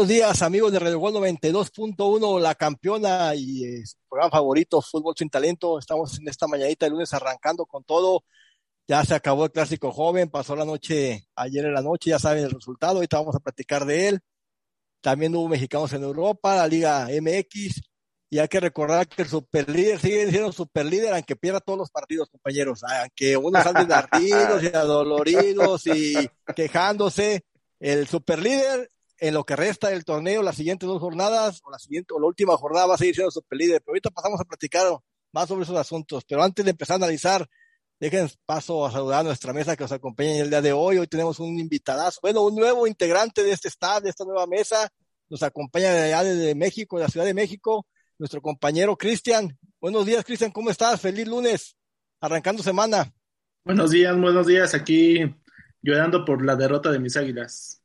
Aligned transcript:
Buenos 0.00 0.14
días, 0.16 0.40
amigos 0.40 0.72
de 0.72 0.78
Radio 0.78 0.98
Gol 0.98 1.12
92.1, 1.12 2.40
la 2.40 2.54
campeona 2.54 3.34
y 3.34 3.64
eh, 3.66 3.84
programa 4.08 4.30
favorito, 4.30 4.80
Fútbol 4.80 5.12
sin 5.14 5.28
Talento. 5.28 5.78
Estamos 5.78 6.18
en 6.18 6.26
esta 6.26 6.46
mañanita 6.46 6.86
de 6.86 6.90
lunes 6.90 7.12
arrancando 7.12 7.66
con 7.66 7.84
todo. 7.84 8.24
Ya 8.88 9.04
se 9.04 9.14
acabó 9.14 9.44
el 9.44 9.50
clásico 9.50 9.92
joven, 9.92 10.30
pasó 10.30 10.56
la 10.56 10.64
noche, 10.64 11.28
ayer 11.36 11.66
en 11.66 11.74
la 11.74 11.82
noche, 11.82 12.08
ya 12.08 12.18
saben 12.18 12.44
el 12.44 12.50
resultado, 12.50 12.94
ahorita 12.94 13.18
vamos 13.18 13.34
a 13.34 13.40
platicar 13.40 13.84
de 13.84 14.08
él. 14.08 14.20
También 15.02 15.36
hubo 15.36 15.48
mexicanos 15.48 15.92
en 15.92 16.02
Europa, 16.02 16.56
la 16.56 16.66
Liga 16.66 17.06
MX, 17.20 17.82
y 18.30 18.38
hay 18.38 18.48
que 18.48 18.60
recordar 18.60 19.06
que 19.06 19.20
el 19.20 19.28
superlíder 19.28 19.98
sigue 19.98 20.30
siendo 20.30 20.50
superlíder 20.50 21.12
aunque 21.12 21.36
pierda 21.36 21.60
todos 21.60 21.78
los 21.78 21.90
partidos, 21.90 22.30
compañeros. 22.30 22.82
Aunque 22.84 23.36
unos 23.36 23.62
salen 23.62 23.92
ardidos 23.92 24.62
y 24.62 24.68
adoloridos 24.68 25.86
y 25.88 26.14
quejándose, 26.56 27.44
el 27.78 28.08
superlíder 28.08 28.88
en 29.20 29.34
lo 29.34 29.44
que 29.44 29.54
resta 29.56 29.88
del 29.88 30.04
torneo, 30.04 30.42
las 30.42 30.56
siguientes 30.56 30.88
dos 30.88 31.00
jornadas, 31.00 31.60
o 31.64 31.70
la 31.70 31.78
siguiente, 31.78 32.14
o 32.14 32.20
la 32.20 32.26
última 32.26 32.56
jornada 32.56 32.86
va 32.86 32.94
a 32.94 32.98
seguir 32.98 33.14
siendo 33.14 33.30
superlíder. 33.30 33.80
Pero 33.82 33.92
ahorita 33.92 34.10
pasamos 34.10 34.40
a 34.40 34.44
platicar 34.44 34.86
más 35.32 35.48
sobre 35.48 35.64
esos 35.64 35.76
asuntos. 35.76 36.24
Pero 36.26 36.42
antes 36.42 36.64
de 36.64 36.70
empezar 36.72 36.94
a 36.94 37.04
analizar, 37.04 37.46
dejen 38.00 38.28
paso 38.46 38.84
a 38.86 38.90
saludar 38.90 39.20
a 39.20 39.24
nuestra 39.24 39.52
mesa 39.52 39.76
que 39.76 39.84
nos 39.84 39.92
acompaña 39.92 40.34
en 40.34 40.40
el 40.40 40.50
día 40.50 40.62
de 40.62 40.72
hoy. 40.72 40.98
Hoy 40.98 41.06
tenemos 41.06 41.38
un 41.38 41.58
invitadazo, 41.58 42.18
bueno, 42.22 42.42
un 42.42 42.56
nuevo 42.56 42.86
integrante 42.86 43.42
de 43.42 43.52
este 43.52 43.68
staff, 43.68 44.02
de 44.02 44.10
esta 44.10 44.24
nueva 44.24 44.46
mesa. 44.46 44.88
Nos 45.28 45.42
acompaña 45.42 45.92
de 45.92 46.12
allá 46.12 46.24
desde 46.24 46.54
México, 46.54 46.96
de 46.96 47.04
la 47.04 47.10
Ciudad 47.10 47.26
de 47.26 47.34
México 47.34 47.86
nuestro 48.20 48.42
compañero 48.42 48.96
Cristian. 48.96 49.58
Buenos 49.80 50.04
días, 50.04 50.22
Cristian, 50.24 50.50
¿cómo 50.50 50.68
estás? 50.68 51.00
Feliz 51.00 51.26
lunes, 51.26 51.74
arrancando 52.20 52.62
semana. 52.62 53.10
Buenos 53.64 53.90
días, 53.90 54.14
buenos 54.14 54.46
días, 54.46 54.74
aquí 54.74 55.20
llorando 55.80 56.26
por 56.26 56.44
la 56.44 56.54
derrota 56.54 56.92
de 56.92 56.98
mis 56.98 57.16
águilas. 57.16 57.79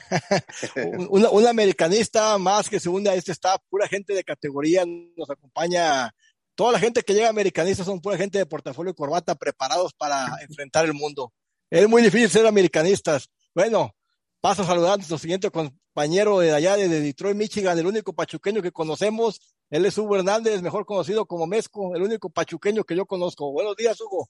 un, 1.10 1.46
americanista 1.46 2.38
más 2.38 2.68
que 2.68 2.80
se 2.80 2.88
une 2.88 3.10
a 3.10 3.14
este 3.14 3.32
staff, 3.32 3.60
pura 3.68 3.88
gente 3.88 4.14
de 4.14 4.24
categoría, 4.24 4.84
nos 4.86 5.30
acompaña. 5.30 6.12
Toda 6.54 6.72
la 6.72 6.78
gente 6.78 7.02
que 7.02 7.14
llega 7.14 7.28
americanista 7.28 7.84
son 7.84 8.00
pura 8.00 8.16
gente 8.16 8.38
de 8.38 8.46
portafolio 8.46 8.92
y 8.92 8.94
corbata 8.94 9.34
preparados 9.34 9.92
para 9.94 10.26
enfrentar 10.46 10.84
el 10.84 10.94
mundo. 10.94 11.32
Es 11.70 11.88
muy 11.88 12.02
difícil 12.02 12.28
ser 12.28 12.46
americanistas. 12.46 13.30
Bueno, 13.54 13.94
paso 14.40 14.62
a 14.62 14.66
saludar 14.66 14.94
a 14.94 14.96
nuestro 14.96 15.18
siguiente 15.18 15.50
compañero 15.50 16.40
de 16.40 16.52
allá 16.52 16.76
de 16.76 16.88
Detroit, 16.88 17.36
Michigan, 17.36 17.78
el 17.78 17.86
único 17.86 18.12
pachuqueño 18.12 18.60
que 18.60 18.72
conocemos, 18.72 19.40
él 19.70 19.86
es 19.86 19.96
Hugo 19.96 20.16
Hernández, 20.16 20.60
mejor 20.60 20.84
conocido 20.84 21.24
como 21.24 21.46
Mezco, 21.46 21.94
el 21.94 22.02
único 22.02 22.28
pachuqueño 22.28 22.84
que 22.84 22.94
yo 22.94 23.06
conozco. 23.06 23.50
Buenos 23.52 23.74
días, 23.76 23.98
Hugo. 24.00 24.28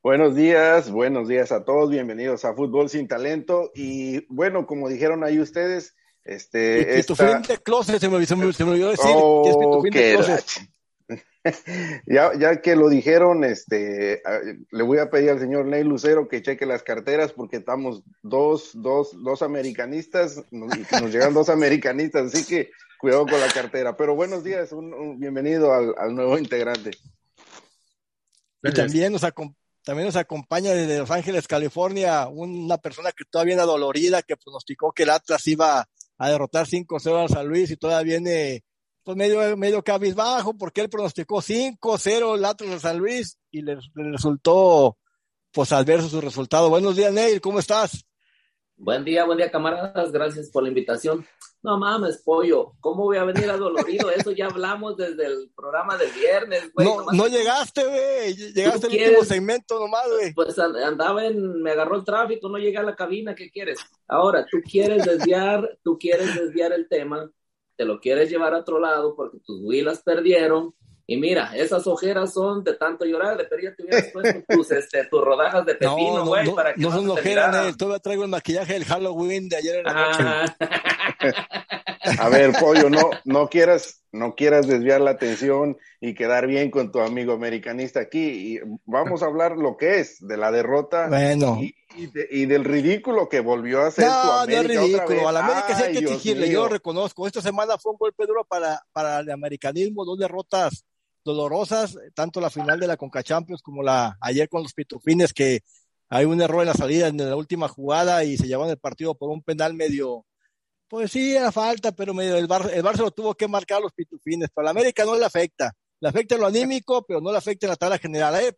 Buenos 0.00 0.36
días, 0.36 0.92
buenos 0.92 1.26
días 1.26 1.50
a 1.50 1.64
todos, 1.64 1.90
bienvenidos 1.90 2.44
a 2.44 2.54
Fútbol 2.54 2.88
Sin 2.88 3.08
Talento. 3.08 3.72
Y 3.74 4.24
bueno, 4.32 4.64
como 4.64 4.88
dijeron 4.88 5.24
ahí 5.24 5.40
ustedes, 5.40 5.96
este. 6.22 6.98
Pitufín 6.98 7.42
de 7.42 7.58
Closet, 7.58 7.98
se 7.98 8.08
me, 8.08 8.24
se, 8.24 8.36
me, 8.36 8.52
se 8.52 8.64
me 8.64 8.70
olvidó 8.70 8.90
decir 8.90 9.10
oh, 9.12 9.42
que 9.42 9.50
es 9.50 9.56
Pitufín 9.56 9.90
de 9.90 10.14
Closet. 10.14 10.44
ya, 12.06 12.32
ya 12.38 12.60
que 12.60 12.76
lo 12.76 12.88
dijeron, 12.88 13.42
este, 13.42 14.22
le 14.70 14.82
voy 14.84 14.98
a 14.98 15.10
pedir 15.10 15.30
al 15.30 15.40
señor 15.40 15.66
Ney 15.66 15.82
Lucero 15.82 16.28
que 16.28 16.42
cheque 16.42 16.64
las 16.64 16.84
carteras 16.84 17.32
porque 17.32 17.56
estamos 17.56 18.04
dos, 18.22 18.70
dos, 18.74 19.10
dos 19.24 19.42
americanistas, 19.42 20.44
nos, 20.52 20.70
nos 20.92 21.12
llegan 21.12 21.34
dos 21.34 21.48
americanistas, 21.48 22.32
así 22.32 22.46
que 22.46 22.70
cuidado 23.00 23.26
con 23.26 23.40
la 23.40 23.48
cartera. 23.48 23.96
Pero 23.96 24.14
buenos 24.14 24.44
días, 24.44 24.70
un, 24.70 25.18
bienvenido 25.18 25.72
al, 25.72 26.14
nuevo 26.14 26.38
integrante. 26.38 26.92
Y 28.62 28.72
también 28.72 29.12
nos, 29.12 29.24
también 29.84 30.06
nos 30.06 30.16
acompaña 30.16 30.72
desde 30.72 30.98
Los 30.98 31.10
Ángeles, 31.10 31.48
California, 31.48 32.28
una 32.28 32.78
persona 32.78 33.12
que 33.12 33.24
todavía 33.24 33.56
dolorida, 33.64 34.22
que 34.22 34.36
pronosticó 34.36 34.92
que 34.92 35.04
el 35.04 35.10
Atlas 35.10 35.46
iba 35.46 35.88
a 36.18 36.28
derrotar 36.28 36.66
5-0 36.66 37.24
a 37.24 37.28
San 37.28 37.46
Luis 37.46 37.70
y 37.70 37.76
todavía 37.76 38.16
viene 38.16 38.64
pues 39.04 39.16
medio, 39.16 39.56
medio 39.56 39.82
cabizbajo 39.82 40.54
porque 40.56 40.82
él 40.82 40.90
pronosticó 40.90 41.36
5-0 41.36 42.36
el 42.36 42.44
Atlas 42.44 42.74
a 42.74 42.80
San 42.80 42.98
Luis 42.98 43.38
y 43.50 43.62
le, 43.62 43.76
le, 43.76 44.12
resultó 44.12 44.98
pues 45.52 45.72
adverso 45.72 46.08
su 46.08 46.20
resultado. 46.20 46.68
Buenos 46.68 46.96
días, 46.96 47.12
Neil, 47.12 47.40
¿cómo 47.40 47.58
estás? 47.58 48.04
Buen 48.80 49.04
día, 49.04 49.24
buen 49.24 49.36
día, 49.36 49.50
camaradas. 49.50 50.12
Gracias 50.12 50.50
por 50.50 50.62
la 50.62 50.68
invitación. 50.68 51.26
No 51.64 51.78
mames, 51.78 52.22
pollo. 52.22 52.74
¿Cómo 52.78 53.02
voy 53.02 53.16
a 53.16 53.24
venir 53.24 53.50
adolorido? 53.50 54.08
Eso 54.16 54.30
ya 54.30 54.46
hablamos 54.46 54.96
desde 54.96 55.26
el 55.26 55.50
programa 55.56 55.96
del 55.96 56.12
viernes, 56.12 56.72
güey. 56.72 56.86
No, 56.86 57.04
no 57.10 57.26
llegaste, 57.26 57.84
güey. 57.84 58.36
Llegaste 58.36 58.86
al 58.86 58.92
último 58.92 59.24
segmento 59.24 59.80
nomás, 59.80 60.08
güey. 60.08 60.32
Pues 60.32 60.56
andaba 60.60 61.24
en, 61.24 61.60
me 61.60 61.72
agarró 61.72 61.96
el 61.96 62.04
tráfico, 62.04 62.48
no 62.48 62.56
llegué 62.56 62.78
a 62.78 62.84
la 62.84 62.94
cabina, 62.94 63.34
¿qué 63.34 63.50
quieres? 63.50 63.80
Ahora, 64.06 64.46
tú 64.48 64.58
quieres 64.62 65.04
desviar, 65.04 65.68
tú 65.82 65.98
quieres 65.98 66.36
desviar 66.36 66.72
el 66.72 66.88
tema, 66.88 67.28
te 67.76 67.84
lo 67.84 67.98
quieres 67.98 68.30
llevar 68.30 68.54
a 68.54 68.58
otro 68.58 68.78
lado 68.78 69.16
porque 69.16 69.38
tus 69.44 69.60
huilas 69.60 70.04
perdieron 70.04 70.72
y 71.10 71.16
mira, 71.16 71.56
esas 71.56 71.86
ojeras 71.86 72.34
son 72.34 72.62
de 72.62 72.74
tanto 72.74 73.06
llorar, 73.06 73.38
de 73.38 73.44
pedir 73.44 73.74
te 73.74 73.82
hubieras 73.82 74.08
puesto 74.12 74.42
tus, 74.46 74.70
este, 74.72 75.06
tus 75.06 75.24
rodajas 75.24 75.64
de 75.64 75.74
pepino, 75.74 76.26
güey, 76.26 76.44
no, 76.44 76.50
no, 76.50 76.54
para 76.54 76.74
que 76.74 76.80
no, 76.82 76.90
no 76.90 76.96
son 76.96 77.10
ojeras, 77.10 77.76
todavía 77.78 77.98
traigo 78.00 78.24
el 78.24 78.28
maquillaje 78.28 78.74
del 78.74 78.84
Halloween 78.84 79.48
de 79.48 79.56
ayer 79.56 79.76
en 79.76 79.84
la 79.84 79.94
noche. 79.94 80.54
A 82.18 82.28
ver, 82.28 82.52
pollo, 82.58 82.90
no, 82.90 83.10
no 83.24 83.48
quieras, 83.48 84.02
no 84.12 84.34
quieras 84.34 84.66
desviar 84.66 85.00
la 85.00 85.12
atención 85.12 85.78
y 86.00 86.14
quedar 86.14 86.46
bien 86.46 86.70
con 86.70 86.92
tu 86.92 87.00
amigo 87.00 87.32
americanista 87.32 88.00
aquí. 88.00 88.54
Y 88.54 88.60
vamos 88.86 89.22
a 89.22 89.26
hablar 89.26 89.56
lo 89.56 89.76
que 89.76 90.00
es 90.00 90.16
de 90.20 90.36
la 90.36 90.50
derrota 90.50 91.08
bueno. 91.08 91.58
y, 91.60 91.74
y, 91.96 92.06
de, 92.06 92.28
y 92.30 92.46
del 92.46 92.64
ridículo 92.64 93.28
que 93.28 93.40
volvió 93.40 93.82
a 93.82 93.88
hacer 93.88 94.06
no, 94.06 94.22
su 94.22 94.30
América. 94.30 94.62
No, 94.62 94.80
es 94.80 94.92
ridículo. 94.92 95.28
A 95.28 95.32
la 95.32 95.44
América 95.44 95.74
sí 95.76 95.82
hay 95.82 95.92
que 95.92 96.00
Dios 96.00 96.12
exigirle, 96.12 96.46
mío. 96.46 96.54
yo 96.54 96.62
lo 96.62 96.68
reconozco. 96.68 97.26
Esta 97.26 97.42
semana 97.42 97.76
fue 97.78 97.92
un 97.92 97.98
golpe 97.98 98.26
duro 98.26 98.44
para, 98.44 98.80
para 98.92 99.20
el 99.20 99.30
americanismo, 99.30 100.04
dos 100.04 100.18
derrotas 100.18 100.86
dolorosas, 101.24 101.98
tanto 102.14 102.40
la 102.40 102.50
final 102.50 102.80
de 102.80 102.86
la 102.86 102.96
Conca 102.96 103.22
Champions 103.22 103.62
como 103.62 103.82
la 103.82 104.16
ayer 104.20 104.48
con 104.48 104.62
los 104.62 104.74
Pitufines, 104.74 105.32
que 105.32 105.60
hay 106.08 106.24
un 106.24 106.40
error 106.40 106.62
en 106.62 106.68
la 106.68 106.74
salida 106.74 107.08
en 107.08 107.18
la 107.18 107.36
última 107.36 107.68
jugada 107.68 108.24
y 108.24 108.36
se 108.36 108.46
llevaron 108.46 108.70
el 108.70 108.78
partido 108.78 109.14
por 109.14 109.30
un 109.30 109.42
penal 109.42 109.74
medio, 109.74 110.26
pues 110.88 111.12
sí, 111.12 111.34
era 111.34 111.52
falta, 111.52 111.92
pero 111.92 112.14
medio 112.14 112.36
el 112.36 112.46
Bar, 112.46 112.70
el 112.72 112.82
lo 112.82 113.10
tuvo 113.10 113.34
que 113.34 113.48
marcar 113.48 113.78
a 113.78 113.82
los 113.82 113.92
Pitufines, 113.92 114.48
pero 114.54 114.62
a 114.62 114.64
la 114.66 114.70
América 114.70 115.04
no 115.04 115.16
le 115.16 115.24
afecta, 115.24 115.72
le 116.00 116.08
afecta 116.08 116.36
lo 116.38 116.46
anímico, 116.46 117.04
pero 117.06 117.20
no 117.20 117.30
le 117.30 117.38
afecta 117.38 117.66
la 117.66 117.76
tabla 117.76 117.98
general. 117.98 118.34
Ver, 118.34 118.54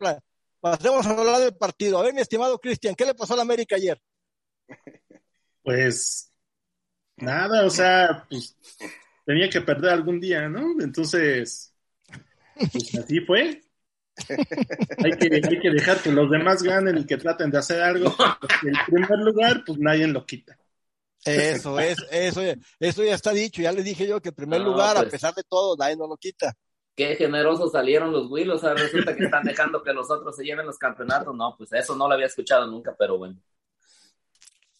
pasemos 0.60 1.06
a 1.06 1.10
hablar 1.10 1.40
del 1.40 1.56
partido. 1.56 1.98
A 1.98 2.02
ver, 2.02 2.14
mi 2.14 2.20
estimado 2.20 2.58
Cristian, 2.58 2.94
¿qué 2.94 3.04
le 3.04 3.14
pasó 3.14 3.34
a 3.34 3.36
la 3.36 3.42
América 3.42 3.76
ayer? 3.76 4.00
Pues 5.62 6.32
nada, 7.16 7.66
o 7.66 7.70
sea, 7.70 8.26
pues 8.30 8.56
tenía 9.26 9.50
que 9.50 9.60
perder 9.60 9.90
algún 9.90 10.18
día, 10.18 10.48
¿no? 10.48 10.82
Entonces, 10.82 11.69
pues 12.72 12.94
así 12.96 13.20
fue. 13.20 13.62
hay, 14.98 15.12
que, 15.12 15.34
hay 15.34 15.60
que 15.60 15.70
dejar 15.70 16.02
que 16.02 16.12
los 16.12 16.30
demás 16.30 16.62
ganen 16.62 16.98
y 16.98 17.06
que 17.06 17.16
traten 17.16 17.50
de 17.50 17.58
hacer 17.58 17.82
algo. 17.82 18.14
El 18.62 18.74
primer 18.86 19.18
lugar, 19.20 19.62
pues 19.66 19.78
nadie 19.78 20.06
lo 20.06 20.26
quita. 20.26 20.56
Eso 21.24 21.78
es, 21.80 21.98
eso, 22.10 22.40
eso 22.78 23.04
ya 23.04 23.14
está 23.14 23.32
dicho. 23.32 23.62
Ya 23.62 23.72
le 23.72 23.82
dije 23.82 24.06
yo 24.06 24.20
que 24.20 24.30
en 24.30 24.34
primer 24.34 24.60
No, 24.60 24.66
lugar, 24.70 24.96
pues. 24.96 25.08
a 25.08 25.10
pesar 25.10 25.34
de 25.34 25.42
todo, 25.44 25.76
nadie 25.76 25.96
no 25.96 26.06
lo 26.06 26.16
quita. 26.16 26.54
Qué 26.96 27.16
generosos 27.16 27.72
salieron 27.72 28.12
los 28.12 28.30
Willos, 28.30 28.56
o 28.56 28.60
sea, 28.60 28.74
resulta 28.74 29.16
que 29.16 29.24
están 29.24 29.44
dejando 29.44 29.82
que 29.82 29.92
los 29.92 30.10
otros 30.10 30.36
se 30.36 30.44
lleven 30.44 30.66
los 30.66 30.78
campeonatos. 30.78 31.34
No, 31.34 31.54
pues 31.56 31.72
eso 31.72 31.96
no 31.96 32.06
lo 32.08 32.14
había 32.14 32.26
escuchado 32.26 32.66
nunca, 32.66 32.94
pero 32.98 33.16
bueno. 33.18 33.40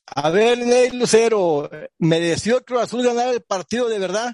A 0.06 0.30
ver, 0.30 0.58
Ney 0.58 0.90
Lucero, 0.90 1.70
¿mereció 1.98 2.58
el 2.58 2.64
Cruz 2.64 2.82
Azul 2.82 3.02
ganar 3.04 3.32
el 3.32 3.42
partido 3.42 3.88
de 3.88 3.98
verdad? 3.98 4.32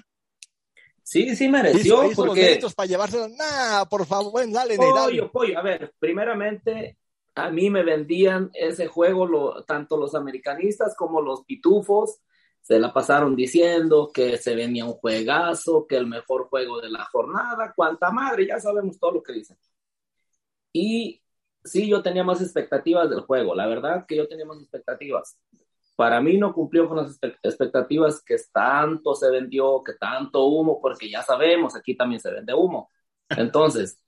Sí, 1.07 1.37
sí 1.37 1.45
¿Hizo, 1.45 1.51
mereció, 1.53 2.03
hizo 2.03 2.03
los 2.03 2.15
porque... 2.15 2.41
méritos 2.41 2.75
para 2.75 2.87
llevárselo? 2.87 3.29
Nah, 3.29 3.85
por 3.85 4.05
favor, 4.05 4.33
dale, 4.51 4.77
Ney, 4.77 4.89
dale. 4.93 5.21
Pollo, 5.21 5.31
pollo. 5.31 5.57
A 5.57 5.61
ver, 5.61 5.93
primeramente, 5.97 6.97
a 7.33 7.49
mí 7.49 7.69
me 7.69 7.81
vendían 7.81 8.51
ese 8.53 8.87
juego, 8.87 9.25
lo, 9.25 9.63
tanto 9.63 9.95
los 9.95 10.15
americanistas 10.15 10.97
como 10.97 11.21
los 11.21 11.45
pitufos, 11.45 12.19
se 12.59 12.77
la 12.77 12.91
pasaron 12.91 13.37
diciendo 13.37 14.11
que 14.13 14.37
se 14.37 14.53
venía 14.53 14.83
un 14.83 14.95
juegazo, 14.95 15.87
que 15.87 15.95
el 15.95 16.07
mejor 16.07 16.49
juego 16.49 16.81
de 16.81 16.89
la 16.89 17.05
jornada, 17.05 17.71
cuanta 17.73 18.11
madre, 18.11 18.45
ya 18.45 18.59
sabemos 18.59 18.99
todo 18.99 19.13
lo 19.13 19.23
que 19.23 19.31
dicen. 19.31 19.57
Y 20.73 21.23
sí, 21.63 21.87
yo 21.87 22.03
tenía 22.03 22.25
más 22.25 22.41
expectativas 22.41 23.09
del 23.09 23.21
juego, 23.21 23.55
la 23.55 23.65
verdad 23.65 24.05
que 24.05 24.17
yo 24.17 24.27
tenía 24.27 24.45
más 24.45 24.59
expectativas. 24.59 25.37
Para 25.97 26.21
mí 26.21 26.37
no 26.37 26.53
cumplió 26.53 26.87
con 26.87 26.97
las 26.97 27.19
expectativas 27.43 28.23
que 28.23 28.37
tanto 28.53 29.15
se 29.15 29.29
vendió, 29.31 29.83
que 29.83 29.95
tanto 29.95 30.45
humo, 30.45 30.79
porque 30.81 31.09
ya 31.09 31.23
sabemos, 31.23 31.75
aquí 31.75 31.97
también 31.97 32.21
se 32.21 32.31
vende 32.31 32.53
humo. 32.53 32.89
Entonces, 33.29 33.99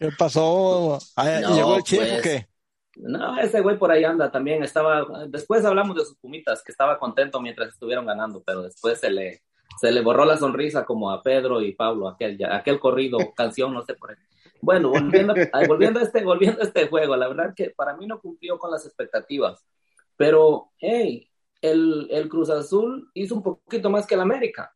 ¿Qué 0.00 0.10
pasó? 0.18 0.98
Ah, 1.16 1.40
No, 1.42 1.54
¿Llegó 1.54 1.76
el 1.76 1.82
chef 1.82 2.00
pues. 2.00 2.18
o 2.18 2.22
qué? 2.22 2.48
No, 2.96 3.38
ese 3.38 3.60
güey 3.60 3.78
por 3.78 3.90
ahí 3.92 4.02
anda 4.04 4.30
también. 4.32 4.62
Estaba, 4.62 5.06
después 5.28 5.64
hablamos 5.64 5.96
de 5.96 6.04
sus 6.04 6.16
pumitas, 6.18 6.62
que 6.64 6.72
estaba 6.72 6.98
contento 6.98 7.40
mientras 7.40 7.68
estuvieron 7.68 8.06
ganando, 8.06 8.42
pero 8.44 8.62
después 8.62 8.98
se 8.98 9.10
le, 9.10 9.42
se 9.80 9.92
le 9.92 10.00
borró 10.00 10.24
la 10.24 10.38
sonrisa 10.38 10.84
como 10.86 11.10
a 11.10 11.22
Pedro 11.22 11.62
y 11.62 11.74
Pablo, 11.74 12.08
aquel, 12.08 12.38
aquel 12.50 12.80
corrido, 12.80 13.18
canción, 13.36 13.74
no 13.74 13.82
sé 13.82 13.94
por 13.94 14.10
ahí. 14.10 14.16
Bueno, 14.62 14.90
volviendo, 14.90 15.34
volviendo, 15.68 16.00
a 16.00 16.02
este, 16.02 16.24
volviendo 16.24 16.60
a 16.62 16.64
este 16.64 16.88
juego, 16.88 17.16
la 17.16 17.28
verdad 17.28 17.54
que 17.54 17.70
para 17.70 17.94
mí 17.96 18.06
no 18.06 18.20
cumplió 18.20 18.58
con 18.58 18.70
las 18.70 18.84
expectativas. 18.86 19.64
Pero, 20.20 20.72
hey, 20.76 21.26
el, 21.62 22.06
el 22.10 22.28
Cruz 22.28 22.50
Azul 22.50 23.10
hizo 23.14 23.36
un 23.36 23.42
poquito 23.42 23.88
más 23.88 24.06
que 24.06 24.16
el 24.16 24.20
América 24.20 24.70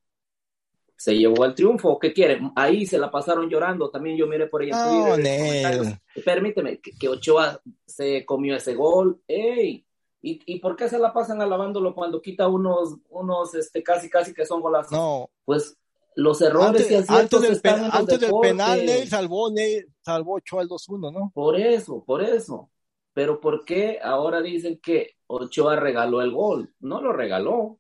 se 0.97 1.15
llevó 1.15 1.45
el 1.45 1.55
triunfo. 1.55 1.99
¿Qué 1.99 2.15
quieren? 2.15 2.51
Ahí 2.57 2.87
se 2.87 2.97
la 2.97 3.11
pasaron 3.11 3.51
llorando. 3.51 3.91
También 3.91 4.17
yo 4.17 4.27
miré 4.27 4.47
por 4.47 4.63
ahí 4.63 4.71
en 4.71 6.01
Permíteme, 6.25 6.81
que, 6.81 7.09
Ochoa 7.11 7.61
se 7.85 8.25
comió 8.25 8.57
ese 8.57 8.75
gol. 8.75 9.21
¡Ey! 9.29 9.85
¿Y, 10.23 10.41
¿Y 10.47 10.61
por 10.61 10.77
qué 10.77 10.89
se 10.89 10.99
la 10.99 11.13
pasan 11.13 11.43
alabándolo 11.43 11.95
cuando 11.95 12.23
quita 12.23 12.49
unos, 12.49 12.97
unos 13.11 13.55
este, 13.55 13.83
casi, 13.83 14.09
casi 14.09 14.33
que 14.33 14.47
son 14.47 14.63
golazos? 14.63 14.93
No. 14.93 15.29
Pues 15.45 15.77
los 16.15 16.41
errores 16.41 16.69
antes, 16.69 16.87
que 16.87 17.13
antes 17.13 17.63
del, 17.63 17.91
antes 17.93 18.21
del 18.21 18.33
penal, 18.41 18.87
Ney 18.87 19.07
salvó, 19.07 19.51
Ney, 19.51 19.85
salvó 20.01 20.37
Ochoa 20.37 20.63
el 20.63 20.71
2-1, 20.71 21.13
¿no? 21.13 21.33
Por 21.35 21.61
eso, 21.61 22.03
por 22.03 22.23
eso. 22.23 22.71
Pero 23.15 23.41
¿por 23.41 23.65
qué 23.65 24.01
ahora 24.03 24.43
dicen 24.43 24.79
que 24.83 25.17
Ochoa 25.27 25.77
regaló 25.77 26.21
el 26.21 26.33
gol? 26.33 26.75
No 26.81 27.01
lo 27.01 27.13
regaló 27.13 27.79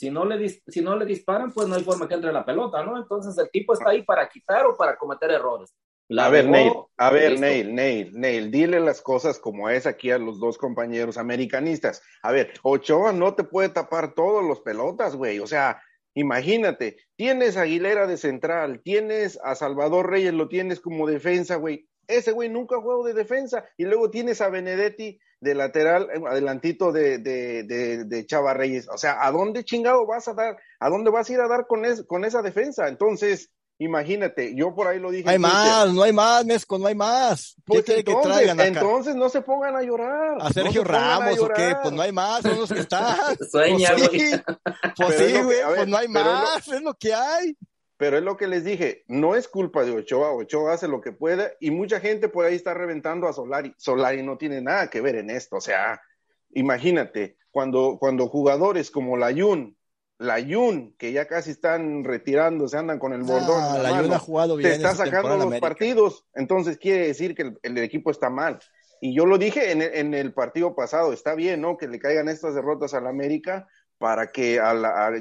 si 0.00 0.10
no, 0.10 0.24
le 0.24 0.48
si 0.48 0.80
no 0.80 0.96
le 0.96 1.04
disparan, 1.04 1.52
pues 1.52 1.68
no 1.68 1.74
hay 1.74 1.82
forma 1.82 2.08
que 2.08 2.14
entre 2.14 2.32
la 2.32 2.42
pelota, 2.42 2.82
¿no? 2.82 2.96
Entonces 2.96 3.36
el 3.36 3.50
tipo 3.50 3.74
está 3.74 3.90
ahí 3.90 4.02
para 4.02 4.28
quitar 4.30 4.64
o 4.64 4.74
para 4.74 4.96
cometer 4.96 5.30
errores. 5.30 5.74
a 6.16 6.28
ver, 6.30 6.48
Neil, 6.48 6.72
a 6.96 7.10
ver, 7.10 7.38
Neil, 7.38 7.74
Neil, 7.74 8.10
Neil, 8.14 8.50
dile 8.50 8.80
las 8.80 9.02
cosas 9.02 9.38
como 9.38 9.68
es 9.68 9.86
aquí 9.86 10.10
a 10.10 10.16
los 10.16 10.40
dos 10.40 10.56
compañeros 10.56 11.18
americanistas. 11.18 12.02
A 12.22 12.32
ver, 12.32 12.54
Ochoa 12.62 13.12
no 13.12 13.34
te 13.34 13.44
puede 13.44 13.68
tapar 13.68 14.14
todos 14.14 14.42
los 14.42 14.60
pelotas, 14.60 15.16
güey. 15.16 15.38
O 15.38 15.46
sea, 15.46 15.82
imagínate, 16.14 16.96
tienes 17.16 17.58
a 17.58 17.62
Aguilera 17.62 18.06
de 18.06 18.16
central, 18.16 18.80
tienes 18.82 19.38
a 19.44 19.54
Salvador 19.54 20.08
Reyes, 20.08 20.32
lo 20.32 20.48
tienes 20.48 20.80
como 20.80 21.06
defensa, 21.06 21.56
güey. 21.56 21.89
Ese 22.10 22.32
güey 22.32 22.48
nunca 22.48 22.76
jugó 22.76 23.04
de 23.04 23.14
defensa. 23.14 23.64
Y 23.76 23.84
luego 23.84 24.10
tienes 24.10 24.40
a 24.40 24.48
Benedetti 24.48 25.18
de 25.40 25.54
lateral, 25.54 26.08
eh, 26.12 26.20
adelantito 26.28 26.92
de, 26.92 27.18
de, 27.18 28.04
de, 28.04 28.26
Chava 28.26 28.54
Reyes. 28.54 28.88
O 28.92 28.98
sea, 28.98 29.24
¿a 29.24 29.30
dónde 29.32 29.64
chingado 29.64 30.06
vas 30.06 30.28
a 30.28 30.34
dar? 30.34 30.56
¿A 30.78 30.90
dónde 30.90 31.10
vas 31.10 31.28
a 31.28 31.32
ir 31.32 31.40
a 31.40 31.48
dar 31.48 31.66
con, 31.66 31.82
con 32.06 32.24
esa 32.24 32.42
defensa? 32.42 32.88
Entonces, 32.88 33.50
imagínate, 33.78 34.54
yo 34.54 34.74
por 34.74 34.86
ahí 34.86 34.98
lo 34.98 35.10
dije. 35.10 35.28
Hay 35.28 35.38
más, 35.38 35.92
no 35.92 36.02
hay 36.02 36.12
más, 36.12 36.44
Mesco, 36.44 36.78
no 36.78 36.86
hay 36.86 36.94
más. 36.94 37.56
Pues 37.64 37.88
entonces, 37.88 38.58
entonces 38.58 39.16
no 39.16 39.30
se 39.30 39.40
pongan 39.40 39.76
a 39.76 39.82
llorar. 39.82 40.36
A 40.40 40.52
Sergio 40.52 40.84
Ramos 40.84 41.38
o 41.38 41.48
qué, 41.48 41.74
pues 41.82 41.94
no 41.94 42.02
hay 42.02 42.12
más, 42.12 42.42
son 42.42 42.58
los 42.58 42.70
que 42.70 42.80
están. 42.80 43.16
Sueña, 43.50 43.90
pues 43.96 44.10
sí, 44.10 44.30
pues, 44.96 45.16
sí, 45.16 45.42
güey, 45.42 45.58
pues 45.74 45.88
no 45.88 45.96
hay 45.96 46.08
más, 46.08 46.68
es 46.68 46.82
lo 46.82 46.92
que 46.94 47.14
hay 47.14 47.56
pero 48.00 48.16
es 48.16 48.24
lo 48.24 48.38
que 48.38 48.48
les 48.48 48.64
dije, 48.64 49.04
no 49.08 49.36
es 49.36 49.46
culpa 49.46 49.84
de 49.84 49.92
Ochoa, 49.92 50.32
Ochoa 50.32 50.72
hace 50.72 50.88
lo 50.88 51.02
que 51.02 51.12
puede 51.12 51.58
y 51.60 51.70
mucha 51.70 52.00
gente 52.00 52.30
por 52.30 52.46
ahí 52.46 52.54
está 52.54 52.72
reventando 52.72 53.28
a 53.28 53.34
Solari. 53.34 53.74
Solari 53.76 54.22
no 54.22 54.38
tiene 54.38 54.62
nada 54.62 54.88
que 54.88 55.02
ver 55.02 55.16
en 55.16 55.28
esto, 55.28 55.56
o 55.56 55.60
sea, 55.60 56.00
imagínate, 56.48 57.36
cuando, 57.50 57.98
cuando 58.00 58.26
jugadores 58.26 58.90
como 58.90 59.18
la 59.18 59.26
Layun, 59.26 59.76
Layun, 60.16 60.94
que 60.96 61.12
ya 61.12 61.26
casi 61.26 61.50
están 61.50 62.02
retirándose, 62.02 62.78
andan 62.78 62.98
con 62.98 63.12
el 63.12 63.22
bordón, 63.22 63.60
ah, 63.60 64.14
ha 64.14 64.18
jugado 64.18 64.56
bien 64.56 64.70
te 64.70 64.76
está 64.76 64.94
sacando 64.94 65.36
los 65.36 65.60
partidos, 65.60 66.26
entonces 66.32 66.78
quiere 66.78 67.06
decir 67.06 67.34
que 67.34 67.52
el, 67.62 67.76
equipo 67.76 68.10
está 68.10 68.30
mal. 68.30 68.60
Y 69.02 69.14
yo 69.14 69.26
lo 69.26 69.36
dije 69.36 69.72
en 69.72 69.82
el, 69.82 69.94
en 69.94 70.14
el, 70.14 70.32
partido 70.32 70.74
pasado, 70.74 71.12
está 71.12 71.34
bien, 71.34 71.60
¿no? 71.60 71.76
Que 71.76 71.86
le 71.86 71.98
caigan 71.98 72.30
estas 72.30 72.54
derrotas 72.54 72.94
al 72.94 73.06
América 73.06 73.68
para 73.98 74.32
que 74.32 74.58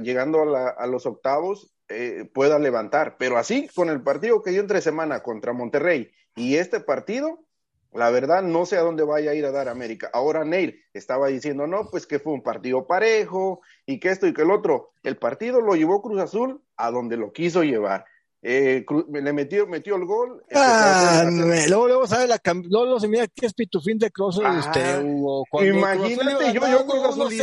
llegando 0.02 0.56
a, 0.56 0.70
a 0.70 0.88
los 0.88 1.06
octavos 1.06 1.74
eh, 1.89 2.30
pueda 2.33 2.59
levantar. 2.59 3.18
Pero 3.18 3.38
así, 3.38 3.68
con 3.75 3.89
el 3.89 4.01
partido 4.01 4.41
que 4.41 4.51
dio 4.51 4.62
entre 4.62 4.81
semana 4.81 5.21
contra 5.21 5.53
Monterrey 5.53 6.12
y 6.36 6.56
este 6.56 6.80
partido, 6.80 7.39
la 7.94 8.12
verdad 8.12 8.44
no 8.44 8.65
sé 8.65 8.77
a 8.77 8.81
dónde 8.81 9.03
vaya 9.03 9.31
a 9.31 9.33
ir 9.33 9.45
a 9.45 9.51
dar 9.51 9.68
América. 9.68 10.09
Ahora 10.13 10.45
Neil 10.45 10.80
estaba 10.94 11.27
diciendo, 11.27 11.68
no, 11.68 11.89
pues 11.89 12.06
que 12.06 12.19
fue 12.19 12.33
un 12.33 12.44
partido 12.44 12.86
parejo 12.86 13.62
y 13.86 14.00
que 14.00 14.09
esto 14.09 14.27
y 14.27 14.33
que 14.33 14.44
el 14.44 14.51
otro. 14.51 14.91
El 15.03 15.18
partido 15.18 15.62
lo 15.62 15.75
llevó 15.75 16.01
Cruz 16.01 16.21
Azul 16.21 16.62
a 16.77 16.91
donde 16.91 17.18
lo 17.18 17.33
quiso 17.33 17.63
llevar. 17.63 18.06
Eh, 18.42 18.85
le 19.12 19.33
metió, 19.33 19.68
metió 19.68 19.95
el 19.95 20.06
gol. 20.06 20.44
Ah, 20.53 21.25
luego, 21.68 21.88
luego 21.88 22.07
sabe 22.07 22.27
la 22.27 22.39
luego 22.69 23.00
se 23.00 23.07
mira 23.09 23.27
que 23.27 23.47
es 23.47 23.53
pitufín 23.53 23.97
de 23.97 24.12
Cruz 24.12 24.38
de 24.38 24.45
ah, 24.45 24.59
usted, 24.59 25.03
Hugo. 25.03 25.45
Imagínate, 25.62 26.53
yo, 26.53 26.68
yo 26.68 26.85
Cruz 26.85 27.06
Azul 27.06 27.33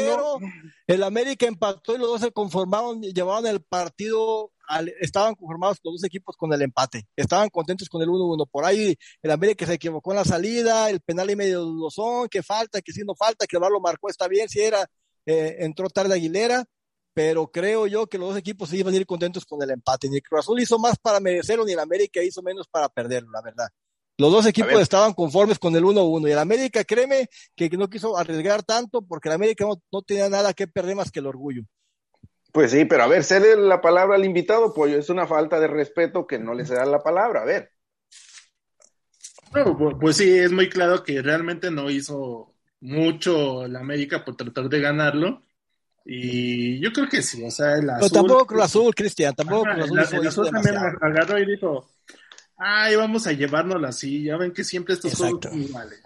el 0.86 1.02
América 1.02 1.46
empató 1.46 1.94
y 1.94 1.98
los 1.98 2.08
dos 2.08 2.20
se 2.20 2.32
conformaron, 2.32 3.02
llevaban 3.02 3.46
el 3.46 3.60
partido, 3.60 4.52
estaban 5.00 5.34
conformados 5.34 5.78
los 5.82 5.94
dos 5.94 6.04
equipos 6.04 6.36
con 6.36 6.52
el 6.52 6.62
empate, 6.62 7.08
estaban 7.16 7.48
contentos 7.48 7.88
con 7.88 8.02
el 8.02 8.08
1-1. 8.08 8.48
Por 8.50 8.64
ahí 8.64 8.96
el 9.22 9.30
América 9.30 9.66
se 9.66 9.74
equivocó 9.74 10.12
en 10.12 10.18
la 10.18 10.24
salida, 10.24 10.88
el 10.90 11.00
penal 11.00 11.30
y 11.30 11.36
medio 11.36 11.62
dudosón, 11.62 12.28
que 12.28 12.42
falta, 12.42 12.80
que 12.82 12.92
si 12.92 13.02
no 13.02 13.14
falta, 13.16 13.46
que 13.46 13.56
el 13.56 13.62
lo 13.62 13.80
marcó, 13.80 14.08
está 14.08 14.28
bien, 14.28 14.48
si 14.48 14.60
era, 14.60 14.88
eh, 15.26 15.56
entró 15.60 15.88
tarde 15.90 16.14
Aguilera, 16.14 16.64
pero 17.12 17.50
creo 17.50 17.86
yo 17.86 18.06
que 18.06 18.18
los 18.18 18.28
dos 18.28 18.38
equipos 18.38 18.68
se 18.68 18.76
iban 18.76 18.94
a 18.94 18.96
ir 18.96 19.06
contentos 19.06 19.44
con 19.44 19.62
el 19.62 19.70
empate. 19.70 20.08
Ni 20.08 20.16
el 20.16 20.22
Cruz 20.22 20.40
Azul 20.40 20.60
hizo 20.60 20.78
más 20.78 20.98
para 20.98 21.18
merecerlo, 21.18 21.64
ni 21.64 21.72
el 21.72 21.80
América 21.80 22.22
hizo 22.22 22.42
menos 22.42 22.68
para 22.68 22.88
perderlo, 22.88 23.30
la 23.30 23.42
verdad. 23.42 23.68
Los 24.18 24.32
dos 24.32 24.46
equipos 24.46 24.80
estaban 24.80 25.12
conformes 25.12 25.58
con 25.58 25.76
el 25.76 25.84
1-1 25.84 26.28
y 26.28 26.32
el 26.32 26.38
América, 26.38 26.84
créeme, 26.84 27.28
que 27.54 27.68
no 27.70 27.90
quiso 27.90 28.16
arriesgar 28.16 28.62
tanto 28.62 29.02
porque 29.02 29.28
el 29.28 29.34
América 29.34 29.66
no, 29.66 30.02
tenía 30.02 30.28
nada 30.30 30.54
que 30.54 30.66
perder 30.66 30.96
más 30.96 31.10
que 31.10 31.20
el 31.20 31.26
orgullo. 31.26 31.62
Pues 32.50 32.70
sí, 32.70 32.86
pero 32.86 33.02
a 33.02 33.08
ver, 33.08 33.22
cede 33.22 33.56
la 33.56 33.82
palabra 33.82 34.16
al 34.16 34.24
invitado, 34.24 34.72
pues 34.72 34.94
es 34.94 35.10
una 35.10 35.26
falta 35.26 35.60
de 35.60 35.66
respeto 35.66 36.26
que 36.26 36.38
no 36.38 36.54
le 36.54 36.64
se 36.64 36.74
da 36.74 36.86
la 36.86 37.02
palabra, 37.02 37.42
a 37.42 37.44
ver. 37.44 37.72
pues 40.00 40.16
sí, 40.16 40.38
es 40.38 40.50
muy 40.50 40.70
claro 40.70 41.04
que 41.04 41.20
realmente 41.20 41.70
no 41.70 41.90
hizo 41.90 42.54
mucho 42.80 43.64
el 43.66 43.76
América 43.76 44.24
por 44.24 44.36
tratar 44.36 44.70
de 44.70 44.80
ganarlo. 44.80 45.42
Y 46.06 46.80
yo 46.80 46.92
creo 46.92 47.08
que 47.08 47.20
sí, 47.20 47.44
o 47.44 47.50
sea, 47.50 47.74
el 47.74 47.90
azul. 47.90 48.08
Pero 48.08 48.22
tampoco 48.22 48.46
Cruz 48.46 48.62
Azul, 48.62 48.94
Cristian, 48.94 49.34
tampoco 49.34 49.64
Cruz 49.64 49.98
Azul. 49.98 50.20
el 50.20 50.28
azul 50.28 50.50
también 50.50 50.76
agarró 51.02 51.38
y 51.38 51.46
dijo, 51.46 51.86
ay, 52.56 52.96
vamos 52.96 53.26
a 53.26 53.32
llevárnoslo 53.32 53.86
así, 53.86 54.24
ya 54.24 54.36
ven 54.36 54.52
que 54.52 54.64
siempre 54.64 54.94
estos 54.94 55.12
son 55.12 55.40
iguales. 55.52 56.00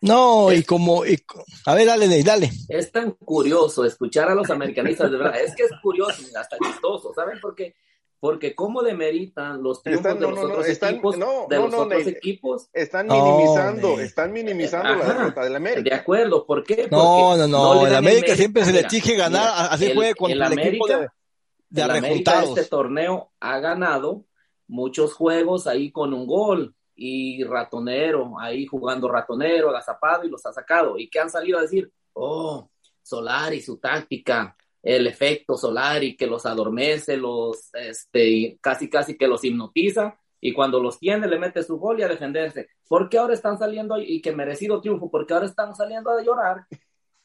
No, 0.00 0.52
y 0.52 0.62
como, 0.62 1.02
a 1.02 1.74
ver, 1.74 1.86
dale, 1.86 2.22
dale. 2.22 2.50
Es 2.68 2.92
tan 2.92 3.12
curioso 3.12 3.84
escuchar 3.84 4.28
a 4.28 4.34
los 4.34 4.48
americanistas, 4.48 5.10
de 5.10 5.16
verdad, 5.16 5.40
es 5.40 5.56
que 5.56 5.64
es 5.64 5.70
curioso, 5.82 6.22
hasta 6.38 6.56
chistoso, 6.58 7.12
¿saben? 7.14 7.38
Porque, 7.40 7.74
porque 8.20 8.54
cómo 8.54 8.82
demeritan 8.82 9.60
los 9.60 9.82
triunfos 9.82 10.14
de 10.14 10.20
los 10.20 10.38
otros 10.38 10.68
equipos, 10.68 11.18
de 11.48 11.56
los 11.56 11.74
otros 11.74 12.06
equipos. 12.06 12.68
Están 12.72 13.08
minimizando, 13.08 13.98
están 13.98 14.32
minimizando 14.32 14.94
la 14.94 15.04
derrota 15.04 15.42
del 15.42 15.56
América. 15.56 15.90
De 15.90 15.96
acuerdo, 15.96 16.46
¿por 16.46 16.62
qué? 16.62 16.86
Porque 16.88 16.92
no, 16.92 17.36
no, 17.36 17.48
no, 17.48 17.86
el 17.86 17.96
América 17.96 18.36
siempre 18.36 18.64
se 18.64 18.72
le 18.72 18.80
exige 18.80 19.16
ganar, 19.16 19.72
así 19.72 19.92
juegue 19.92 20.14
con 20.14 20.30
el, 20.30 20.40
equipo 20.40 20.86
de, 20.86 21.08
de 21.70 21.82
el 21.82 21.90
América 21.90 22.44
este 22.44 22.66
torneo 22.66 23.32
ha 23.40 23.58
ganado 23.58 24.27
muchos 24.68 25.14
juegos 25.14 25.66
ahí 25.66 25.90
con 25.90 26.14
un 26.14 26.26
gol 26.26 26.74
y 26.94 27.42
ratonero, 27.44 28.38
ahí 28.38 28.66
jugando 28.66 29.08
ratonero, 29.08 29.70
agazapado 29.70 30.24
y 30.24 30.30
los 30.30 30.44
ha 30.46 30.52
sacado. 30.52 30.98
¿Y 30.98 31.08
que 31.08 31.18
han 31.18 31.30
salido 31.30 31.58
a 31.58 31.62
decir? 31.62 31.90
Oh, 32.12 32.70
Solari, 33.02 33.60
su 33.60 33.78
táctica, 33.78 34.56
el 34.82 35.06
efecto 35.06 35.56
Solari 35.56 36.16
que 36.16 36.26
los 36.26 36.44
adormece, 36.46 37.16
los, 37.16 37.74
este, 37.74 38.58
casi, 38.60 38.88
casi 38.90 39.16
que 39.16 39.28
los 39.28 39.44
hipnotiza. 39.44 40.18
Y 40.40 40.52
cuando 40.52 40.80
los 40.80 41.00
tiene, 41.00 41.26
le 41.26 41.38
mete 41.38 41.64
su 41.64 41.78
gol 41.78 41.98
y 41.98 42.02
a 42.04 42.08
defenderse. 42.08 42.68
¿Por 42.86 43.08
qué 43.08 43.18
ahora 43.18 43.34
están 43.34 43.58
saliendo 43.58 43.98
y 43.98 44.20
que 44.20 44.32
merecido 44.32 44.80
triunfo? 44.80 45.10
Porque 45.10 45.34
ahora 45.34 45.46
están 45.46 45.74
saliendo 45.74 46.10
a 46.10 46.22
llorar 46.22 46.66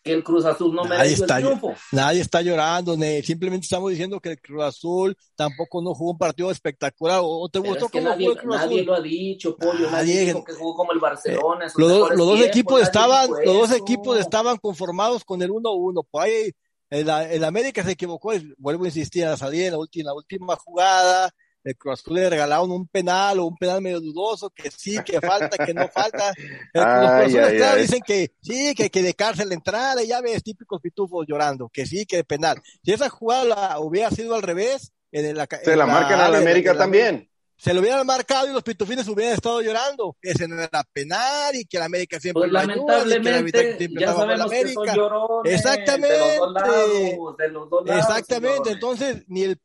que 0.03 0.11
el 0.11 0.23
Cruz 0.23 0.43
Azul 0.45 0.75
no 0.75 0.83
merece 0.83 1.23
está, 1.23 1.37
el 1.37 1.45
triunfo. 1.45 1.73
Nadie 1.91 2.21
está 2.21 2.41
llorando, 2.41 2.95
simplemente 3.23 3.63
estamos 3.63 3.89
diciendo 3.89 4.19
que 4.19 4.31
el 4.31 4.41
Cruz 4.41 4.63
Azul 4.63 5.17
tampoco 5.35 5.81
no 5.81 5.95
jugó 5.95 6.11
un 6.11 6.17
partido 6.17 6.51
espectacular. 6.51 7.21
¿O 7.23 7.47
te 7.49 7.59
gustó 7.59 7.87
que 7.87 8.01
nadie, 8.01 8.27
el 8.27 8.37
Cruz 8.37 8.55
nadie 8.55 8.83
lo 8.83 8.93
ha 8.93 9.01
dicho, 9.01 9.55
Pollo, 9.55 9.89
nadie, 9.89 10.25
dijo 10.25 10.43
que 10.43 10.53
jugó 10.53 10.75
como 10.75 10.91
el 10.91 10.99
Barcelona. 10.99 11.67
los, 11.77 12.17
dos 12.17 12.41
equipos 12.41 12.81
estaban, 12.81 13.29
los 13.45 13.69
dos 13.69 13.71
equipos 13.71 14.19
estaban 14.19 14.57
conformados 14.57 15.23
con 15.23 15.41
el 15.41 15.49
1-1. 15.49 16.05
Por 16.11 16.21
ahí 16.21 16.51
el, 16.89 17.43
América 17.43 17.83
se 17.83 17.91
equivocó, 17.91 18.33
vuelvo 18.57 18.83
a 18.83 18.87
insistir, 18.87 19.25
a 19.25 19.37
salir 19.37 19.65
en 19.65 19.71
la 19.71 19.79
última, 19.79 20.09
la 20.09 20.13
última 20.13 20.55
jugada, 20.57 21.33
el 21.63 21.77
Cruz 21.77 21.99
Azul 21.99 22.15
le 22.15 22.29
regalaron 22.29 22.71
un 22.71 22.87
penal 22.87 23.39
o 23.39 23.45
un 23.45 23.57
penal 23.57 23.81
medio 23.81 24.01
dudoso, 24.01 24.49
que 24.49 24.69
sí, 24.69 24.97
que 25.05 25.21
falta, 25.21 25.65
que 25.65 25.73
no 25.73 25.87
falta. 25.87 26.33
los 26.73 27.33
Cruz 27.33 27.77
dicen 27.77 28.01
que 28.05 28.31
sí, 28.41 28.73
que, 28.75 28.89
que 28.89 29.01
de 29.01 29.13
cárcel 29.13 29.51
entrada, 29.51 30.03
y 30.03 30.07
ya 30.07 30.21
ves, 30.21 30.43
típicos 30.43 30.81
pitufos 30.81 31.25
llorando, 31.27 31.69
que 31.69 31.85
sí, 31.85 32.05
que 32.05 32.17
de 32.17 32.23
penal. 32.23 32.61
Si 32.83 32.91
esa 32.91 33.09
jugada 33.09 33.79
hubiera 33.79 34.09
sido 34.11 34.35
al 34.35 34.41
revés, 34.41 34.91
en 35.11 35.37
la, 35.37 35.47
se 35.63 35.75
la, 35.75 35.85
marcan 35.85 36.19
a 36.19 36.29
la 36.29 36.39
América 36.39 36.75
también. 36.75 37.29
Se 37.55 37.73
lo 37.73 37.81
hubieran 37.81 38.05
marcado 38.05 38.49
y 38.49 38.51
los 38.51 38.63
pitufines 38.63 39.07
hubieran 39.07 39.35
estado 39.35 39.61
llorando. 39.61 40.17
Que 40.19 40.31
ese 40.31 40.47
no 40.47 40.61
era 40.61 40.83
penal 40.91 41.55
y 41.55 41.65
que 41.65 41.77
la 41.77 41.85
América 41.85 42.19
siempre 42.19 42.41
pues 42.41 42.51
lamentablemente, 42.51 43.87
ya 43.97 44.13
sabemos 44.13 44.51
que 44.51 44.73
son 44.73 44.87
llorones 44.87 45.53
Exactamente. 45.53 46.17
De 46.17 46.37
los 46.37 46.39
dos 46.39 46.53
lados, 46.53 47.37
de 47.37 47.47
los 47.49 47.69
dos 47.69 47.85
lados, 47.85 48.03
Exactamente. 48.03 48.71
Entonces, 48.71 49.23
ni 49.27 49.43
el, 49.43 49.57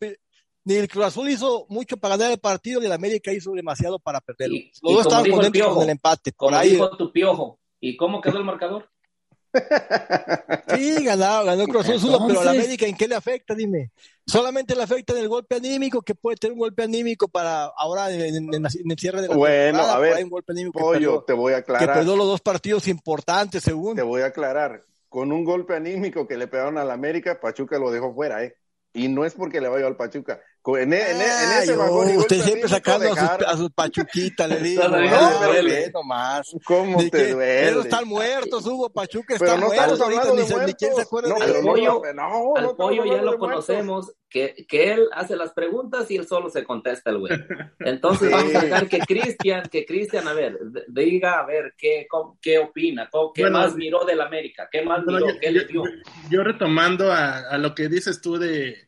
ni 0.68 0.74
el 0.74 0.86
Cruz 0.86 1.06
Azul 1.06 1.30
hizo 1.30 1.64
mucho 1.70 1.96
para 1.96 2.18
ganar 2.18 2.32
el 2.32 2.38
partido, 2.38 2.78
ni 2.78 2.86
el 2.86 2.92
América 2.92 3.32
hizo 3.32 3.52
demasiado 3.52 3.98
para 3.98 4.20
perderlo. 4.20 4.58
Los 4.82 4.92
dos 4.92 5.06
estaban 5.06 5.30
contentos 5.30 5.74
con 5.74 5.82
el 5.82 5.88
empate. 5.88 6.32
Por 6.32 6.54
ahí. 6.54 6.72
Dijo 6.72 6.94
tu 6.94 7.10
piojo. 7.10 7.58
¿Y 7.80 7.96
cómo 7.96 8.20
quedó 8.20 8.36
el 8.36 8.44
marcador? 8.44 8.86
Sí, 10.76 11.02
ganó, 11.04 11.42
ganó 11.46 11.64
Cruz 11.64 11.88
Azul, 11.88 12.18
pero 12.26 12.42
a 12.42 12.44
la 12.44 12.50
América, 12.50 12.84
¿en 12.84 12.98
qué 12.98 13.08
le 13.08 13.14
afecta? 13.14 13.54
Dime. 13.54 13.92
Solamente 14.26 14.76
le 14.76 14.82
afecta 14.82 15.14
en 15.14 15.20
el 15.20 15.28
golpe 15.28 15.54
anímico, 15.54 16.02
que 16.02 16.14
puede 16.14 16.36
tener 16.36 16.52
un 16.52 16.58
golpe 16.58 16.82
anímico 16.82 17.28
para 17.28 17.64
ahora 17.64 18.12
en, 18.12 18.20
en, 18.36 18.54
en 18.54 18.90
el 18.90 18.98
cierre 18.98 19.22
de 19.22 19.28
la 19.28 19.36
Bueno, 19.36 19.80
a 19.80 19.98
ver, 19.98 20.22
un 20.22 20.28
golpe 20.28 20.52
anímico 20.52 20.78
Pollo, 20.78 20.92
que 20.92 20.98
perdió, 20.98 21.22
te 21.22 21.32
voy 21.32 21.52
a 21.54 21.56
que 21.56 21.72
aclarar. 21.72 21.96
perdió 21.96 22.14
los 22.14 22.26
dos 22.26 22.42
partidos 22.42 22.86
importantes, 22.88 23.62
según. 23.62 23.96
Te 23.96 24.02
voy 24.02 24.20
a 24.20 24.26
aclarar. 24.26 24.84
Con 25.08 25.32
un 25.32 25.44
golpe 25.44 25.74
anímico 25.74 26.28
que 26.28 26.36
le 26.36 26.46
pegaron 26.46 26.76
a 26.76 26.84
la 26.84 26.92
América, 26.92 27.40
Pachuca 27.40 27.78
lo 27.78 27.90
dejó 27.90 28.12
fuera, 28.12 28.44
¿eh? 28.44 28.54
Y 28.92 29.08
no 29.08 29.24
es 29.24 29.32
porque 29.34 29.62
le 29.62 29.68
vaya 29.68 29.86
al 29.86 29.96
Pachuca. 29.96 30.40
En, 30.66 30.92
e- 30.92 30.96
en 30.96 31.16
e- 31.20 31.24
en 31.24 31.50
Ay, 31.50 31.62
ese 31.62 31.72
oh, 31.74 31.78
vagón 31.78 32.10
y 32.10 32.16
golpe 32.16 32.34
usted 32.34 32.40
siempre 32.46 32.68
sacando 32.68 33.06
a 33.06 33.08
sus, 33.08 33.16
dejar- 33.16 33.44
a 33.46 33.56
sus 33.56 33.70
pachuquitas, 33.70 34.48
le 34.50 34.56
digo. 34.60 34.82
No, 34.86 34.98
le 34.98 35.08
pero 35.08 35.46
duele. 35.46 35.90
nomás. 35.92 36.50
¿Cómo 36.64 36.98
te 36.98 37.10
que- 37.10 37.32
duele? 37.32 37.68
Ellos 37.70 37.84
están 37.86 38.06
muertos, 38.06 38.66
Hugo 38.66 38.90
Pachuca 38.90 39.34
está 39.34 39.46
Pero 39.46 39.56
no 39.58 39.66
muerto. 39.68 39.82
estamos 39.94 40.00
ahorita 40.02 40.20
hablando 40.20 40.42
ni, 40.42 40.48
se- 40.48 40.66
ni 40.66 40.74
quién 40.74 40.94
se 40.94 41.00
acuerda 41.02 41.28
No, 41.30 41.34
de 41.36 41.44
Al 41.44 41.64
no, 41.64 41.72
pollo- 41.72 42.02
no, 42.14 42.52
no 42.52 42.56
Al 42.56 42.76
pollo 42.76 43.04
ya 43.06 43.22
lo 43.22 43.38
conocemos, 43.38 44.12
que, 44.28 44.66
que 44.68 44.92
él 44.92 45.08
hace 45.14 45.36
las 45.36 45.52
preguntas 45.54 46.10
y 46.10 46.16
él 46.16 46.26
solo 46.28 46.50
se 46.50 46.62
contesta 46.64 47.08
el 47.10 47.18
güey. 47.18 47.32
Entonces 47.80 48.28
Sí. 48.28 48.34
vamos 48.34 48.54
a 48.54 48.60
dejar 48.60 48.88
que 48.88 48.98
Cristian, 48.98 49.62
que 49.70 49.86
Cristian, 49.86 50.28
a 50.28 50.34
ver, 50.34 50.58
diga 50.88 51.40
a 51.40 51.46
ver 51.46 51.72
qué, 51.78 52.06
cómo- 52.10 52.38
qué 52.42 52.58
opina, 52.58 53.08
cómo- 53.10 53.32
qué 53.32 53.42
Bueno, 53.44 53.58
más 53.60 53.74
miró 53.74 54.04
del 54.04 54.20
América, 54.20 54.68
qué 54.70 54.82
más 54.82 55.00
miró, 55.06 55.20
yo, 55.20 55.38
qué 55.40 55.50
le 55.50 55.60
yo- 55.62 55.66
dio. 55.68 55.82
yo 56.30 56.42
retomando 56.42 57.10
a, 57.10 57.38
a 57.48 57.56
lo 57.56 57.74
que 57.74 57.88
dices 57.88 58.20
tú 58.20 58.36
de 58.38 58.87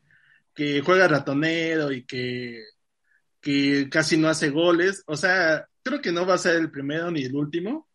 que 0.55 0.81
juega 0.83 1.09
ratonero 1.09 1.93
y 1.93 2.05
que, 2.05 2.65
que 3.41 3.89
casi 3.91 4.17
no 4.17 4.29
hace 4.29 4.51
goles, 4.51 5.03
o 5.07 5.17
sea, 5.17 5.67
creo 5.83 6.01
que 6.01 6.13
no 6.13 6.27
va 6.27 6.35
a 6.35 6.39
ser 6.39 6.57
el 6.57 6.71
primero 6.71 7.11
ni 7.11 7.23
el 7.25 7.35
último 7.35 7.89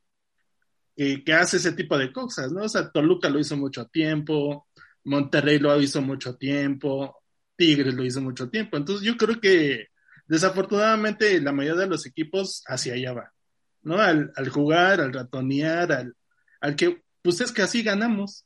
que, 0.96 1.24
que 1.24 1.34
hace 1.34 1.58
ese 1.58 1.74
tipo 1.74 1.98
de 1.98 2.12
cosas, 2.12 2.52
¿no? 2.52 2.64
O 2.64 2.70
sea, 2.70 2.90
Toluca 2.90 3.30
lo 3.30 3.40
hizo 3.40 3.58
mucho 3.58 3.86
tiempo, 3.88 4.68
Monterrey 5.04 5.60
lo 5.60 5.80
hizo 5.80 6.02
mucho 6.02 6.36
tiempo, 6.36 7.22
Tigres 7.56 7.94
lo 7.94 8.04
hizo 8.04 8.22
mucho 8.22 8.50
tiempo, 8.50 8.78
entonces 8.78 9.06
yo 9.06 9.18
creo 9.18 9.40
que 9.40 9.88
desafortunadamente 10.28 11.40
la 11.42 11.52
mayoría 11.52 11.82
de 11.82 11.88
los 11.88 12.06
equipos 12.06 12.64
hacia 12.68 12.94
allá 12.94 13.14
va, 13.14 13.34
¿no? 13.84 13.98
Al, 14.00 14.32
al 14.36 14.50
jugar, 14.50 15.02
al 15.02 15.14
ratonear, 15.14 15.92
al, 15.92 16.16
al 16.62 16.76
que, 16.76 17.04
pues 17.22 17.42
es 17.42 17.52
que 17.52 17.62
así 17.62 17.84
ganamos. 17.84 18.46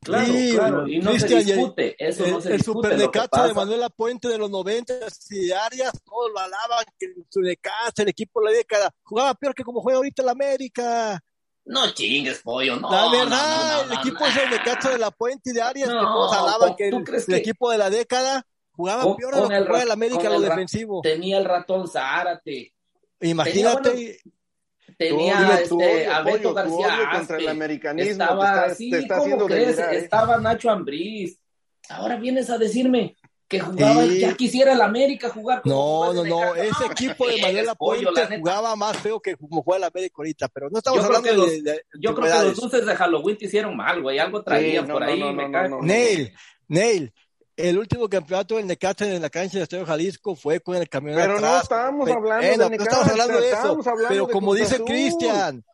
Claro, 0.00 0.26
Sí, 0.26 0.52
claro, 0.54 0.88
y 0.88 0.98
no 1.00 1.10
Cristian, 1.10 1.42
se 1.42 1.54
discute, 1.54 1.96
eso 1.98 2.24
el, 2.24 2.30
no 2.32 2.40
se 2.40 2.48
el 2.52 2.56
discute. 2.58 2.88
Superdecacho 2.88 3.42
de 3.48 3.54
Manuela 3.54 3.88
Puente 3.90 4.28
de 4.28 4.38
los 4.38 4.48
90 4.50 4.94
y 5.30 5.50
Arias, 5.50 5.92
todos 6.04 6.30
lo 6.32 6.38
alaban, 6.38 6.84
que 6.98 7.06
el 7.06 7.26
superdecacho, 7.28 8.02
el 8.02 8.08
equipo 8.08 8.40
de 8.40 8.46
la 8.46 8.52
década, 8.56 8.90
jugaba 9.02 9.34
peor 9.34 9.54
que 9.54 9.64
como 9.64 9.80
juega 9.82 9.96
ahorita 9.98 10.22
el 10.22 10.28
América. 10.28 11.20
no 11.64 11.90
chingues, 11.92 12.40
pollo, 12.42 12.76
no. 12.76 12.90
la 12.90 13.10
verdad, 13.10 13.28
no, 13.28 13.86
no, 13.86 13.92
el 13.92 13.98
equipo 13.98 14.24
es 14.26 14.36
el 14.36 14.50
de 14.50 14.62
Cacho 14.62 14.88
de 14.90 14.98
la 14.98 15.10
Puente 15.10 15.50
y 15.50 15.52
de 15.52 15.62
Arias, 15.62 15.88
que 15.88 15.94
todos 15.94 16.32
alaban 16.32 16.76
que 16.76 16.90
¿tú 16.90 16.96
el, 16.98 17.14
el 17.14 17.26
que- 17.26 17.36
equipo 17.36 17.70
de 17.70 17.78
la 17.78 17.90
década 17.90 18.46
jugaba 18.70 19.02
Con- 19.02 19.16
peor 19.16 19.34
de 19.34 19.40
lo 19.42 19.48
que 19.48 19.56
el 19.56 19.66
juega 19.66 19.82
el 19.82 19.90
América 19.90 20.28
lo 20.30 20.36
el 20.36 20.42
defensivo. 20.42 21.00
Tenía 21.02 21.38
el 21.38 21.44
ratón 21.44 21.86
Zárate, 21.88 22.72
Imagínate, 23.20 24.20
tenía 24.98 25.38
odio, 25.38 25.52
este, 25.52 25.74
odio, 25.74 26.24
Beto 26.24 26.24
pollo, 26.24 26.48
tu 26.48 26.54
García 26.54 26.74
odio 26.96 27.10
contra 27.12 27.36
el 27.38 27.48
americanismo 27.48 28.10
estaba 28.12 28.40
te 28.44 28.46
está, 28.50 28.64
así, 28.72 28.90
te 28.90 28.98
está 28.98 29.18
¿cómo 29.18 29.46
crees? 29.46 29.66
delirar, 29.76 29.94
¿eh? 29.94 29.98
Estaba 29.98 30.38
Nacho 30.38 30.70
Ambriz. 30.70 31.38
Ahora 31.88 32.16
vienes 32.16 32.50
a 32.50 32.58
decirme 32.58 33.16
que 33.48 33.60
jugaba, 33.60 34.04
Sí. 34.04 34.18
ya 34.18 34.34
quisiera 34.34 34.74
el 34.74 34.80
América 34.82 35.30
jugar 35.30 35.62
No, 35.64 36.12
no, 36.12 36.22
no, 36.22 36.54
ese 36.54 36.84
No, 36.84 36.92
equipo 36.92 37.26
de 37.26 37.62
la 37.62 37.74
Puente 37.74 38.38
jugaba 38.38 38.76
más 38.76 38.94
feo 38.98 39.18
que 39.20 39.36
como 39.36 39.62
juega 39.62 39.78
el 39.78 39.84
América 39.84 40.14
ahorita, 40.18 40.48
pero 40.48 40.68
no 40.68 40.76
estamos 40.78 41.00
Yo 41.00 41.06
creo 41.08 41.18
hablando 41.18 41.46
que 41.46 41.50
de, 41.52 41.62
de 41.62 41.82
Yo 41.98 42.14
creo 42.14 42.30
que 42.30 42.44
los 42.48 42.56
dulces 42.56 42.84
de 42.84 42.94
Halloween 42.94 43.38
te 43.38 43.46
hicieron 43.46 43.74
mal, 43.74 44.02
güey. 44.02 44.18
Algo 44.18 44.42
traían 44.42 44.86
no, 44.86 44.92
por 44.94 45.02
no, 45.02 45.08
ahí, 45.10 45.20
no, 45.20 45.32
me 45.32 45.46
no, 45.46 45.52
cae 45.52 45.68
no, 45.70 45.78
con- 45.78 45.86
no. 45.86 45.92
Neil, 45.94 46.34
Neil, 46.68 47.14
el 47.58 47.76
último 47.78 48.08
campeonato 48.08 48.56
del 48.56 48.66
Necaxa 48.66 49.04
en 49.12 49.20
la 49.20 49.28
cancha 49.30 49.54
del 49.54 49.64
Estadio 49.64 49.84
Jalisco 49.84 50.34
fue 50.36 50.60
con 50.60 50.76
el 50.76 50.88
camión 50.88 51.16
Pero 51.16 51.32
no 51.32 51.46
atrás. 51.46 51.62
estábamos 51.64 52.06
Pe- 52.06 52.12
hablando 52.14 52.46
bueno, 52.46 52.68
de 52.70 52.76
no 52.78 52.84
Necaxa, 52.84 53.10
hablando 53.10 53.34
de 53.40 53.46
eso, 53.48 53.56
estábamos 53.56 53.86
hablando 53.86 54.08
pero 54.08 54.26
de 54.26 54.32
como 54.32 54.50
Cruz 54.52 54.60
dice. 54.70 54.84
Cristian, 54.84 55.64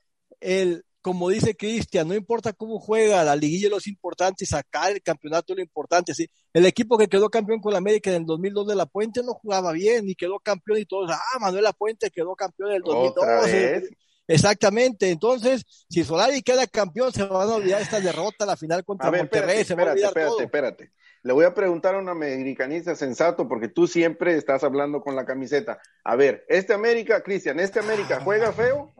el 0.40 0.84
como 1.02 1.28
dice 1.28 1.54
Cristian, 1.54 2.08
no 2.08 2.14
importa 2.14 2.54
cómo 2.54 2.78
juega, 2.80 3.22
la 3.24 3.36
liguilla 3.36 3.66
es 3.66 3.70
lo 3.72 3.78
importante 3.84 4.44
y 4.44 4.46
sacar 4.46 4.90
el 4.90 5.02
campeonato 5.02 5.52
es 5.52 5.58
lo 5.58 5.62
importante. 5.62 6.14
¿sí? 6.14 6.26
El 6.54 6.64
equipo 6.64 6.96
que 6.96 7.08
quedó 7.08 7.28
campeón 7.28 7.60
con 7.60 7.72
la 7.72 7.78
América 7.78 8.08
en 8.08 8.16
el 8.22 8.24
2002 8.24 8.66
de 8.68 8.74
La 8.74 8.86
Puente 8.86 9.20
no 9.22 9.34
jugaba 9.34 9.72
bien 9.72 10.08
y 10.08 10.14
quedó 10.14 10.38
campeón 10.40 10.78
y 10.78 10.86
todos, 10.86 11.10
ah, 11.12 11.38
Manuel 11.40 11.64
La 11.64 11.74
Puente 11.74 12.10
quedó 12.10 12.34
campeón 12.34 12.70
en 12.70 12.76
el 12.76 12.82
2002. 12.82 13.82
Exactamente, 14.26 15.10
entonces, 15.10 15.64
si 15.88 16.02
Solari 16.02 16.42
queda 16.42 16.66
campeón, 16.66 17.12
se 17.12 17.24
van 17.24 17.48
a 17.48 17.54
olvidar 17.54 17.82
esta 17.82 18.00
derrota, 18.00 18.46
la 18.46 18.56
final 18.56 18.84
contra 18.84 19.08
A 19.08 19.10
ver, 19.10 19.22
Monterrey, 19.22 19.60
espérate, 19.60 19.64
se 19.64 19.74
va 19.74 19.82
a 19.82 19.84
espérate, 19.84 20.06
espérate, 20.06 20.30
todo. 20.30 20.40
espérate. 20.40 20.90
Le 21.22 21.32
voy 21.32 21.44
a 21.46 21.54
preguntar 21.54 21.94
a 21.94 21.98
un 21.98 22.08
americanista 22.08 22.94
sensato, 22.94 23.48
porque 23.48 23.68
tú 23.68 23.86
siempre 23.86 24.36
estás 24.36 24.62
hablando 24.62 25.00
con 25.00 25.16
la 25.16 25.24
camiseta. 25.24 25.80
A 26.04 26.16
ver, 26.16 26.44
¿este 26.48 26.74
América, 26.74 27.22
Cristian, 27.22 27.60
este 27.60 27.80
América 27.80 28.20
juega 28.22 28.52
feo? 28.52 28.93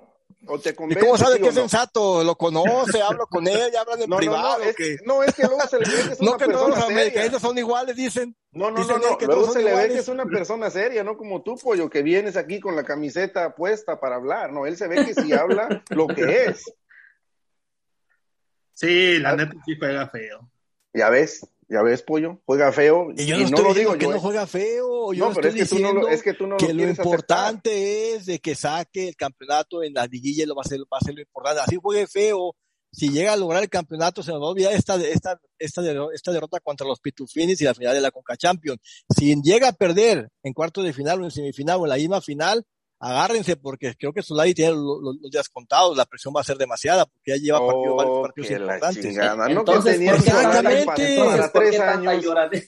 ¿O 0.47 0.59
te 0.59 0.71
¿Y 0.71 0.95
cómo 0.97 1.17
sabe 1.17 1.37
sí 1.37 1.43
que 1.43 1.49
es 1.49 1.55
no? 1.55 1.61
sensato? 1.63 2.23
¿Lo 2.23 2.37
conoce? 2.37 3.01
¿Hablo 3.03 3.27
con 3.27 3.47
él? 3.49 3.71
¿Ya 3.73 3.81
hablan 3.81 4.03
en 4.03 4.11
No, 4.11 4.17
no, 4.17 4.21
privado? 4.21 4.59
no, 4.59 4.65
es, 4.65 4.77
que... 4.77 4.97
no, 5.05 5.23
es 5.23 5.35
que 5.35 5.43
luego 5.45 5.67
se 5.67 5.79
le 5.79 5.85
ve 5.89 5.95
que 6.07 6.13
es 6.13 6.21
No, 6.21 6.31
una 6.31 6.39
que 6.39 6.45
todos 6.45 6.55
persona 6.65 6.69
los 6.69 6.79
seria. 6.87 7.01
americanistas 7.01 7.43
son 7.43 7.59
iguales, 7.59 7.97
dicen. 7.97 8.37
No, 8.53 8.71
no, 8.71 8.79
Dicen 8.81 9.01
no, 9.01 9.11
no. 9.11 9.19
que 9.19 9.27
Luego 9.27 9.41
todos 9.43 9.55
se 9.55 9.61
son 9.63 9.71
le 9.71 9.77
ve 9.77 9.89
que 9.89 9.99
es 9.99 10.09
una 10.09 10.27
persona 10.27 10.71
seria, 10.71 11.03
no 11.05 11.17
como 11.17 11.43
tú, 11.43 11.57
pollo, 11.57 11.89
que 11.91 12.03
vienes 12.03 12.37
aquí 12.37 12.61
con 12.61 12.77
la 12.77 12.85
camiseta 12.85 13.55
puesta 13.55 13.99
para 14.01 14.17
hablar. 14.17 14.53
No, 14.53 14.67
él 14.67 14.77
se 14.77 14.87
ve 14.89 15.05
que 15.07 15.15
sí 15.15 15.33
habla 15.33 15.83
lo 15.91 16.07
que 16.07 16.45
es. 16.47 16.65
Sí, 18.73 19.19
la 19.19 19.37
neta 19.37 19.55
sí 19.65 19.77
juega 19.79 20.09
feo. 20.09 20.51
Ya 20.93 21.09
ves, 21.11 21.47
ya 21.68 21.83
ves, 21.83 22.02
pollo, 22.02 22.40
juega 22.47 22.73
feo. 22.73 23.09
Y 23.16 23.26
yo 23.26 23.37
y 23.37 23.44
no, 23.44 23.50
no 23.50 23.56
estoy 23.56 23.64
lo 23.64 23.75
digo 23.75 23.92
que 23.94 24.04
yo. 24.04 24.11
no 24.11 24.16
¿eh? 24.16 24.21
juega 24.21 24.47
feo. 24.47 25.12
Yo 25.12 25.28
No, 25.28 25.35
pero 25.35 25.49
estoy 25.49 25.62
es 25.62 25.68
que, 25.68 25.76
tú 25.76 25.83
no 25.83 25.92
lo, 25.92 26.09
es 26.09 26.23
que 26.23 26.35
tú 26.35 26.47
no 26.47 26.52
lo 26.52 26.56
que 26.59 26.68
lo 26.68 26.75
quieres 26.75 26.99
aceptar. 26.99 27.06
importante 27.06 28.14
es 28.14 28.26
de 28.26 28.38
que 28.38 28.54
saque 28.54 29.09
el 29.09 29.16
campeonato 29.16 29.83
en 29.83 29.94
la 29.94 30.06
liguilla 30.06 30.44
y 30.44 30.47
lo 30.47 30.54
va 30.54 30.62
a 30.64 30.68
ser, 30.68 30.80
va 30.80 30.99
a 30.99 31.04
ser 31.04 31.14
lo 31.14 31.21
importante. 31.21 31.61
Así 31.61 31.76
juegue 31.80 32.06
feo. 32.06 32.54
Si 32.92 33.09
llega 33.09 33.33
a 33.33 33.37
lograr 33.37 33.62
el 33.62 33.68
campeonato, 33.68 34.23
se 34.23 34.30
nos 34.30 34.40
va 34.40 34.47
a 34.47 34.50
olvidar 34.50 34.73
esta, 34.73 34.94
esta, 34.97 35.40
esta, 35.59 35.83
esta 36.12 36.33
derrota 36.33 36.61
contra 36.61 36.87
los 36.87 37.00
Pitufines 37.00 37.61
y 37.61 37.64
la 37.64 37.75
final 37.75 37.92
de 37.92 38.00
la 38.00 38.12
Conca 38.12 38.37
Champions. 38.37 38.78
Si 39.16 39.35
llega 39.42 39.68
a 39.68 39.73
perder 39.73 40.28
en 40.44 40.52
cuarto 40.52 40.80
de 40.80 40.92
final 40.92 41.21
o 41.21 41.25
en 41.25 41.33
semifinal 41.33 41.80
o 41.80 41.87
en 41.87 41.90
la 41.90 41.97
misma 41.97 42.21
final, 42.21 42.64
agárrense 43.01 43.57
porque 43.57 43.95
creo 43.99 44.13
que 44.13 44.23
Solari 44.23 44.55
tiene 44.55 44.73
lo- 44.73 45.01
lo- 45.01 45.13
los, 45.21 45.31
días 45.31 45.49
contados, 45.49 45.97
la 45.97 46.05
presión 46.07 46.33
va 46.37 46.41
a 46.41 46.45
ser 46.45 46.57
demasiada 46.57 47.05
porque 47.07 47.33
ya 47.33 47.37
lleva 47.37 47.59
partido- 47.67 47.97
varios 47.97 48.21
partidos 48.23 48.49
que 48.49 48.59
la 48.59 48.65
importantes. 48.75 49.03
chingada. 49.05 49.37
No, 49.37 49.45
que 49.47 49.53
Entonces, 49.53 49.93
tenía 49.95 50.13
¿por 50.15 50.25
qué 50.25 50.31
Solari 50.31 50.53
tanta- 50.53 50.85
para- 51.53 51.69
Exactamente. 51.69 52.67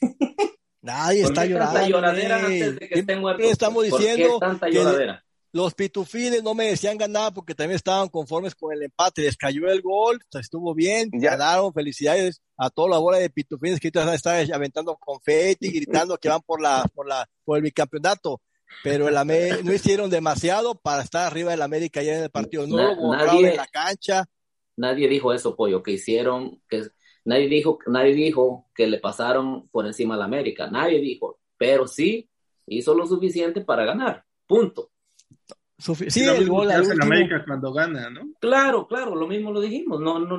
Nadie 0.83 1.23
¿Por 1.23 1.33
está 1.33 1.47
llorando. 1.47 1.87
lloradera 1.89 2.37
Ney. 2.43 2.63
antes 2.63 2.75
de 2.75 2.79
que 2.79 2.87
Siempre 2.95 3.01
estén 3.01 3.21
muertos? 3.21 3.47
Estamos 3.51 3.89
¿Por 3.89 3.99
qué 4.01 4.07
diciendo 4.09 4.39
tanta 4.39 4.67
que 4.67 4.73
lloradera? 4.73 5.23
los 5.53 5.75
pitufines 5.75 6.43
no 6.45 6.55
merecían 6.55 6.99
ganar 6.99 7.33
porque 7.33 7.55
también 7.55 7.77
estaban 7.77 8.09
conformes 8.09 8.55
con 8.55 8.73
el 8.75 8.83
empate. 8.83 9.23
Les 9.23 9.37
cayó 9.37 9.67
el 9.69 9.81
gol, 9.81 10.21
estuvo 10.39 10.75
bien, 10.75 11.09
Ya. 11.15 11.31
ganaron. 11.31 11.73
Felicidades 11.73 12.41
a 12.59 12.69
toda 12.71 12.91
la 12.91 12.99
bola 12.99 13.19
de 13.19 13.31
pitufines 13.31 13.81
que 13.81 13.89
están 13.89 14.09
aventando 14.53 14.97
confeti, 14.97 15.71
gritando 15.73 16.19
que 16.19 16.29
van 16.29 16.43
por 16.43 16.61
la, 16.61 16.85
por 16.95 17.09
la, 17.09 17.27
por 17.45 17.57
el 17.57 17.63
bicampeonato. 17.63 18.41
Pero 18.83 19.09
el 19.09 19.17
Ame- 19.17 19.63
no 19.65 19.73
hicieron 19.73 20.11
demasiado 20.11 20.75
para 20.75 21.03
estar 21.03 21.27
arriba 21.27 21.51
del 21.51 21.63
América 21.63 22.03
ya 22.03 22.17
en 22.17 22.25
el 22.25 22.31
partido. 22.31 22.67
No 22.67 23.13
nadie- 23.17 23.51
en 23.51 23.57
la 23.57 23.67
cancha. 23.67 24.25
Nadie 24.77 25.09
dijo 25.09 25.33
eso, 25.33 25.57
pollo, 25.57 25.83
que 25.83 25.93
hicieron, 25.93 26.61
que 26.69 26.83
nadie 27.25 27.49
dijo, 27.49 27.79
nadie 27.87 28.15
dijo 28.15 28.69
que 28.75 28.87
le 28.87 28.99
pasaron 28.99 29.69
por 29.69 29.87
encima 29.87 30.15
a 30.15 30.19
la 30.19 30.27
América, 30.27 30.69
nadie 30.71 31.01
dijo, 31.01 31.39
pero 31.57 31.87
sí 31.89 32.29
hizo 32.67 32.95
lo 32.95 33.07
suficiente 33.07 33.63
para 33.63 33.85
ganar, 33.87 34.25
punto. 34.47 34.91
Sufi- 35.79 36.11
Sí, 36.11 36.25
el 36.25 36.49
gol 36.49 36.71
al 36.71 36.83
último. 36.83 37.03
América 37.05 37.43
cuando 37.47 37.73
gana, 37.73 38.09
¿no? 38.11 38.33
Claro, 38.41 38.87
claro, 38.87 39.15
lo 39.15 39.27
mismo 39.27 39.51
lo 39.53 39.61
dijimos, 39.61 40.01
no, 40.01 40.19
no, 40.19 40.39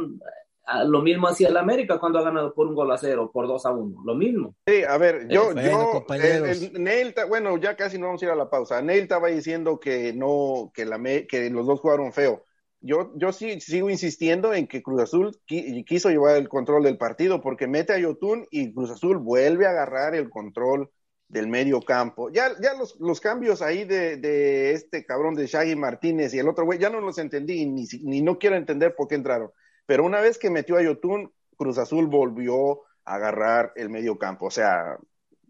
lo 0.85 1.01
mismo 1.01 1.27
hacía 1.27 1.47
el 1.49 1.57
América 1.57 1.99
cuando 1.99 2.19
ha 2.19 2.23
ganado 2.23 2.53
por 2.53 2.67
un 2.67 2.75
gol 2.75 2.91
a 2.91 2.97
cero, 2.97 3.29
por 3.33 3.47
dos 3.47 3.65
a 3.65 3.71
uno, 3.71 4.01
lo 4.05 4.15
mismo. 4.15 4.55
Sí, 4.67 4.83
a 4.83 4.97
ver, 4.97 5.27
yo, 5.29 5.53
Bueno, 5.53 6.03
yo, 6.07 6.15
el- 6.15 6.45
el 6.73 6.83
Neil, 6.83 7.13
bueno, 7.29 7.57
ya 7.57 7.75
casi 7.75 7.97
no 7.97 8.07
vamos 8.07 8.21
a 8.21 8.25
ir 8.25 8.31
a 8.31 8.35
la 8.35 8.49
pausa. 8.49 8.81
Neil 8.81 9.03
estaba 9.03 9.27
diciendo 9.29 9.79
que 9.79 10.13
no, 10.13 10.71
que 10.73 10.85
la, 10.85 11.01
que 11.27 11.49
los 11.49 11.65
dos 11.67 11.79
jugaron 11.79 12.11
feo. 12.11 12.43
Yo, 12.79 13.11
yo 13.15 13.31
sí 13.31 13.59
sigo 13.59 13.89
insistiendo 13.89 14.53
en 14.53 14.67
que 14.67 14.83
Cruz 14.83 15.01
Azul 15.01 15.35
qui- 15.47 15.83
quiso 15.85 16.09
llevar 16.09 16.35
el 16.37 16.47
control 16.47 16.83
del 16.83 16.97
partido 16.97 17.41
porque 17.41 17.65
mete 17.67 17.93
a 17.93 17.97
Yotun 17.97 18.45
y 18.51 18.71
Cruz 18.73 18.91
Azul 18.91 19.17
vuelve 19.17 19.65
a 19.65 19.71
agarrar 19.71 20.13
el 20.15 20.29
control 20.29 20.89
del 21.27 21.47
medio 21.47 21.81
campo. 21.81 22.29
Ya, 22.29 22.51
ya 22.61 22.73
los, 22.75 22.95
los 22.99 23.19
cambios 23.19 23.61
ahí 23.61 23.83
de, 23.83 24.17
de 24.17 24.73
este 24.73 25.05
cabrón 25.05 25.33
de 25.33 25.47
Shaggy 25.47 25.75
Martínez 25.75 26.33
y 26.33 26.39
el 26.39 26.47
otro 26.47 26.65
güey, 26.65 26.77
ya 26.77 26.89
no 26.89 27.01
los 27.01 27.17
entendí 27.17 27.65
ni, 27.65 27.85
si- 27.87 28.03
ni 28.03 28.21
no 28.21 28.37
quiero 28.37 28.55
entender 28.55 28.93
por 28.95 29.07
qué 29.07 29.15
entraron. 29.15 29.49
Pero 29.87 30.03
una 30.03 30.21
vez 30.21 30.37
que 30.37 30.51
metió 30.51 30.77
a 30.77 30.83
Yotun, 30.83 31.33
Cruz 31.57 31.79
Azul 31.79 32.05
volvió 32.05 32.81
a 33.03 33.15
agarrar 33.15 33.71
el 33.75 33.89
medio 33.89 34.19
campo. 34.19 34.45
O 34.45 34.51
sea, 34.51 34.97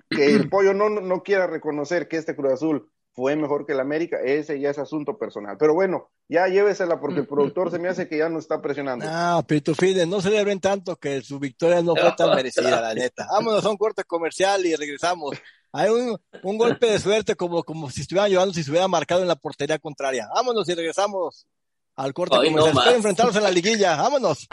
que 0.09 0.33
el 0.33 0.49
pollo 0.49 0.73
no, 0.73 0.89
no 0.89 1.23
quiera 1.23 1.47
reconocer 1.47 2.07
que 2.07 2.15
este 2.15 2.35
Cruz 2.35 2.53
Azul 2.53 2.89
fue 3.17 3.35
mejor 3.35 3.65
que 3.65 3.73
el 3.73 3.79
América, 3.79 4.17
ese 4.23 4.59
ya 4.59 4.69
es 4.69 4.77
asunto 4.77 5.17
personal. 5.17 5.57
Pero 5.57 5.73
bueno, 5.73 6.11
ya 6.29 6.47
llévesela 6.47 6.99
porque 6.99 7.21
el 7.21 7.27
productor 7.27 7.71
se 7.71 7.79
me 7.79 7.89
hace 7.89 8.07
que 8.07 8.19
ya 8.19 8.29
no 8.29 8.37
está 8.37 8.61
presionando. 8.61 9.05
Ah, 9.09 9.43
Pitufines, 9.45 10.07
no 10.07 10.21
celebren 10.21 10.59
tanto 10.59 10.95
que 10.97 11.21
su 11.21 11.39
victoria 11.39 11.81
no 11.81 11.95
fue 11.95 12.13
tan 12.15 12.29
merecida, 12.35 12.79
la 12.79 12.93
neta. 12.93 13.27
Vámonos 13.31 13.65
a 13.65 13.69
un 13.71 13.77
corte 13.77 14.03
comercial 14.03 14.63
y 14.67 14.75
regresamos. 14.75 15.35
Hay 15.73 15.89
un, 15.89 16.17
un 16.43 16.57
golpe 16.57 16.91
de 16.91 16.99
suerte 16.99 17.35
como, 17.35 17.63
como 17.63 17.89
si 17.89 18.01
estuvieran 18.01 18.29
llevando, 18.29 18.53
si 18.53 18.63
se 18.63 18.69
hubiera 18.69 18.87
marcado 18.87 19.21
en 19.23 19.27
la 19.27 19.35
portería 19.35 19.79
contraria. 19.79 20.29
Vámonos 20.33 20.69
y 20.69 20.75
regresamos 20.75 21.47
al 21.97 22.13
corte 22.13 22.35
no 22.35 22.41
comercial. 22.43 22.73
más. 22.73 22.83
Espero 22.83 22.97
enfrentarnos 22.97 23.35
en 23.35 23.43
la 23.43 23.51
liguilla. 23.51 23.95
Vámonos. 23.97 24.47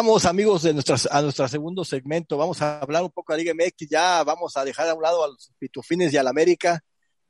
Regresamos, 0.00 0.24
amigos, 0.24 0.62
de 0.62 0.72
nuestras, 0.72 1.06
a 1.10 1.20
nuestro 1.20 1.46
segundo 1.46 1.84
segmento. 1.84 2.38
Vamos 2.38 2.62
a 2.62 2.80
hablar 2.80 3.02
un 3.02 3.10
poco 3.10 3.34
de 3.34 3.40
Liga 3.40 3.52
MX. 3.52 3.86
Ya 3.90 4.24
vamos 4.24 4.56
a 4.56 4.64
dejar 4.64 4.88
a 4.88 4.94
un 4.94 5.02
lado 5.02 5.22
a 5.22 5.28
los 5.28 5.52
Pitufines 5.58 6.10
y 6.10 6.16
al 6.16 6.26
América. 6.26 6.82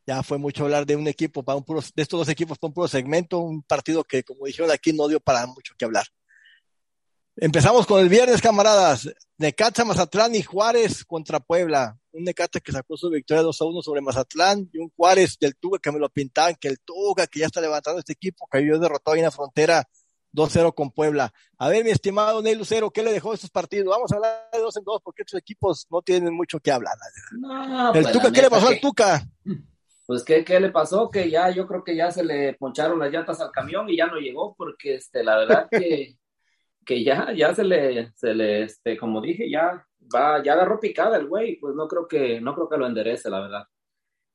Ya 0.07 0.23
fue 0.23 0.39
mucho 0.39 0.63
hablar 0.63 0.87
de 0.87 0.95
un 0.95 1.09
equipo, 1.09 1.43
para 1.43 1.57
un 1.57 1.65
puro, 1.65 1.81
de 1.81 2.03
estos 2.03 2.21
dos 2.21 2.29
equipos 2.29 2.59
para 2.59 2.69
un 2.69 2.75
puro 2.75 2.87
segmento. 2.87 3.41
Un 3.41 3.65
partido 3.65 4.05
que, 4.05 4.23
como 4.23 4.47
dijeron 4.47 4.71
aquí, 4.71 4.93
no 4.93 5.09
dio 5.09 5.19
para 5.19 5.49
mucho 5.49 5.75
que 5.77 5.85
hablar. 5.85 6.07
Empezamos 7.35 7.87
con 7.87 8.01
el 8.01 8.09
viernes, 8.09 8.41
camaradas. 8.41 9.11
Necaxa, 9.37 9.85
Mazatlán 9.85 10.37
y 10.37 10.45
Juárez 10.45 11.05
contra 11.05 11.41
Puebla. 11.41 11.99
Un 12.13 12.23
Necaxa 12.23 12.61
que 12.61 12.71
sacó 12.71 12.97
su 12.97 13.11
victoria 13.11 13.43
2 13.43 13.61
a 13.61 13.65
1 13.65 13.83
sobre 13.83 14.01
Mazatlán 14.01 14.71
y 14.73 14.79
un 14.79 14.91
Juárez 14.91 15.37
del 15.41 15.57
Tuga 15.57 15.81
que 15.83 15.91
me 15.91 15.99
lo 15.99 16.09
pintaban, 16.09 16.55
que 16.55 16.69
el 16.69 16.79
Tuga 16.79 17.27
que 17.27 17.41
ya 17.41 17.47
está 17.47 17.61
levantando 17.61 17.99
este 17.99 18.13
equipo, 18.13 18.47
que 18.49 18.59
había 18.59 18.79
derrotado 18.79 19.15
ahí 19.15 19.19
en 19.19 19.25
la 19.25 19.33
frontera 19.33 19.89
2-0 20.33 20.75
con 20.75 20.91
Puebla. 20.91 21.33
A 21.59 21.69
ver, 21.69 21.85
mi 21.85 21.91
estimado 21.91 22.41
Ney 22.43 22.55
Lucero, 22.55 22.91
¿qué 22.91 23.03
le 23.03 23.13
dejó 23.13 23.35
estos 23.35 23.51
partidos? 23.51 23.89
Vamos 23.89 24.13
a 24.13 24.17
hablar 24.17 24.49
de 24.53 24.59
dos 24.61 24.77
en 24.77 24.85
dos 24.85 25.01
porque 25.03 25.23
estos 25.23 25.39
equipos 25.39 25.87
no 25.91 26.03
tienen 26.03 26.35
mucho 26.35 26.61
que 26.61 26.71
hablar. 26.73 26.95
No, 27.39 27.93
el 27.95 28.03
pues, 28.03 28.13
Tuca, 28.13 28.31
¿qué 28.33 28.43
le 28.43 28.51
pasó 28.51 28.69
que- 28.69 28.75
al 28.75 28.81
Tuca? 28.81 29.23
Pues 30.07 30.25
¿qué, 30.25 30.45
qué 30.45 30.59
le 30.59 30.71
pasó, 30.71 31.09
que 31.09 31.31
ya 31.31 31.51
yo 31.51 31.69
creo 31.69 31.85
que 31.85 31.95
ya 31.95 32.11
se 32.11 32.25
le 32.25 32.55
poncharon 32.55 32.99
las 32.99 33.13
llantas 33.13 33.41
al 33.41 33.53
camión 33.53 33.89
y 33.89 33.97
ya 33.97 34.07
no 34.09 34.17
llegó, 34.17 34.57
porque 34.57 34.97
este, 34.97 35.23
la 35.23 35.37
verdad 35.37 35.69
que, 35.71 36.17
que 36.85 37.05
ya, 37.05 37.33
ya 37.33 37.55
se 37.55 37.63
le, 37.63 38.13
se 38.17 38.35
le, 38.35 38.65
este, 38.65 38.97
como 38.99 39.21
dije, 39.21 39.49
ya 39.49 39.87
va, 40.13 40.43
ya 40.43 40.55
agarró 40.55 40.81
picada 40.81 41.17
el 41.17 41.29
güey, 41.29 41.61
pues 41.61 41.77
no 41.77 41.87
creo 41.87 42.09
que, 42.09 42.41
no 42.41 42.55
creo 42.57 42.69
que 42.69 42.77
lo 42.77 42.87
enderece, 42.89 43.31
la 43.31 43.41
verdad. 43.41 43.63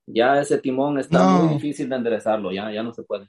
Ya 0.07 0.39
ese 0.39 0.59
timón 0.59 0.97
está 0.99 1.19
No. 1.19 1.43
muy 1.43 1.55
difícil 1.55 1.89
de 1.89 1.95
enderezarlo, 1.97 2.53
ya, 2.53 2.71
ya 2.71 2.81
no 2.81 2.93
se 2.93 3.03
puede. 3.03 3.27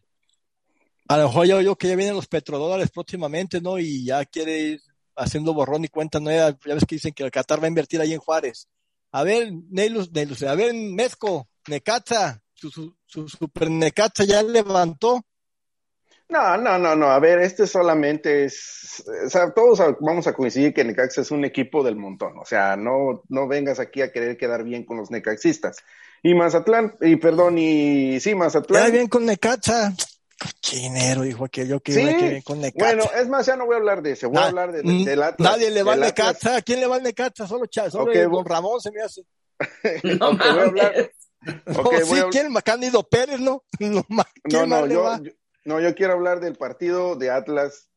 A 1.09 1.17
lo 1.19 1.29
mejor 1.29 1.47
yo, 1.47 1.61
yo 1.61 1.77
que 1.77 1.89
ya 1.89 1.97
vienen 1.97 2.17
los 2.17 2.27
petrodólares 2.27 2.91
próximamente, 2.91 3.61
¿no? 3.61 3.79
Y 3.79 4.05
ya 4.05 4.25
quiere 4.25 4.59
ir 4.59 4.83
haciendo 5.15 5.55
borrón 5.55 5.85
y 5.85 5.89
cuenta 5.89 6.21
nueva. 6.21 6.57
Ya 6.65 6.75
ves 6.75 6.85
que 6.85 6.97
dicen 6.97 7.13
que 7.13 7.23
el 7.23 7.31
Qatar 7.31 7.61
va 7.61 7.65
a 7.65 7.69
invertir 7.69 8.01
ahí 8.01 8.13
en 8.13 8.21
Juárez. 8.21 8.69
A 9.13 9.23
ver, 9.23 9.53
Neilus, 9.71 10.11
Neilus, 10.13 10.43
a 10.43 10.55
ver, 10.55 10.75
Mezco, 10.75 11.49
Necaxa, 11.69 12.43
su, 12.53 12.71
su, 12.71 12.97
su 13.07 13.29
super 13.29 13.71
Necaxa 13.71 14.25
ya 14.25 14.43
levantó. 14.43 15.25
No, 16.29 16.57
no, 16.57 16.77
no, 16.77 16.97
no. 16.97 17.07
A 17.07 17.21
ver, 17.21 17.39
este 17.39 17.69
solamente 17.69 18.45
es, 18.45 19.05
o 19.25 19.31
sea, 19.31 19.55
todos 19.55 19.81
vamos 20.01 20.27
a 20.27 20.33
coincidir 20.33 20.75
que 20.75 20.85
Necaxa 20.85 21.21
es 21.21 21.31
un 21.31 21.45
equipo 21.45 21.85
del 21.85 21.97
montón. 21.97 22.37
O 22.39 22.45
sea, 22.45 22.77
no, 22.77 23.23
no 23.29 23.47
vengas 23.47 23.79
aquí 23.79 24.03
a 24.03 24.11
querer 24.11 24.37
quedar 24.37 24.65
bien 24.65 24.85
con 24.85 24.97
los 24.97 25.11
necaxistas. 25.11 25.77
Y 26.23 26.35
Mazatlán, 26.35 26.97
y 27.01 27.15
perdón, 27.17 27.59
y 27.59 28.19
sí, 28.19 28.35
Mazatlán. 28.35 28.83
Queda 28.83 28.93
bien 28.93 29.07
con 29.07 29.25
Necaxa. 29.25 29.95
Chinero, 30.61 31.23
dijo 31.23 31.47
que 31.49 31.67
yo 31.67 31.81
que 31.81 31.93
Sí, 31.93 32.01
iba 32.03 32.11
a 32.11 32.15
bien 32.15 32.43
con 32.43 32.61
Necaxa. 32.61 32.95
Bueno, 32.95 33.11
es 33.19 33.29
más, 33.29 33.47
ya 33.47 33.57
no 33.57 33.67
voy 33.67 33.75
a 33.75 33.79
hablar 33.79 34.03
de 34.03 34.13
ese, 34.13 34.27
voy 34.27 34.35
Na- 34.35 34.43
a 34.43 34.49
hablar 34.49 34.73
de, 34.73 34.83
mm, 34.83 35.05
del 35.05 35.23
Atlas. 35.23 35.51
Nadie 35.53 35.71
le 35.71 35.83
va 35.83 35.93
Atlas. 35.95 36.09
Necaxa. 36.09 36.57
¿A 36.57 36.63
quién 36.63 36.81
le 36.81 36.87
va 36.87 36.97
al 36.97 37.03
Necaxa? 37.03 37.47
Solo, 37.47 37.67
Cha- 37.67 37.91
solo 37.91 38.13
Don 38.29 38.45
Ramón 38.45 38.81
se 38.81 38.91
me 38.93 39.01
hace. 39.03 39.23
No 40.21 40.31
Ok, 40.31 40.39
voy 40.39 40.59
a 40.59 40.63
hablar-. 40.63 41.11
No, 41.67 42.05
sí, 42.05 42.19
a 42.19 42.29
¿quién? 42.31 42.53
Cándido 42.65 43.03
Pérez, 43.09 43.41
¿no? 43.41 43.65
No, 43.81 44.05
ma- 44.09 44.27
¿quién 44.45 44.69
No, 44.69 44.81
no, 44.81 44.87
yo, 44.87 45.23
yo- 45.23 45.33
no, 45.65 45.81
yo 45.81 45.95
quiero 45.95 46.13
hablar 46.13 46.41
del 46.41 46.57
partido 46.57 47.17
de 47.17 47.31
Atlas 47.31 47.89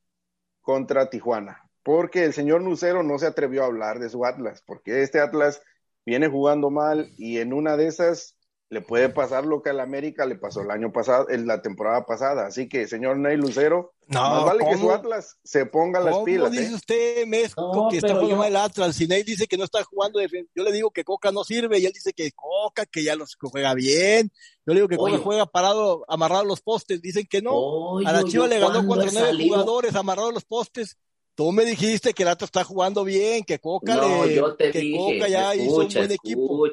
contra 0.62 1.10
Tijuana, 1.10 1.70
porque 1.84 2.24
el 2.24 2.34
señor 2.34 2.62
Lucero 2.64 3.04
no 3.04 3.20
se 3.20 3.26
atrevió 3.28 3.64
a 3.64 3.68
hablar 3.68 4.00
de 4.00 4.10
su 4.10 4.26
Atlas, 4.26 4.64
porque 4.66 5.02
este 5.04 5.20
Atlas 5.20 5.62
viene 6.06 6.28
jugando 6.30 6.70
mal 6.70 7.12
y 7.18 7.40
en 7.40 7.54
una 7.54 7.76
de 7.78 7.88
esas 7.88 8.36
le 8.72 8.82
puede 8.82 9.10
pasar 9.10 9.46
lo 9.48 9.64
que 9.64 9.72
al 9.72 9.80
América 9.80 10.28
le 10.28 10.36
pasó 10.36 10.62
el 10.62 10.70
año 10.70 10.92
pasado, 10.92 11.28
en 11.30 11.48
la 11.48 11.62
temporada 11.64 12.06
pasada. 12.06 12.46
Así 12.46 12.70
que, 12.70 12.88
señor 12.88 13.18
Ney 13.18 13.36
Lucero, 13.36 13.94
No, 14.08 14.22
más 14.22 14.46
vale 14.46 14.60
que 14.60 14.66
¿cómo? 14.76 14.78
su 14.78 14.92
Atlas 14.92 15.38
se 15.44 15.66
ponga 15.66 16.00
las 16.00 16.14
¿Cómo 16.14 16.26
pilas. 16.26 16.52
dice 16.52 16.66
¿eh? 16.72 16.76
usted, 16.76 17.26
Mesco, 17.26 17.72
No, 17.74 17.90
que 17.90 17.98
está 17.98 18.10
jugando 18.10 18.30
yo- 18.30 18.36
mal 18.38 18.50
el 18.50 18.56
Atlas? 18.58 18.96
Si 18.96 19.08
Ney 19.08 19.24
dice 19.24 19.48
que 19.48 19.58
no 19.58 19.64
está 19.64 19.84
jugando, 19.84 20.20
yo 20.22 20.64
le 20.64 20.72
digo 20.72 20.92
que 20.92 21.04
Coca 21.04 21.32
no 21.32 21.44
sirve 21.44 21.80
y 21.80 21.86
él 21.88 21.94
dice 21.94 22.14
que 22.14 22.32
Coca, 22.32 22.86
que 22.86 23.04
ya 23.04 23.16
los 23.16 23.36
que 23.36 23.48
juega 23.50 23.74
bien. 23.74 24.32
Yo 24.68 24.74
le 24.74 24.76
digo 24.76 24.88
que 24.88 24.98
Coca 24.98 25.14
Oye. 25.14 25.24
juega 25.24 25.46
parado, 25.48 26.06
amarrado 26.08 26.42
a 26.42 26.46
los 26.46 26.62
postes. 26.62 27.02
Dicen 27.02 27.26
que 27.28 27.42
no. 27.42 27.54
Oye, 27.56 28.08
a 28.08 28.14
la 28.14 28.24
Chiva 28.24 28.46
le 28.48 28.60
ganó 28.60 28.86
contra 28.86 29.10
nueve 29.12 29.46
jugadores 29.48 29.96
amarrados 29.96 30.30
a 30.30 30.34
los 30.36 30.46
postes. 30.46 30.96
Tú 31.34 31.52
me 31.54 31.66
dijiste 31.66 32.14
que 32.14 32.22
el 32.24 32.30
Atlas 32.30 32.50
está 32.50 32.64
jugando 32.64 33.04
bien, 33.04 33.44
que 33.46 33.58
Coca 33.60 33.96
No, 33.96 34.26
le, 34.26 34.36
yo 34.36 34.56
te 34.56 34.70
que 34.72 34.80
dije, 34.80 34.98
Coca 35.18 35.28
ya 35.28 35.56
hizo 35.56 35.74
un 35.76 35.82
escucha, 35.82 36.00
buen 36.02 36.12
equipo. 36.12 36.68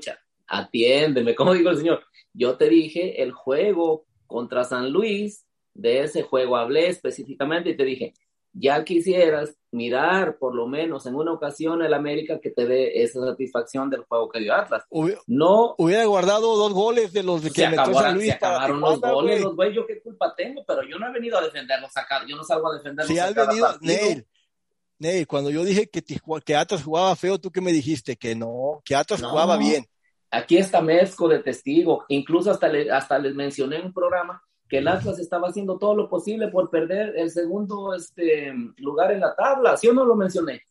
Atiéndeme, 0.46 1.35
como 1.35 1.52
digo 1.54 1.70
el 1.70 1.78
señor, 1.78 2.04
yo 2.32 2.56
te 2.56 2.68
dije 2.68 3.22
el 3.22 3.32
juego 3.32 4.04
contra 4.26 4.64
San 4.64 4.90
Luis, 4.90 5.44
de 5.74 6.02
ese 6.02 6.22
juego 6.22 6.56
hablé 6.56 6.88
específicamente 6.88 7.70
y 7.70 7.76
te 7.76 7.85
dije, 7.85 8.14
ya 8.59 8.82
quisieras 8.85 9.54
mirar 9.70 10.38
por 10.38 10.54
lo 10.54 10.66
menos 10.66 11.04
en 11.04 11.14
una 11.14 11.32
ocasión 11.32 11.82
el 11.82 11.92
América 11.92 12.40
que 12.40 12.48
te 12.50 12.64
dé 12.66 13.02
esa 13.02 13.20
satisfacción 13.20 13.90
del 13.90 14.00
juego 14.04 14.30
que 14.30 14.40
dio 14.40 14.54
Atlas. 14.54 14.85
Hubi- 14.90 15.18
No 15.26 15.74
Hubiera 15.76 16.06
guardado 16.06 16.56
dos 16.56 16.72
goles 16.72 17.12
de 17.12 17.22
los 17.22 17.42
que 17.42 17.50
se, 17.50 17.66
metió 17.68 17.82
acabó- 17.82 18.00
San 18.00 18.14
Luis 18.14 18.32
se 18.32 18.38
para 18.38 18.52
acabaron 18.54 18.80
los 18.80 18.94
Tijuana, 18.94 19.14
goles, 19.14 19.35
güey. 19.35 19.44
los 19.44 19.56
güey, 19.56 19.74
yo 19.74 19.87
qué 19.87 20.00
culpa 20.00 20.35
tengo, 20.35 20.64
pero 20.66 20.82
yo 20.88 20.98
no 20.98 21.09
he 21.09 21.12
venido 21.12 21.37
a 21.37 21.42
defenderlos 21.42 21.94
acá, 21.94 22.24
yo 22.26 22.35
no 22.37 22.44
salgo 22.44 22.70
a 22.72 22.76
defenderlos 22.76 23.09
Si 23.12 23.18
has 23.18 23.35
venido. 23.35 23.68
Neil, 23.82 24.26
Neil, 24.98 25.26
cuando 25.26 25.50
yo 25.50 25.62
dije 25.62 25.90
que, 25.90 26.56
Atlas 26.56 26.82
jugaba 26.82 27.14
feo, 27.16 27.38
¿tú 27.38 27.50
qué 27.52 27.61
me 27.61 27.70
dijiste? 27.72 28.16
Que 28.16 28.35
no, 28.35 28.80
que 28.82 28.94
Atlas 28.96 29.20
No. 29.20 29.28
jugaba 29.28 29.59
bien. 29.59 29.85
Aquí 30.31 30.59
está 30.59 30.81
Mezco 30.81 31.29
de 31.29 31.39
testigo. 31.41 32.05
Incluso 32.09 32.51
hasta, 32.51 32.69
le- 32.69 32.91
hasta 32.91 33.19
les 33.19 33.35
mencioné 33.35 33.77
en 33.77 33.87
un 33.87 33.93
programa 33.93 34.43
que 34.69 34.79
el 34.79 34.89
Atlas 34.89 35.19
estaba 35.21 35.49
haciendo 35.49 35.79
todo 35.79 35.95
lo 35.95 36.09
posible 36.09 36.49
por 36.49 36.69
perder 36.71 37.15
el 37.17 37.31
segundo 37.31 37.95
este, 37.95 38.53
lugar 38.79 39.12
en 39.12 39.21
la 39.21 39.35
tabla. 39.37 39.77
¿Sí 39.77 39.87
o 39.89 39.93
no 39.93 40.05
lo 40.05 40.17
mencioné? 40.17 40.62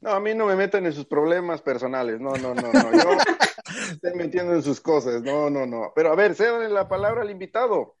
No, 0.00 0.12
a 0.12 0.20
mí 0.20 0.34
no 0.34 0.46
me 0.46 0.56
metan 0.56 0.86
en 0.86 0.92
sus 0.92 1.04
problemas 1.06 1.60
personales. 1.60 2.20
No, 2.20 2.32
no, 2.36 2.54
no, 2.54 2.72
no. 2.72 2.92
Yo 2.92 3.10
estoy 3.92 4.14
metiendo 4.14 4.54
en 4.54 4.62
sus 4.62 4.80
cosas. 4.80 5.20
No, 5.22 5.50
no, 5.50 5.66
no. 5.66 5.92
Pero 5.94 6.12
a 6.12 6.14
ver, 6.16 6.34
cédale 6.34 6.68
la 6.68 6.88
palabra 6.88 7.22
al 7.22 7.30
invitado. 7.30 7.96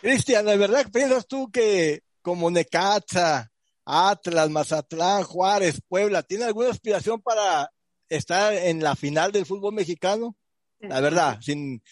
Cristian, 0.00 0.46
¿de 0.46 0.56
verdad 0.56 0.86
piensas 0.92 1.26
tú 1.26 1.50
que 1.50 2.02
como 2.22 2.50
Necaxa, 2.50 3.50
Atlas, 3.84 4.48
Mazatlán, 4.50 5.24
Juárez, 5.24 5.80
Puebla, 5.88 6.22
¿tiene 6.22 6.44
alguna 6.44 6.70
aspiración 6.70 7.20
para 7.20 7.70
estar 8.08 8.52
en 8.54 8.82
la 8.82 8.94
final 8.94 9.32
del 9.32 9.44
fútbol 9.44 9.74
mexicano? 9.74 10.36
La 10.82 11.00
verdad, 11.00 11.38
sin, 11.40 11.82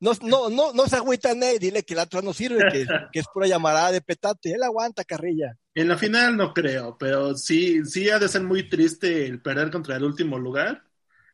no, 0.00 0.12
no, 0.22 0.48
no, 0.48 0.72
no 0.72 0.86
se 0.86 0.96
agüita 0.96 1.34
Ney, 1.34 1.58
dile 1.58 1.82
que 1.82 1.94
el 1.94 2.00
Atlas 2.00 2.22
no 2.24 2.32
sirve, 2.32 2.64
que, 2.70 2.86
que 3.12 3.18
es 3.20 3.26
pura 3.32 3.46
llamarada 3.46 3.92
de 3.92 4.00
petate. 4.00 4.52
Él 4.52 4.62
aguanta, 4.62 5.04
carrilla. 5.04 5.56
En 5.74 5.88
la 5.88 5.96
final 5.98 6.36
no 6.36 6.52
creo, 6.52 6.96
pero 6.98 7.34
sí, 7.36 7.84
sí 7.84 8.08
ha 8.10 8.18
de 8.18 8.28
ser 8.28 8.42
muy 8.42 8.68
triste 8.68 9.26
el 9.26 9.40
perder 9.40 9.70
contra 9.70 9.96
el 9.96 10.04
último 10.04 10.38
lugar. 10.38 10.82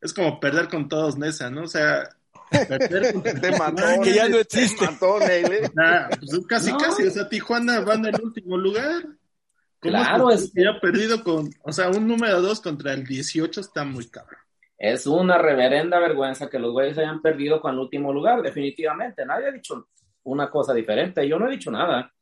Es 0.00 0.12
como 0.12 0.38
perder 0.38 0.68
con 0.68 0.88
todos 0.88 1.16
Nesa, 1.16 1.50
¿no? 1.50 1.62
O 1.62 1.68
sea, 1.68 2.09
perder 2.50 3.12
contra 3.14 3.35
Te 3.40 3.59
mató. 3.59 3.83
Que 4.03 4.14
ya 4.14 4.29
no 4.29 4.37
Te 4.37 4.42
existe. 4.42 4.85
mató, 4.85 5.18
Neil, 5.18 5.53
¿eh? 5.53 5.70
Nah, 5.74 6.09
pues 6.09 6.33
es 6.33 6.46
casi, 6.46 6.72
No. 6.72 6.79
casi. 6.79 7.03
O 7.05 7.11
sea, 7.11 7.29
Tijuana 7.29 7.81
va 7.81 7.94
en 7.94 8.07
el 8.07 8.20
último 8.22 8.57
lugar. 8.59 9.03
¿Cómo 9.03 9.16
Claro, 9.81 10.31
es 10.31 10.42
es 10.42 10.53
que 10.55 10.66
ha 10.66 10.81
perdido 10.81 11.22
con, 11.22 11.50
o 11.62 11.72
sea, 11.72 11.88
un 11.90 12.07
número 12.07 12.40
dos 12.40 12.61
contra 12.61 12.92
el 12.94 13.05
18 13.05 13.61
está 13.61 13.85
muy 13.85 14.07
cabrón. 14.09 14.40
Es 14.79 15.07
una 15.07 15.39
reverenda 15.39 15.99
vergüenza 16.01 16.51
que 16.51 16.59
los 16.59 16.73
güeyes 16.73 16.99
hayan 16.99 17.23
perdido 17.23 17.61
con 17.61 17.73
el 17.75 17.79
último 17.81 18.13
lugar, 18.13 18.43
definitivamente. 18.43 19.25
Nadie 19.25 19.49
ha 19.49 19.53
dicho 19.53 19.89
una 20.25 20.51
cosa 20.51 20.75
diferente. 20.75 21.27
Yo 21.29 21.39
no 21.39 21.49
he 21.49 21.53
dicho 21.53 21.71
nada. 21.71 22.13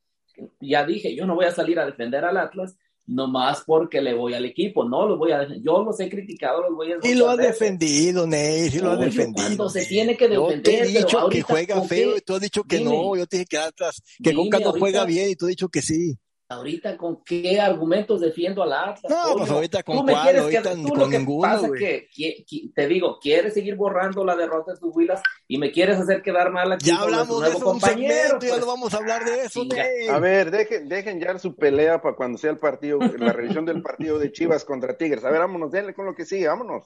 Ya 0.61 0.85
dije, 0.85 1.15
yo 1.15 1.27
no 1.27 1.35
voy 1.35 1.47
a 1.47 1.51
salir 1.51 1.79
a 1.79 1.87
defender 1.87 2.25
al 2.25 2.37
Atlas 2.37 2.77
nomás 3.07 3.65
porque 3.67 4.01
le 4.01 4.15
voy 4.15 4.35
al 4.35 4.45
equipo. 4.45 4.89
No 4.89 5.07
los 5.09 5.19
voy 5.19 5.33
a 5.33 5.41
defender. 5.41 5.63
Yo 5.65 5.83
los 5.83 5.99
he 6.01 6.09
criticado 6.09 6.59
a 6.65 6.69
los 6.69 6.75
güeyes. 6.77 6.99
Y 7.05 7.15
lo 7.15 7.37
veces. 7.37 7.59
defendido, 7.59 8.27
Ney, 8.27 8.71
sí 8.71 8.79
lo 8.81 8.93
Oye, 8.93 9.07
defendido. 9.07 9.35
cuando 9.47 9.69
se 9.69 9.85
tiene 9.87 10.17
que 10.17 10.33
Yo 10.33 10.47
te 10.47 10.55
he 10.55 10.57
defender, 10.59 10.87
dicho 11.05 11.29
que 11.29 11.43
juega 11.43 11.75
¿con 11.77 11.89
feo 11.89 12.17
y 12.17 12.21
tú 12.21 12.35
has 12.35 12.41
dicho 12.41 12.63
que 12.65 12.79
Dime. 12.79 12.91
no. 12.91 13.17
Yo 13.17 13.27
te 13.27 13.39
dije 13.39 13.47
que 13.51 13.59
Atlas, 13.59 14.03
que 14.23 14.33
Coca 14.35 14.59
no 14.61 14.73
juega 14.73 15.05
bien 15.05 15.31
y 15.31 15.37
tú 15.37 15.47
has 15.47 15.51
dicho 15.51 15.69
que 15.69 15.83
sí. 15.83 16.17
Ahorita, 16.53 16.97
¿con 16.97 17.23
qué 17.25 17.61
argumentos 17.61 18.21
defiendo 18.21 18.63
al 18.63 18.73
Atlas? 18.73 19.11
No, 19.11 19.35
pues 19.37 19.51
ahorita 19.51 19.83
con 19.83 20.07
cuál, 20.07 20.23
quieres 20.23 20.43
ahorita 20.43 20.63
que, 20.71 20.77
tú 20.83 20.89
con 20.89 20.99
lo 20.99 21.09
que 21.09 21.19
ninguno, 21.19 21.43
pasa 21.43 21.67
güey. 21.69 21.81
que, 21.81 22.09
que- 22.15 22.45
que- 22.49 22.69
te 22.75 22.87
digo, 22.87 23.19
quieres 23.21 23.55
seguir 23.55 23.77
borrando 23.77 24.25
la 24.25 24.37
derrota 24.37 24.73
de 24.73 24.79
tus 24.79 24.95
huilas 24.95 25.23
y 25.49 25.59
me 25.59 25.71
quieres 25.73 25.99
hacer 25.99 26.23
quedar 26.23 26.51
mal 26.51 26.73
aquí 26.73 26.87
Ya 26.87 27.01
hablamos 27.01 27.41
de 27.43 27.49
eso 27.51 27.71
un 27.71 27.81
ya 27.81 28.39
pues. 28.39 28.59
no 28.61 28.67
vamos 28.67 28.95
a 28.95 28.97
hablar 28.99 29.25
de 29.25 29.45
eso. 29.45 29.63
A 30.11 30.19
ver, 30.19 30.51
dejen, 30.51 30.89
dejen 30.89 31.21
ya 31.21 31.39
su 31.39 31.55
pelea 31.57 32.01
para 32.03 32.17
cuando 32.17 32.39
sea 32.39 32.51
el 32.51 32.59
partido, 32.59 32.99
la 33.19 33.33
revisión 33.33 33.65
del 33.65 33.83
partido 33.83 34.19
de 34.19 34.31
Chivas 34.33 34.65
contra 34.65 34.97
Tigres. 34.97 35.25
A 35.25 35.31
ver, 35.31 35.41
vámonos, 35.41 35.71
denle 35.73 35.95
con 35.95 36.07
lo 36.07 36.15
que 36.15 36.25
sigue, 36.25 36.49
vámonos. 36.49 36.85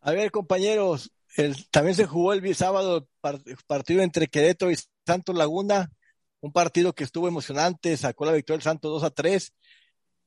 A 0.00 0.12
ver, 0.12 0.30
compañeros, 0.30 1.10
el, 1.36 1.68
también 1.70 1.94
se 1.96 2.06
jugó 2.06 2.32
el 2.32 2.54
sábado 2.54 2.98
el 2.98 3.06
par- 3.20 3.40
partido 3.66 4.02
entre 4.02 4.28
Querétaro 4.28 4.70
y 4.70 4.76
Santos 5.06 5.34
Laguna, 5.36 5.90
un 6.40 6.52
partido 6.52 6.92
que 6.94 7.04
estuvo 7.04 7.28
emocionante, 7.28 7.96
sacó 7.96 8.24
la 8.24 8.32
victoria 8.32 8.56
el 8.58 8.62
Santos 8.62 8.90
2 8.92 9.02
a 9.04 9.10
3. 9.10 9.52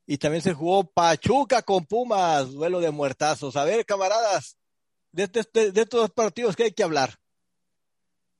Y 0.07 0.17
también 0.17 0.41
se 0.41 0.53
jugó 0.53 0.83
Pachuca 0.83 1.61
con 1.61 1.85
Pumas, 1.85 2.51
duelo 2.51 2.79
de 2.81 2.91
muertazos. 2.91 3.55
A 3.55 3.63
ver, 3.63 3.85
camaradas, 3.85 4.57
de, 5.11 5.27
de- 5.27 5.45
de- 5.53 5.71
de 5.71 5.81
estos 5.81 6.01
dos 6.01 6.11
partidos 6.11 6.55
que 6.55 6.63
hay 6.63 6.71
que 6.73 6.83
hablar. 6.83 7.15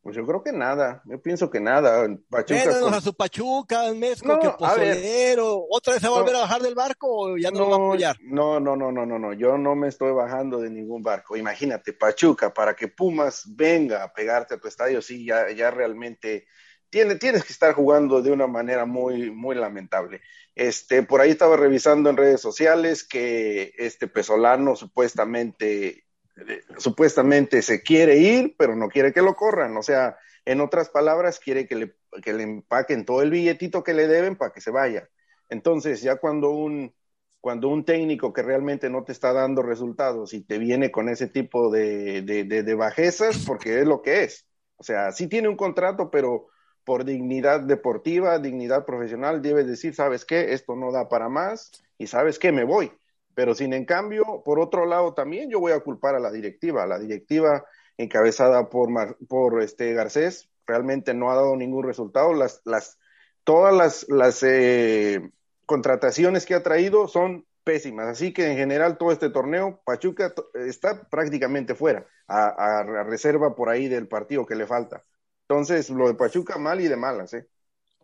Pues 0.02 0.16
yo 0.16 0.26
creo 0.26 0.42
que 0.42 0.52
nada, 0.52 1.04
yo 1.06 1.22
pienso 1.22 1.52
que 1.52 1.60
nada. 1.60 2.08
Pachuca 2.28 2.80
con- 2.82 2.94
a 2.96 3.02
su 3.02 3.14
Pachuca, 3.14 3.94
Mezco, 3.94 4.28
No, 4.30 4.40
que 4.40 4.50
pozolero. 4.50 5.64
¿Otra 5.70 5.94
vez 5.94 6.02
se 6.02 6.10
va 6.10 6.16
a 6.16 6.20
volver 6.20 6.34
No. 6.34 6.40
a 6.40 6.42
bajar 6.42 6.62
del 6.64 6.74
barco 6.74 7.08
o 7.08 7.38
ya 7.38 7.52
no, 7.52 7.60
lo 7.60 7.70
va 7.70 7.76
a 7.76 7.80
apoyar? 7.80 8.18
No, 8.24 8.60
no, 8.60 8.76
no, 8.76 8.92
no, 8.92 9.06
no, 9.06 9.20
no, 9.20 9.34
yo 9.34 9.60
no 9.60 9.76
me 9.76 9.88
estoy 9.90 10.12
bajando 10.12 10.58
de 10.60 10.72
ningún 10.72 11.04
barco. 11.04 11.38
Imagínate, 11.38 11.94
Pachuca, 11.94 12.52
para 12.52 12.76
que 12.76 12.88
Pumas 12.88 13.44
venga 13.46 14.04
a 14.04 14.12
pegarte 14.12 14.56
a 14.56 14.60
tu 14.60 14.68
estadio, 14.68 15.04
sí, 15.04 15.24
ya, 15.24 15.52
ya 15.52 15.70
realmente 15.70 16.48
tiene, 16.92 17.16
tienes 17.16 17.44
que 17.44 17.54
estar 17.54 17.74
jugando 17.74 18.22
de 18.22 18.32
una 18.32 18.48
manera 18.48 18.86
muy, 18.86 19.32
muy 19.32 19.56
lamentable. 19.56 20.22
Este, 20.54 21.02
por 21.04 21.22
ahí 21.22 21.32
estaba 21.32 21.56
revisando 21.56 22.10
en 22.10 22.18
redes 22.18 22.42
sociales 22.42 23.06
que 23.08 23.74
este 23.78 24.08
Pesolano 24.08 24.76
supuestamente, 24.76 26.04
eh, 26.36 26.62
supuestamente 26.78 27.62
se 27.62 27.82
quiere 27.82 28.18
ir, 28.18 28.56
pero 28.58 28.76
no 28.76 28.90
quiere 28.90 29.14
que 29.14 29.22
lo 29.22 29.36
corran. 29.36 29.76
O 29.78 29.82
sea, 29.82 30.18
en 30.44 30.60
otras 30.60 30.90
palabras, 30.90 31.40
quiere 31.40 31.66
que 31.66 31.76
le, 31.76 31.96
que 32.22 32.34
le 32.34 32.44
empaquen 32.44 33.06
todo 33.06 33.22
el 33.22 33.32
billetito 33.32 33.84
que 33.84 33.94
le 33.94 34.08
deben 34.08 34.36
para 34.36 34.52
que 34.52 34.60
se 34.60 34.72
vaya. 34.72 35.10
Entonces, 35.50 36.02
ya 36.02 36.18
cuando 36.18 36.50
un, 36.50 36.94
cuando 37.40 37.70
un 37.70 37.86
técnico 37.86 38.34
que 38.34 38.44
realmente 38.44 38.90
no 38.90 39.06
te 39.06 39.14
está 39.14 39.32
dando 39.32 39.62
resultados 39.64 40.34
y 40.34 40.42
te 40.42 40.58
viene 40.58 40.92
con 40.92 41.08
ese 41.08 41.28
tipo 41.28 41.72
de, 41.72 42.22
de, 42.24 42.44
de, 42.44 42.64
de 42.64 42.76
bajezas, 42.76 43.46
porque 43.48 43.80
es 43.80 43.88
lo 43.88 44.02
que 44.02 44.24
es. 44.24 44.46
O 44.76 44.84
sea, 44.84 45.14
sí 45.14 45.28
tiene 45.28 45.48
un 45.48 45.56
contrato, 45.56 46.12
pero 46.12 46.50
por 46.84 47.06
dignidad 47.06 47.62
deportiva, 47.62 48.40
dignidad 48.40 48.86
profesional, 48.86 49.42
debes 49.42 49.68
decir, 49.68 49.94
¿sabes 49.96 50.26
qué? 50.26 50.54
Esto 50.54 50.76
no 50.76 50.92
da 50.92 51.10
para 51.10 51.30
más 51.30 51.72
y 51.98 52.08
¿sabes 52.08 52.40
qué? 52.40 52.52
Me 52.52 52.64
voy. 52.64 52.92
Pero 53.34 53.56
sin 53.56 53.74
en 53.74 53.86
cambio, 53.86 54.42
por 54.44 54.60
otro 54.60 54.86
lado, 54.86 55.14
también 55.14 55.50
yo 55.50 55.60
voy 55.60 55.72
a 55.72 55.80
culpar 55.80 56.16
a 56.16 56.20
la 56.20 56.32
directiva. 56.32 56.86
La 56.86 57.00
directiva 57.00 57.64
encabezada 57.98 58.70
por, 58.70 58.90
Mar- 58.90 59.16
por 59.30 59.62
este 59.62 59.94
Garcés 59.94 60.50
realmente 60.68 61.14
no 61.14 61.32
ha 61.32 61.36
dado 61.36 61.56
ningún 61.56 61.84
resultado. 61.86 62.34
Las, 62.34 62.62
las, 62.66 63.00
todas 63.44 63.74
las, 63.74 64.06
las 64.10 64.44
eh, 64.44 65.32
contrataciones 65.66 66.46
que 66.46 66.56
ha 66.56 66.64
traído 66.64 67.08
son 67.08 67.46
pésimas. 67.64 68.08
Así 68.08 68.34
que 68.34 68.52
en 68.52 68.58
general 68.58 68.98
todo 68.98 69.12
este 69.12 69.30
torneo, 69.30 69.82
Pachuca 69.86 70.34
está 70.56 71.08
prácticamente 71.10 71.76
fuera, 71.76 72.06
a- 72.28 72.80
a 72.80 73.04
reserva 73.04 73.56
por 73.56 73.70
ahí 73.70 73.88
del 73.88 74.08
partido 74.08 74.46
que 74.46 74.56
le 74.56 74.66
falta. 74.68 75.04
Entonces, 75.52 75.90
lo 75.90 76.08
de 76.08 76.14
Pachuca 76.14 76.58
mal 76.58 76.80
y 76.80 76.88
de 76.88 76.96
malas, 76.96 77.34
¿eh? 77.34 77.46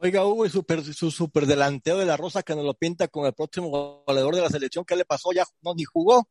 Oiga, 0.01 0.25
Hugo, 0.25 0.45
y 0.45 0.49
super, 0.49 0.83
su 0.83 1.09
super 1.09 1.45
delantero 1.45 1.97
de 1.97 2.05
la 2.05 2.17
Rosa 2.17 2.43
que 2.43 2.53
nos 2.53 2.65
lo 2.65 2.73
pinta 2.73 3.07
con 3.07 3.25
el 3.25 3.33
próximo 3.33 4.03
goleador 4.05 4.35
de 4.35 4.41
la 4.41 4.49
selección, 4.49 4.83
¿qué 4.83 4.97
le 4.97 5.05
pasó? 5.05 5.31
Ya 5.31 5.45
no 5.61 5.73
ni 5.73 5.85
jugó. 5.85 6.27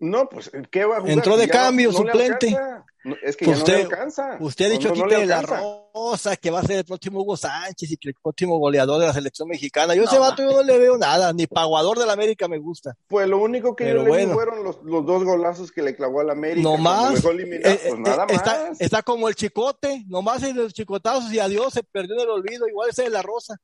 No, 0.00 0.28
pues, 0.28 0.50
¿qué 0.70 0.84
va 0.84 0.96
a 0.98 1.00
jugar? 1.00 1.12
Entró 1.12 1.36
de 1.36 1.46
Ya 1.46 1.52
cambio, 1.52 1.90
no 1.90 1.98
suplente. 1.98 2.56
No, 3.04 3.16
es 3.22 3.36
que 3.36 3.46
Pues 3.46 3.58
ya 3.58 3.64
no 3.64 3.66
le 3.68 3.74
usted- 3.82 3.92
alcanza. 3.92 4.36
Usted 4.38 4.64
ha 4.66 4.68
dicho 4.68 4.88
No, 4.88 4.94
aquí 5.04 5.14
que 5.14 5.20
de 5.20 5.26
la. 5.26 5.42
Rosa, 5.42 6.36
que 6.36 6.50
va 6.50 6.60
a 6.60 6.62
ser 6.64 6.78
el 6.78 6.84
próximo 6.84 7.20
Hugo 7.20 7.36
Sánchez 7.36 7.90
y 7.92 7.96
que 7.96 8.08
el 8.10 8.14
próximo 8.22 8.58
goleador 8.58 9.00
de 9.00 9.06
la 9.06 9.12
selección 9.12 9.48
mexicana. 9.48 9.94
Yo 9.94 10.02
a 10.02 10.04
ese 10.04 10.18
vato 10.18 10.42
yo 10.42 10.52
no 10.52 10.62
le 10.62 10.78
veo 10.78 10.96
nada, 10.98 11.32
ni 11.32 11.46
paguador 11.46 11.98
de 11.98 12.06
la 12.06 12.12
América 12.12 12.46
me 12.48 12.58
gusta. 12.58 12.96
Pues 13.08 13.26
lo 13.28 13.38
único 13.38 13.74
que 13.74 13.84
Pero 13.84 13.98
yo 14.00 14.04
le 14.04 14.10
vi 14.10 14.16
bueno. 14.26 14.34
fueron 14.34 14.62
los, 14.62 14.78
los 14.84 15.04
dos 15.06 15.24
golazos 15.24 15.72
que 15.72 15.82
le 15.82 15.96
clavó 15.96 16.20
al 16.20 16.30
América. 16.30 16.62
No 16.68 16.76
más. 16.76 17.14
dejó 17.14 17.30
eliminar, 17.30 17.72
Eh, 17.72 17.80
pues 17.82 17.94
eh, 17.94 17.96
nada 17.98 18.26
está, 18.28 18.68
más. 18.68 18.80
está 18.80 19.02
como 19.02 19.28
el 19.28 19.34
chicote, 19.34 20.04
nomás 20.08 20.42
en 20.44 20.56
los 20.56 20.72
chicotazos 20.74 21.32
y 21.32 21.40
adiós, 21.40 21.72
se 21.72 21.82
perdió 21.82 22.14
en 22.14 22.20
el 22.20 22.28
olvido, 22.30 22.68
igual 22.68 22.90
ese 22.90 23.02
de 23.04 23.10
la 23.10 23.22
Rosa. 23.22 23.56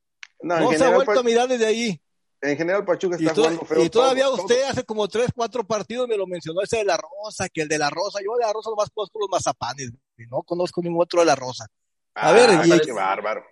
No, 0.43 0.73
se 0.73 0.85
ha 0.85 0.95
vuelto 0.95 1.21
a 1.21 1.23
mirar 1.23 1.49
desde 1.49 1.67
ahí. 1.67 2.01
En 2.51 2.57
general 2.57 2.85
Pachuca 2.85 3.17
está 3.17 3.35
jugando 3.35 3.65
feo. 3.65 3.85
y 3.85 3.89
todavía 3.91 4.25
todo, 4.25 4.35
usted 4.43 4.61
todo. 4.61 4.69
hace 4.71 4.85
como 4.85 5.09
tres, 5.09 5.29
cuatro 5.35 5.65
partidos 5.67 6.07
me 6.09 6.17
lo 6.17 6.27
mencionó 6.27 6.61
ese 6.63 6.79
de 6.79 6.85
la 6.85 6.97
Rosa, 6.97 7.49
que 7.49 7.63
el 7.63 7.69
de 7.69 7.79
la 7.79 7.91
Rosa, 7.91 8.21
yo 8.25 8.35
de 8.37 8.45
la 8.45 8.53
Rosa 8.53 8.71
nomás 8.71 8.91
conozco 8.91 9.19
los 9.19 9.29
mazapanes, 9.31 9.91
y 10.19 10.27
no 10.27 10.43
conozco 10.43 10.81
ningún 10.83 11.03
otro 11.03 11.21
de 11.21 11.27
la 11.27 11.35
Rosa. 11.37 11.67
A 12.15 12.33
ver, 12.33 12.51
Ah, 12.51 12.63
y- 12.67 12.81
qué 12.81 12.93
bárbaro. 12.93 13.45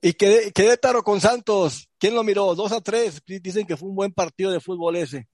Y 0.00 0.12
quedé, 0.14 0.52
Querétaro 0.52 1.02
con 1.02 1.20
Santos, 1.20 1.88
¿quién 1.98 2.14
lo 2.14 2.22
miró? 2.22 2.54
Dos 2.54 2.72
a 2.72 2.80
tres, 2.80 3.22
dicen 3.26 3.66
que 3.66 3.76
fue 3.76 3.88
un 3.88 3.94
buen 3.94 4.12
partido 4.12 4.50
de 4.50 4.60
fútbol 4.60 4.96
ese. 4.96 5.28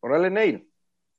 Órale, 0.00 0.30
Neil. 0.30 0.70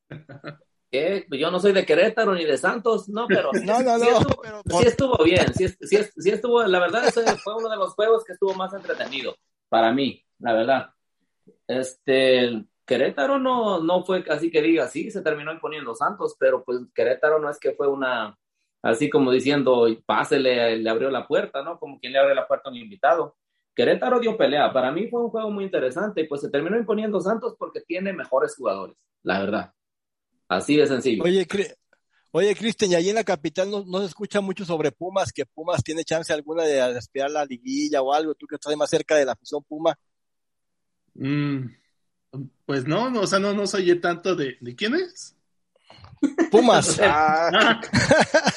¿Qué? 0.91 1.27
Yo 1.31 1.51
no 1.51 1.59
soy 1.59 1.71
de 1.71 1.85
Querétaro 1.85 2.33
ni 2.33 2.45
de 2.45 2.57
Santos, 2.57 3.07
no, 3.09 3.27
pero 3.27 3.51
No, 3.63 3.81
no, 3.81 3.99
sí 3.99 4.05
no, 4.09 4.19
estuvo, 4.19 4.41
pero 4.41 4.61
sí 4.65 4.87
estuvo 4.87 5.23
bien, 5.23 5.53
sí, 5.53 5.67
sí, 5.67 5.97
sí 6.17 6.29
estuvo, 6.29 6.63
la 6.63 6.79
verdad, 6.79 7.07
ese 7.07 7.23
fue 7.37 7.55
uno 7.55 7.69
de 7.69 7.77
los 7.77 7.93
juegos 7.93 8.23
que 8.23 8.33
estuvo 8.33 8.53
más 8.55 8.73
entretenido 8.73 9.35
para 9.69 9.93
mí, 9.93 10.23
la 10.39 10.53
verdad. 10.53 10.89
Este, 11.67 12.65
Querétaro 12.85 13.37
no, 13.37 13.81
no 13.81 14.03
fue 14.03 14.25
así 14.29 14.49
que 14.49 14.61
diga, 14.61 14.87
sí, 14.87 15.11
se 15.11 15.21
terminó 15.21 15.51
imponiendo 15.51 15.93
Santos, 15.93 16.35
pero 16.39 16.63
pues 16.63 16.79
Querétaro 16.93 17.39
no 17.39 17.49
es 17.49 17.59
que 17.59 17.73
fue 17.73 17.87
una, 17.87 18.35
así 18.81 19.09
como 19.09 19.31
diciendo, 19.31 19.87
pase, 20.05 20.39
le, 20.39 20.77
le 20.77 20.89
abrió 20.89 21.11
la 21.11 21.27
puerta, 21.27 21.61
¿no? 21.61 21.77
Como 21.79 21.99
quien 21.99 22.13
le 22.13 22.19
abre 22.19 22.33
la 22.33 22.47
puerta 22.47 22.69
a 22.69 22.71
un 22.71 22.77
invitado. 22.77 23.35
Querétaro 23.75 24.19
dio 24.19 24.35
pelea, 24.35 24.73
para 24.73 24.91
mí 24.91 25.07
fue 25.07 25.21
un 25.21 25.29
juego 25.29 25.51
muy 25.51 25.63
interesante 25.63 26.21
y 26.21 26.27
pues 26.27 26.41
se 26.41 26.49
terminó 26.49 26.77
imponiendo 26.77 27.21
Santos 27.21 27.55
porque 27.57 27.81
tiene 27.81 28.11
mejores 28.11 28.55
jugadores, 28.55 28.97
la 29.23 29.39
verdad. 29.39 29.73
Así 30.49 30.75
de 30.75 30.87
sencillo. 30.87 31.23
Oye, 31.23 31.47
Cri- 31.47 31.73
Oye, 32.31 32.53
Cristian, 32.55 32.91
y 32.91 32.95
ahí 32.95 33.09
en 33.09 33.15
la 33.15 33.23
capital 33.23 33.71
no, 33.71 33.83
no 33.85 34.01
se 34.01 34.05
escucha 34.07 34.39
mucho 34.39 34.63
sobre 34.63 34.91
Pumas, 34.91 35.31
que 35.31 35.45
Pumas 35.47 35.83
tiene 35.83 36.03
chance 36.03 36.31
alguna 36.31 36.63
de 36.63 36.79
aspirar 36.79 37.31
la 37.31 37.43
liguilla 37.45 38.01
o 38.03 38.13
algo, 38.13 38.35
tú 38.35 38.45
que 38.45 38.55
estás 38.55 38.75
más 38.75 38.89
cerca 38.89 39.15
de 39.15 39.25
la 39.25 39.31
afición 39.31 39.63
Puma. 39.63 39.97
Mm, 41.15 41.65
pues 42.67 42.85
no, 42.85 43.09
no, 43.09 43.21
o 43.21 43.27
sea, 43.27 43.39
no, 43.39 43.53
no 43.55 43.65
soy 43.65 43.99
tanto 43.99 44.35
de, 44.35 44.57
¿de 44.61 44.75
quién 44.75 44.93
es? 44.93 45.35
Pumas. 46.51 46.99
Ah, 47.03 47.49
Ah, 47.51 47.81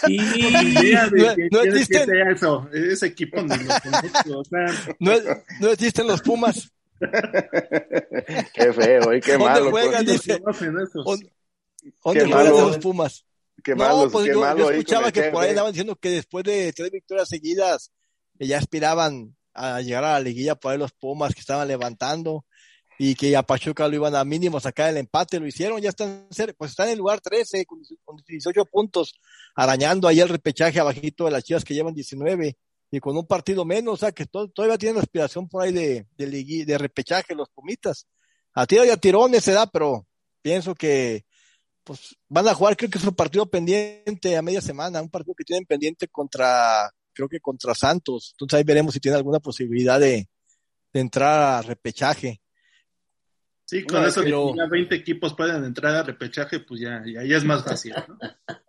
de 0.05 1.49
No- 1.51 1.63
existen. 1.63 2.01
que 2.01 2.13
sea 2.13 2.31
eso, 2.31 2.69
ese 2.73 3.07
equipo 3.07 3.41
ni 3.41 3.49
lo 3.57 3.75
conozco, 3.83 4.39
o 4.41 4.45
sea, 4.45 4.67
No, 4.99 5.13
no 5.61 5.69
existen 5.71 6.07
los 6.07 6.21
Pumas. 6.21 6.71
qué 7.01 8.73
feo 8.73 9.15
y 9.15 9.21
qué 9.21 9.33
¿Dónde 9.33 9.45
malo. 9.47 9.71
juegan? 9.71 10.05
pues. 10.05 10.23
Dice-. 10.25 10.43
¿Dónde 11.83 11.95
¿Dónde 12.03 12.25
Qué 12.25 12.33
juegan 12.33 12.53
malo. 12.55 12.67
los 12.69 12.79
Pumas? 12.79 13.25
Qué 13.63 13.73
no, 13.73 13.77
malo, 13.79 14.11
pues 14.11 14.25
qué 14.27 14.33
yo, 14.33 14.41
malo 14.41 14.59
yo 14.59 14.71
escuchaba 14.71 15.07
el 15.09 15.13
que 15.13 15.23
por 15.25 15.43
ahí 15.45 15.51
andaban 15.51 15.73
diciendo 15.73 15.97
que 15.97 16.11
después 16.11 16.45
de 16.45 16.73
tres 16.73 16.91
victorias 16.91 17.29
seguidas, 17.29 17.93
que 18.39 18.47
ya 18.47 18.59
aspiraban 18.59 19.37
a 19.55 19.81
llegar 19.83 20.05
a 20.05 20.13
la 20.13 20.21
liguilla 20.21 20.55
por 20.55 20.73
ahí 20.73 20.79
los 20.79 20.93
Pumas 20.93 21.35
que 21.35 21.41
estaban 21.41 21.69
levantando 21.69 22.45
y 22.99 23.15
que 23.15 23.37
a 23.37 23.43
Pachuca 23.43 23.89
lo 23.89 23.95
iban 23.97 24.15
a 24.15 24.25
mínimo 24.25 24.59
sacar 24.61 24.91
el 24.91 24.97
empate, 24.97 25.39
lo 25.41 25.47
hicieron, 25.47 25.81
ya 25.81 25.91
están 25.91 26.27
pues 26.57 26.71
están 26.71 26.87
en 26.87 26.93
el 26.93 26.99
lugar 26.99 27.21
13 27.21 27.65
con, 27.67 27.81
con 28.05 28.17
18 28.27 28.65
puntos, 28.67 29.15
arañando 29.55 30.09
ahí 30.09 30.21
el 30.21 30.29
repechaje 30.29 30.79
abajito 30.81 31.25
de 31.25 31.31
las 31.33 31.45
chivas 31.45 31.65
que 31.65 31.75
llevan 31.75 31.95
19 31.95 32.57
y 32.91 33.01
con 33.01 33.17
un 33.17 33.27
partido 33.27 33.65
menos, 33.65 33.95
o 33.95 33.97
sea 33.97 34.13
que 34.13 34.27
to- 34.27 34.49
todavía 34.49 34.79
tienen 34.79 34.99
aspiración 35.01 35.49
por 35.49 35.63
ahí 35.63 35.73
de, 35.73 36.07
de, 36.17 36.65
de 36.67 36.79
repechaje 36.79 37.35
los 37.35 37.49
Pumitas. 37.51 38.07
A 38.55 38.67
tiro 38.67 38.85
y 38.85 38.91
a 38.91 38.97
tirones 38.99 39.43
se 39.45 39.53
da, 39.53 39.67
pero 39.67 40.07
pienso 40.43 40.75
que 40.75 41.25
pues 41.85 42.17
van 42.29 42.47
a 42.49 42.55
jugar, 42.55 42.77
creo 42.77 42.91
que 42.91 42.99
es 42.99 43.05
un 43.05 43.15
partido 43.15 43.47
pendiente 43.47 44.37
a 44.37 44.43
media 44.43 44.61
semana, 44.61 45.03
un 45.03 45.11
partido 45.11 45.35
que 45.37 45.45
tienen 45.45 45.65
pendiente 45.67 46.09
contra, 46.09 46.91
creo 47.13 47.29
que 47.29 47.41
contra 47.41 47.75
Santos. 47.75 48.31
Entonces 48.35 48.57
ahí 48.59 48.65
veremos 48.65 48.95
si 48.95 49.01
tiene 49.01 49.17
alguna 49.17 49.41
posibilidad 49.41 49.99
de, 50.01 50.29
de 50.93 51.01
entrar 51.01 51.41
a 51.59 51.63
repechaje. 51.63 52.41
Sí, 53.65 53.85
con 53.85 54.05
eso 54.05 54.21
de 54.21 54.27
pero- 54.27 54.53
que 54.53 54.59
ya 54.59 54.67
20 54.67 54.95
equipos 54.95 55.35
pueden 55.35 55.65
entrar 55.65 55.95
a 55.95 56.03
repechaje, 56.03 56.61
pues 56.61 56.81
ya, 56.83 57.03
ya, 57.07 57.25
ya 57.25 57.37
es 57.39 57.45
más 57.45 57.65
fácil, 57.65 57.95
¿no? 58.07 58.19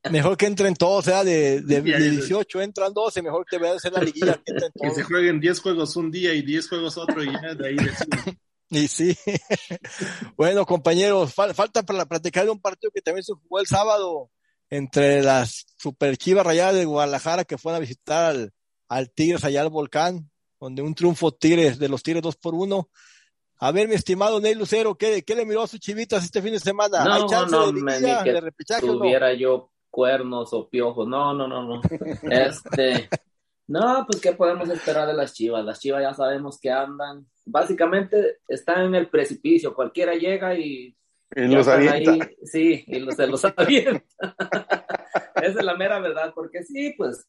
Mejor 0.09 0.37
que 0.37 0.45
entren 0.45 0.75
todos, 0.75 0.99
o 1.07 1.09
sea, 1.09 1.23
de, 1.25 1.61
de, 1.61 1.75
Ya, 1.85 1.97
de 1.99 2.05
ya. 2.05 2.11
18 2.11 2.61
entran 2.61 2.93
12, 2.93 3.21
mejor 3.21 3.45
que 3.49 3.57
vean 3.57 3.75
hacer 3.75 3.91
la 3.91 3.99
liguilla 4.03 4.41
que 4.45 4.51
entren 4.53 4.71
Que 4.73 4.89
se 4.89 4.95
todos. 4.95 5.07
jueguen 5.07 5.39
10 5.41 5.59
juegos 5.59 5.95
un 5.97 6.09
día 6.09 6.33
y 6.33 6.41
10 6.41 6.69
juegos 6.69 6.97
otro 6.97 7.21
y 7.23 7.27
ya 7.33 7.53
de 7.53 7.67
ahí 7.67 7.75
deciden. 7.75 8.39
Y 8.83 8.87
sí. 8.87 9.17
bueno, 10.35 10.65
compañeros, 10.65 11.35
fal- 11.35 11.53
falta 11.53 11.83
para 11.83 12.05
platicar 12.05 12.45
de 12.45 12.51
un 12.51 12.59
partido 12.61 12.91
que 12.93 13.01
también 13.01 13.23
se 13.23 13.33
jugó 13.33 13.59
el 13.59 13.67
sábado 13.67 14.29
entre 14.69 15.21
las 15.21 15.65
super 15.77 16.17
chivas 16.17 16.45
rayadas 16.45 16.75
de 16.75 16.85
Guadalajara 16.85 17.43
que 17.45 17.57
fueron 17.57 17.77
a 17.77 17.81
visitar 17.81 18.25
al, 18.31 18.53
al 18.87 19.11
Tigres 19.11 19.43
allá 19.43 19.61
al 19.61 19.69
volcán, 19.69 20.31
donde 20.59 20.81
un 20.81 20.95
triunfo 20.95 21.31
Tigres 21.31 21.77
de 21.79 21.89
los 21.89 22.01
Tigres 22.03 22.23
2 22.23 22.35
por 22.37 22.55
1. 22.55 22.89
A 23.59 23.71
ver, 23.71 23.87
mi 23.87 23.95
estimado 23.95 24.39
Ney 24.41 24.55
Lucero, 24.55 24.95
¿qué, 24.95 25.23
qué 25.23 25.35
le 25.35 25.45
miró 25.45 25.63
a 25.63 25.67
sus 25.67 25.79
chivitas 25.79 26.23
este 26.23 26.41
fin 26.41 26.53
de 26.53 26.59
semana? 26.59 27.03
No, 27.03 27.13
¿Hay 27.13 27.25
chance 27.27 27.55
no, 27.55 27.71
de 27.71 28.21
que 28.23 28.33
de 28.33 28.41
repechaje 28.41 28.89
o 28.89 28.93
no? 28.93 28.99
tuviera 28.99 29.33
yo 29.33 29.71
cuernos 29.89 30.51
o 30.53 30.67
piojos. 30.69 31.07
No, 31.07 31.33
no, 31.33 31.47
no, 31.47 31.63
no. 31.63 31.81
Este, 32.31 33.09
no, 33.67 34.05
pues 34.09 34.19
qué 34.21 34.33
podemos 34.33 34.67
esperar 34.69 35.07
de 35.07 35.13
las 35.13 35.33
Chivas. 35.33 35.63
Las 35.63 35.79
Chivas 35.79 36.01
ya 36.01 36.13
sabemos 36.13 36.59
que 36.59 36.71
andan, 36.71 37.27
básicamente 37.45 38.39
están 38.47 38.85
en 38.85 38.95
el 38.95 39.09
precipicio. 39.09 39.73
Cualquiera 39.73 40.13
llega 40.15 40.55
y 40.55 40.95
Y 41.35 41.47
los 41.47 41.67
avienta. 41.67 42.11
ahí, 42.11 42.19
sí, 42.43 42.83
y 42.87 42.99
los, 42.99 43.15
se 43.15 43.27
los 43.27 43.43
avienta. 43.57 44.03
Esa 45.35 45.59
es 45.59 45.65
la 45.65 45.75
mera 45.75 45.99
verdad, 45.99 46.31
porque 46.33 46.63
sí, 46.63 46.93
pues 46.97 47.27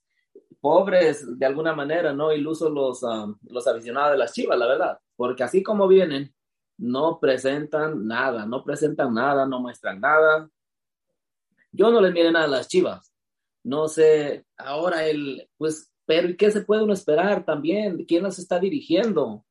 pobres 0.61 1.39
de 1.39 1.45
alguna 1.45 1.75
manera, 1.75 2.13
¿no? 2.15 2.33
Ilusos 2.33 2.71
los, 2.71 3.03
um, 3.03 3.37
los 3.51 3.67
aficionados 3.67 4.13
de 4.13 4.19
las 4.19 4.33
Chivas, 4.33 4.59
la 4.59 4.67
verdad, 4.67 4.99
porque 5.15 5.43
así 5.43 5.63
como 5.63 5.87
vienen, 5.87 6.35
no 6.79 7.19
presentan 7.21 8.07
nada, 8.07 8.47
no 8.47 8.65
presentan 8.65 9.13
nada, 9.13 9.47
no 9.47 9.61
muestran 9.61 10.01
nada. 10.01 10.49
Yo 11.71 11.91
no 11.91 12.01
les 12.01 12.13
mire 12.13 12.33
nada 12.33 12.47
a 12.47 12.49
las 12.49 12.69
Chivas. 12.69 13.13
No 13.63 13.89
sé, 13.89 14.47
ahora 14.57 15.07
el, 15.07 15.49
pues, 15.57 15.93
pero 16.07 16.29
¿y 16.29 16.37
qué 16.37 16.51
se 16.51 16.63
puede 16.63 16.83
uno 16.85 16.93
esperar 16.93 17.45
también? 17.45 18.05
¿Quién 18.05 18.23
las 18.23 18.39
está 18.39 18.59
dirigiendo? 18.59 19.45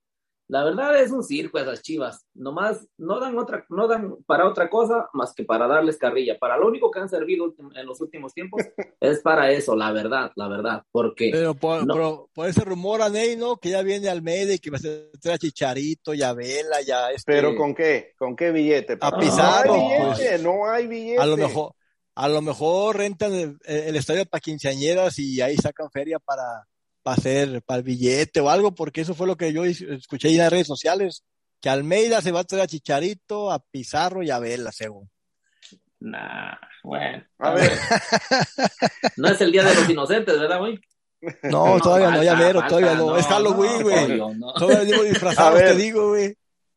La 0.50 0.64
verdad 0.64 1.02
es 1.02 1.10
un 1.12 1.24
circo 1.24 1.58
esas 1.58 1.82
chivas. 1.82 2.26
Nomás 2.34 2.86
no 2.98 3.20
dan 3.20 3.38
otra, 3.38 3.66
no 3.70 3.88
dan 3.88 4.18
para 4.26 4.48
otra 4.48 4.70
cosa 4.70 5.10
más 5.14 5.34
que 5.34 5.46
para 5.46 5.68
darles 5.68 5.98
carrilla. 5.98 6.38
Para 6.38 6.58
lo 6.58 6.68
único 6.68 6.92
que 6.92 7.00
han 7.00 7.10
servido 7.10 7.54
en 7.76 7.86
los 7.86 8.02
últimos 8.02 8.34
tiempos 8.34 8.62
es 9.00 9.22
para 9.22 9.52
eso, 9.52 9.76
la 9.76 9.92
verdad, 9.92 10.32
la 10.36 10.48
verdad. 10.50 10.84
Porque 10.92 11.30
Pero 11.32 11.56
por, 11.56 11.86
No. 11.86 11.94
pero 11.94 12.30
por 12.34 12.48
ese 12.50 12.62
rumor 12.66 13.02
a 13.02 13.10
Ney, 13.10 13.36
¿no? 13.38 13.58
Que 13.58 13.70
ya 13.70 13.82
viene 13.82 14.10
Almeida 14.10 14.54
y 14.54 14.60
que 14.60 14.70
va 14.70 14.78
a 14.78 14.80
ser 14.82 15.10
a 15.32 15.38
Chicharito, 15.38 16.14
ya 16.14 16.34
Vela, 16.34 16.82
ya 16.86 17.10
este. 17.12 17.32
Pero 17.32 17.56
con 17.56 17.74
qué, 17.74 18.14
con 18.18 18.36
qué 18.36 18.52
billete. 18.52 18.98
papá? 18.98 19.20
Pizarro, 19.20 19.76
no 19.78 19.90
hay 19.90 19.98
billete, 19.98 20.30
pues. 20.30 20.44
no 20.44 20.70
hay 20.70 20.88
billete. 20.88 21.22
A 21.22 21.26
lo 21.26 21.38
mejor, 21.38 21.72
a 22.16 22.28
lo 22.28 22.42
mejor 22.42 22.98
rentan 22.98 23.34
el, 23.34 23.58
el 23.64 23.96
estadio 23.96 24.26
para 24.26 24.42
quinceañeras 24.42 25.18
y 25.20 25.42
ahí 25.42 25.56
sacan 25.56 25.90
feria 25.90 26.20
para, 26.20 26.68
para 27.04 27.18
hacer, 27.18 27.62
para 27.64 27.80
el 27.80 27.84
billete 27.84 28.40
o 28.40 28.50
algo, 28.50 28.74
porque 28.74 29.02
eso 29.02 29.14
fue 29.14 29.28
lo 29.28 29.36
que 29.38 29.54
yo 29.54 29.66
es- 29.66 29.82
escuché 29.82 30.30
ahí 30.30 30.36
en 30.36 30.42
las 30.42 30.52
redes 30.52 30.68
sociales, 30.68 31.24
que 31.62 31.70
Almeida 31.70 32.22
se 32.22 32.32
va 32.32 32.40
a 32.42 32.44
traer 32.46 32.64
a 32.64 32.68
Chicharito, 32.68 33.52
a 33.52 33.60
Pizarro 33.60 34.24
y 34.24 34.32
a 34.32 34.40
Vela, 34.40 34.72
según. 34.72 35.10
Nah, 36.00 36.56
bueno. 36.84 37.24
A 37.40 37.52
ver. 37.52 37.72
No 39.18 39.30
es 39.30 39.40
el 39.42 39.52
día 39.52 39.64
de 39.64 39.76
los 39.76 39.90
inocentes, 39.90 40.40
¿verdad, 40.40 40.60
güey? 40.60 40.80
No, 41.44 41.80
todavía 41.80 42.12
no, 42.12 42.22
ya 42.22 42.32
falta, 42.32 42.46
mero, 42.48 42.60
falta, 42.60 42.76
todavía 42.76 42.96
no. 42.96 43.18
es 43.18 43.26
Halloween, 43.28 43.72
no, 43.78 43.84
güey. 43.84 44.18
no. 44.38 44.54
Todavía 44.56 44.96
A 45.38 45.50
ver. 45.52 45.68
te 45.70 45.76
digo, 45.76 46.10
güey. 46.10 46.36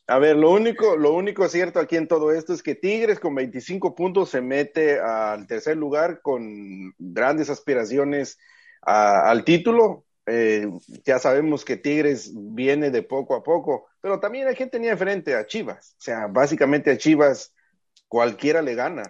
A 0.09 0.19
ver, 0.21 0.37
lo 0.37 0.53
único, 0.53 0.97
lo 0.97 1.13
único 1.15 1.49
cierto 1.49 1.81
aquí 1.81 1.97
en 1.97 2.07
todo 2.07 2.31
esto 2.31 2.53
es 2.53 2.63
que 2.63 2.77
Tigres 2.77 3.19
con 3.19 3.35
25 3.35 3.97
puntos 3.97 4.31
se 4.31 4.41
mete 4.41 5.01
al 5.01 5.49
tercer 5.49 5.77
lugar 5.77 6.21
con 6.23 6.95
grandes 6.97 7.51
aspiraciones 7.51 8.39
a- 8.83 9.29
al 9.29 9.43
título. 9.43 10.05
Eh, 10.27 10.69
ya 11.05 11.19
sabemos 11.19 11.65
que 11.65 11.77
Tigres 11.77 12.33
viene 12.35 12.91
de 12.91 13.03
poco 13.03 13.35
a 13.37 13.43
poco, 13.43 13.87
pero 14.01 14.19
también 14.21 14.49
hay 14.49 14.55
quien 14.57 14.71
tenía 14.71 14.93
enfrente 14.93 15.35
a 15.37 15.47
Chivas. 15.47 15.95
O 15.99 16.03
sea, 16.03 16.27
básicamente 16.27 16.91
a 16.91 16.99
Chivas 16.99 17.55
cualquiera 18.09 18.63
le 18.63 18.75
gana. 18.75 19.03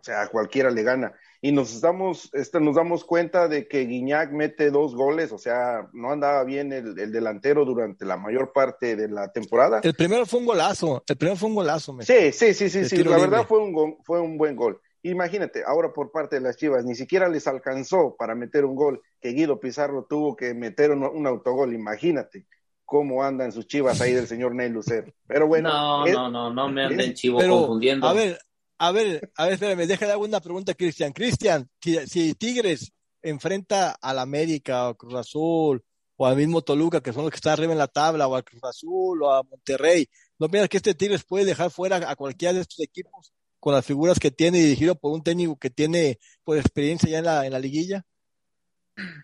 O 0.00 0.04
sea, 0.04 0.26
cualquiera 0.28 0.70
le 0.70 0.82
gana. 0.82 1.12
Y 1.40 1.52
nos 1.52 1.74
estamos, 1.74 2.30
este, 2.34 2.60
nos 2.60 2.76
damos 2.76 3.04
cuenta 3.04 3.48
de 3.48 3.66
que 3.68 3.84
Guiñac 3.84 4.30
mete 4.32 4.70
dos 4.70 4.94
goles, 4.94 5.32
o 5.32 5.38
sea, 5.38 5.88
no 5.92 6.10
andaba 6.12 6.42
bien 6.44 6.72
el, 6.72 6.98
el 6.98 7.10
delantero 7.12 7.64
durante 7.64 8.04
la 8.04 8.16
mayor 8.16 8.52
parte 8.52 8.94
de 8.96 9.08
la 9.08 9.30
temporada. 9.32 9.80
El 9.82 9.94
primero 9.94 10.24
fue 10.24 10.38
un 10.40 10.46
golazo, 10.46 11.02
el 11.06 11.16
primero 11.16 11.36
fue 11.36 11.48
un 11.48 11.56
golazo. 11.56 11.92
me- 11.92 12.04
Sí, 12.04 12.32
sí, 12.32 12.54
sí, 12.54 12.70
sí, 12.70 12.84
sí. 12.88 12.96
La 12.98 13.16
libre. 13.16 13.20
verdad 13.22 13.46
fue 13.46 13.58
un, 13.60 13.98
fue 14.04 14.20
un 14.20 14.38
buen 14.38 14.54
gol. 14.56 14.80
Imagínate, 15.02 15.62
ahora 15.66 15.92
por 15.92 16.12
parte 16.12 16.36
de 16.36 16.42
las 16.42 16.56
Chivas, 16.56 16.84
ni 16.84 16.94
siquiera 16.94 17.28
les 17.28 17.46
alcanzó 17.46 18.14
para 18.16 18.34
meter 18.34 18.64
un 18.64 18.76
gol, 18.76 19.02
que 19.20 19.30
Guido 19.32 19.58
Pizarro 19.58 20.06
tuvo 20.08 20.36
que 20.36 20.54
meter 20.54 20.92
un, 20.92 21.02
un 21.04 21.26
autogol. 21.26 21.74
Imagínate 21.74 22.46
cómo 22.84 23.22
andan 23.24 23.50
sus 23.52 23.66
Chivas 23.66 24.00
ahí 24.00 24.12
del 24.12 24.26
señor 24.28 24.54
Ney 24.54 24.68
Lucero. 24.68 25.12
Pero 25.26 25.48
bueno, 25.48 25.70
no, 25.70 26.06
es- 26.06 26.12
no, 26.14 26.30
no, 26.30 26.52
no 26.52 26.68
me 26.68 26.84
anden 26.84 27.14
chivo 27.14 27.38
Pero, 27.38 27.58
confundiendo. 27.60 28.06
a 28.06 28.12
ver, 28.12 28.38
a 28.78 28.92
ver, 28.92 29.32
a 29.36 29.44
ver, 29.44 29.54
espérame, 29.54 29.86
déjale 29.86 30.14
una 30.16 30.40
pregunta 30.40 30.74
Cristian. 30.74 31.12
Cristian, 31.12 31.68
si, 31.80 31.96
si 32.06 32.34
Tigres 32.34 32.92
enfrenta 33.22 33.92
al 34.00 34.18
América 34.18 34.88
o 34.88 34.96
Cruz 34.96 35.14
Azul 35.14 35.82
o 36.16 36.26
al 36.26 36.36
mismo 36.36 36.62
Toluca, 36.62 37.00
que 37.00 37.12
son 37.12 37.22
los 37.22 37.30
que 37.30 37.36
están 37.36 37.54
arriba 37.54 37.72
en 37.72 37.78
la 37.78 37.88
tabla, 37.88 38.28
o 38.28 38.36
al 38.36 38.44
Cruz 38.44 38.62
Azul 38.64 39.22
o 39.22 39.32
a 39.32 39.42
Monterrey, 39.42 40.08
¿no 40.38 40.48
piensas 40.48 40.68
que 40.68 40.76
este 40.76 40.94
Tigres 40.94 41.24
puede 41.24 41.44
dejar 41.44 41.70
fuera 41.70 41.96
a 42.08 42.14
cualquiera 42.16 42.54
de 42.54 42.60
estos 42.60 42.78
equipos 42.80 43.32
con 43.62 43.74
las 43.74 43.86
figuras 43.86 44.18
que 44.18 44.32
tiene 44.32 44.58
y 44.58 44.62
dirigido 44.62 44.96
por 44.96 45.12
un 45.12 45.22
técnico 45.22 45.56
que 45.56 45.70
tiene 45.70 46.18
pues 46.42 46.60
experiencia 46.60 47.08
ya 47.08 47.18
en 47.20 47.24
la, 47.26 47.46
en 47.46 47.52
la 47.52 47.60
liguilla? 47.60 48.04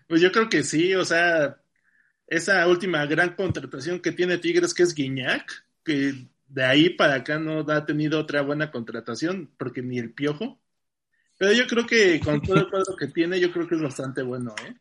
Pues 0.07 0.21
yo 0.21 0.31
creo 0.31 0.49
que 0.49 0.63
sí, 0.63 0.93
o 0.95 1.05
sea, 1.05 1.61
esa 2.27 2.67
última 2.67 3.05
gran 3.05 3.35
contratación 3.35 4.01
que 4.01 4.11
tiene 4.13 4.37
Tigres, 4.39 4.73
que 4.73 4.83
es 4.83 4.95
Guiñac, 4.95 5.65
que 5.83 6.27
de 6.47 6.63
ahí 6.65 6.89
para 6.91 7.15
acá 7.15 7.39
no 7.39 7.61
ha 7.71 7.85
tenido 7.85 8.19
otra 8.19 8.41
buena 8.43 8.71
contratación, 8.71 9.51
porque 9.57 9.81
ni 9.81 9.99
el 9.99 10.13
piojo. 10.13 10.59
Pero 11.37 11.53
yo 11.53 11.67
creo 11.67 11.85
que 11.87 12.19
con 12.21 12.41
todo 12.41 12.57
el 12.57 12.69
cuadro 12.69 12.95
que 12.97 13.07
tiene, 13.07 13.39
yo 13.39 13.51
creo 13.51 13.67
que 13.67 13.75
es 13.75 13.81
bastante 13.81 14.23
bueno, 14.23 14.55
¿eh? 14.67 14.75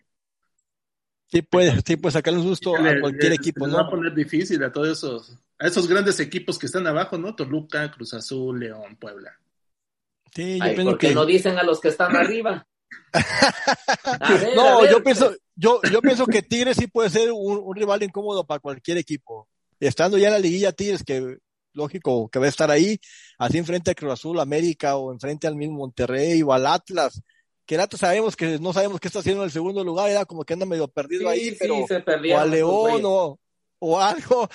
Sí 1.31 1.42
puede, 1.42 1.81
sí 1.87 1.97
puede 1.97 2.12
sacarle 2.14 2.40
un 2.40 2.47
susto 2.47 2.75
a 2.77 2.99
cualquier 2.99 3.33
le- 3.33 3.37
equipo, 3.37 3.66
se 3.66 3.71
les 3.71 3.77
va 3.77 3.83
a 3.83 3.85
¿no? 3.85 3.90
poner 3.90 4.14
difícil 4.14 4.62
a 4.64 4.73
todos 4.73 4.88
esos, 4.88 5.38
a 5.59 5.66
esos 5.66 5.87
grandes 5.87 6.21
equipos 6.21 6.59
que 6.59 6.66
están 6.66 6.87
abajo, 6.87 7.18
¿no? 7.18 7.35
Toluca, 7.35 7.90
Cruz 7.90 8.14
Azul, 8.14 8.59
León, 8.61 8.97
Puebla. 8.97 9.38
Sí, 10.35 10.59
yo 10.59 10.64
Ay, 10.64 10.75
pienso 10.75 10.91
¿por 10.93 10.99
qué 10.99 11.09
que 11.09 11.14
no 11.14 11.27
dicen 11.27 11.59
a 11.59 11.62
los 11.62 11.81
que 11.81 11.88
están 11.88 12.14
arriba? 12.17 12.67
Ver, 14.41 14.57
No, 14.57 14.88
yo 14.91 15.03
pienso, 15.03 15.35
yo, 15.55 15.81
yo 15.91 16.01
pienso 16.01 16.27
que 16.27 16.43
Tigres 16.43 16.77
sí 16.77 16.87
puede 16.87 17.11
ser 17.11 17.33
un, 17.33 17.59
un 17.59 17.77
rival 17.77 18.03
incómodo 18.03 18.47
para 18.47 18.61
cualquier 18.61 18.99
equipo. 18.99 19.49
Estando 19.81 20.19
ya 20.19 20.29
en 20.29 20.35
la 20.35 20.38
liguilla 20.38 20.73
Tigres, 20.73 21.05
que 21.05 21.38
lógico 21.73 22.29
que 22.29 22.38
va 22.38 22.47
a 22.47 22.51
estar 22.51 22.71
ahí, 22.71 23.01
así 23.38 23.59
enfrente 23.59 23.91
a 23.91 23.95
Cruz 23.95 24.12
Azul, 24.12 24.41
América, 24.41 24.97
o 24.97 25.12
enfrente 25.12 25.47
al 25.47 25.57
mismo 25.57 25.79
Monterrey 25.79 26.43
o 26.43 26.53
al 26.53 26.67
Atlas, 26.67 27.23
que 27.64 27.77
el 27.77 27.81
Atlas 27.81 28.01
sabemos 28.01 28.37
que 28.37 28.59
no 28.59 28.73
sabemos 28.73 29.01
qué 29.01 29.09
está 29.09 29.21
haciendo 29.21 29.43
en 29.43 29.47
el 29.47 29.53
segundo 29.53 29.85
lugar, 29.85 30.11
era 30.11 30.25
como 30.25 30.45
que 30.45 30.55
anda 30.55 30.67
medio 30.67 30.88
perdido 30.88 31.23
sí, 31.23 31.27
ahí, 31.29 31.51
sí, 31.51 31.57
pero 31.61 31.87
se 31.87 32.35
o 32.35 32.38
a 32.38 32.45
León 32.45 33.03
o, 33.05 33.38
o 33.81 34.01
algo, 34.01 34.49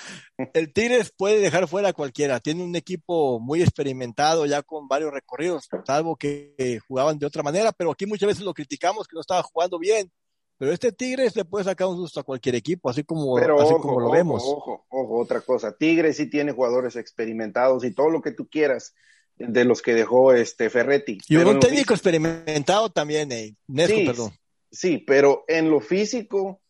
el 0.52 0.72
Tigres 0.72 1.12
puede 1.16 1.38
dejar 1.40 1.66
fuera 1.68 1.88
a 1.90 1.92
cualquiera. 1.92 2.40
Tiene 2.40 2.62
un 2.64 2.76
equipo 2.76 3.40
muy 3.40 3.62
experimentado, 3.62 4.46
ya 4.46 4.62
con 4.62 4.88
varios 4.88 5.12
recorridos, 5.12 5.68
salvo 5.86 6.16
que 6.16 6.78
jugaban 6.86 7.18
de 7.18 7.26
otra 7.26 7.42
manera, 7.42 7.72
pero 7.72 7.90
aquí 7.92 8.06
muchas 8.06 8.26
veces 8.28 8.44
lo 8.44 8.54
criticamos 8.54 9.06
que 9.08 9.14
no 9.14 9.20
estaba 9.20 9.42
jugando 9.42 9.78
bien. 9.78 10.10
Pero 10.56 10.72
este 10.72 10.92
Tigres 10.92 11.34
le 11.34 11.44
puede 11.44 11.64
sacar 11.64 11.88
un 11.88 11.96
susto 11.96 12.20
a 12.20 12.22
cualquier 12.22 12.54
equipo, 12.54 12.88
así 12.88 13.02
como, 13.02 13.34
Pero 13.34 13.60
así 13.60 13.72
ojo, 13.72 13.82
como 13.82 13.98
lo 14.00 14.06
ojo, 14.06 14.14
vemos. 14.14 14.42
Ojo, 14.46 14.86
ojo, 14.88 15.18
otra 15.18 15.40
cosa. 15.40 15.76
Tigres 15.76 16.16
sí 16.16 16.30
tiene 16.30 16.52
jugadores 16.52 16.94
experimentados 16.94 17.84
y 17.84 17.92
todo 17.92 18.08
lo 18.08 18.22
que 18.22 18.30
tú 18.30 18.48
quieras 18.48 18.94
de 19.36 19.64
los 19.64 19.82
que 19.82 19.94
dejó 19.94 20.32
este 20.32 20.70
Ferretti. 20.70 21.18
Y 21.28 21.36
un 21.36 21.58
técnico 21.58 21.68
físico- 21.68 21.94
experimentado 21.94 22.88
también, 22.90 23.32
eh. 23.32 23.56
Nesco, 23.66 23.96
Sí, 23.96 24.06
perdón. 24.06 24.32
Sí, 24.70 24.98
pero 24.98 25.44
en 25.48 25.70
lo 25.70 25.80
físico 25.80 26.60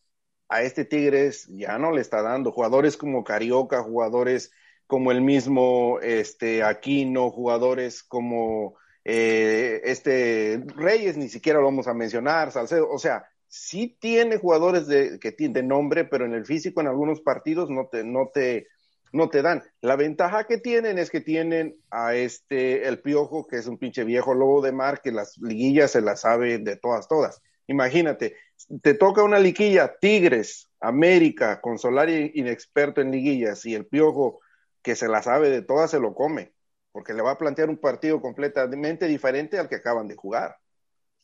a 0.54 0.62
este 0.62 0.84
Tigres 0.84 1.48
ya 1.48 1.78
no 1.78 1.90
le 1.90 2.00
está 2.00 2.22
dando. 2.22 2.52
Jugadores 2.52 2.96
como 2.96 3.24
Carioca, 3.24 3.82
jugadores 3.82 4.52
como 4.86 5.10
el 5.10 5.20
mismo 5.20 5.98
este 6.00 6.62
Aquino, 6.62 7.30
jugadores 7.30 8.04
como 8.04 8.76
eh, 9.04 9.80
este 9.82 10.62
Reyes, 10.76 11.16
ni 11.16 11.28
siquiera 11.28 11.58
lo 11.58 11.64
vamos 11.64 11.88
a 11.88 11.94
mencionar, 11.94 12.52
Salcedo, 12.52 12.88
o 12.88 12.98
sea, 12.98 13.26
sí 13.48 13.96
tiene 14.00 14.36
jugadores 14.36 14.86
de, 14.86 15.18
que 15.18 15.32
tiene 15.32 15.54
de 15.54 15.62
nombre, 15.64 16.04
pero 16.04 16.24
en 16.24 16.34
el 16.34 16.46
físico 16.46 16.80
en 16.80 16.86
algunos 16.86 17.20
partidos 17.20 17.68
no 17.68 17.88
te, 17.88 18.04
no 18.04 18.30
te, 18.32 18.68
no 19.12 19.28
te 19.30 19.42
dan. 19.42 19.64
La 19.80 19.96
ventaja 19.96 20.44
que 20.44 20.58
tienen 20.58 21.00
es 21.00 21.10
que 21.10 21.20
tienen 21.20 21.76
a 21.90 22.14
este, 22.14 22.86
el 22.86 23.00
Piojo, 23.00 23.48
que 23.48 23.56
es 23.56 23.66
un 23.66 23.78
pinche 23.78 24.04
viejo 24.04 24.34
lobo 24.34 24.62
de 24.62 24.70
mar, 24.70 25.00
que 25.02 25.10
las 25.10 25.36
liguillas 25.38 25.90
se 25.90 26.00
las 26.00 26.20
sabe 26.20 26.58
de 26.58 26.76
todas, 26.76 27.08
todas. 27.08 27.42
Imagínate, 27.66 28.36
te 28.82 28.94
toca 28.94 29.22
una 29.22 29.38
liguilla, 29.38 29.96
Tigres, 30.00 30.68
América, 30.80 31.60
con 31.60 31.78
Solari 31.78 32.32
inexperto 32.34 33.00
en 33.00 33.10
liguillas 33.10 33.64
y 33.66 33.74
el 33.74 33.86
Piojo, 33.86 34.40
que 34.82 34.94
se 34.96 35.08
la 35.08 35.22
sabe 35.22 35.48
de 35.50 35.62
todas, 35.62 35.90
se 35.90 36.00
lo 36.00 36.14
come, 36.14 36.52
porque 36.92 37.14
le 37.14 37.22
va 37.22 37.32
a 37.32 37.38
plantear 37.38 37.70
un 37.70 37.78
partido 37.78 38.20
completamente 38.20 39.06
diferente 39.06 39.58
al 39.58 39.68
que 39.68 39.76
acaban 39.76 40.08
de 40.08 40.14
jugar. 40.16 40.56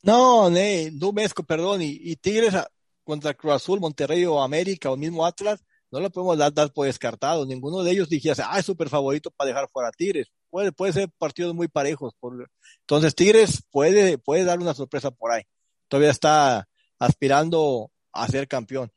No, 0.03 0.48
ne, 0.48 0.90
Dumesco, 0.92 1.42
perdón, 1.42 1.83
y, 1.83 2.16
Tigres 2.16 2.55
a- 2.55 2.70
contra 3.05 3.35
Cruz 3.35 3.55
Azul, 3.55 3.81
Monterrey 3.81 4.24
o 4.24 4.40
América 4.40 4.90
o 4.90 4.96
mismo 4.96 5.26
Atlas, 5.26 5.62
no 5.90 6.00
lo 6.00 6.09
podemos 6.11 6.38
dar, 6.38 6.55
dar 6.55 6.72
por 6.72 6.87
descartado. 6.87 7.44
Ninguno 7.44 7.83
de 7.83 7.90
ellos 7.90 8.09
dijese, 8.09 8.42
ah, 8.46 8.59
es 8.59 8.64
súper 8.64 8.88
favorito 8.88 9.31
para 9.33 9.48
dejar 9.48 9.68
fuera 9.68 9.88
a 9.88 9.92
Tigres. 9.92 10.29
Puede, 10.48 10.72
puede 10.72 10.92
ser 10.92 11.11
partidos 11.18 11.55
muy 11.55 11.68
parejos. 11.68 12.14
por- 12.20 12.48
Entonces 12.81 13.14
Tigres 13.14 13.62
puede, 13.70 14.16
puede 14.16 14.44
dar 14.44 14.59
una 14.61 14.72
sorpresa 14.74 15.11
por 15.11 15.33
ahí. 15.33 15.42
Todavía 15.90 16.12
está 16.12 16.68
aspirando 17.00 17.90
a 18.12 18.29
ser 18.29 18.46
campeón. 18.46 18.92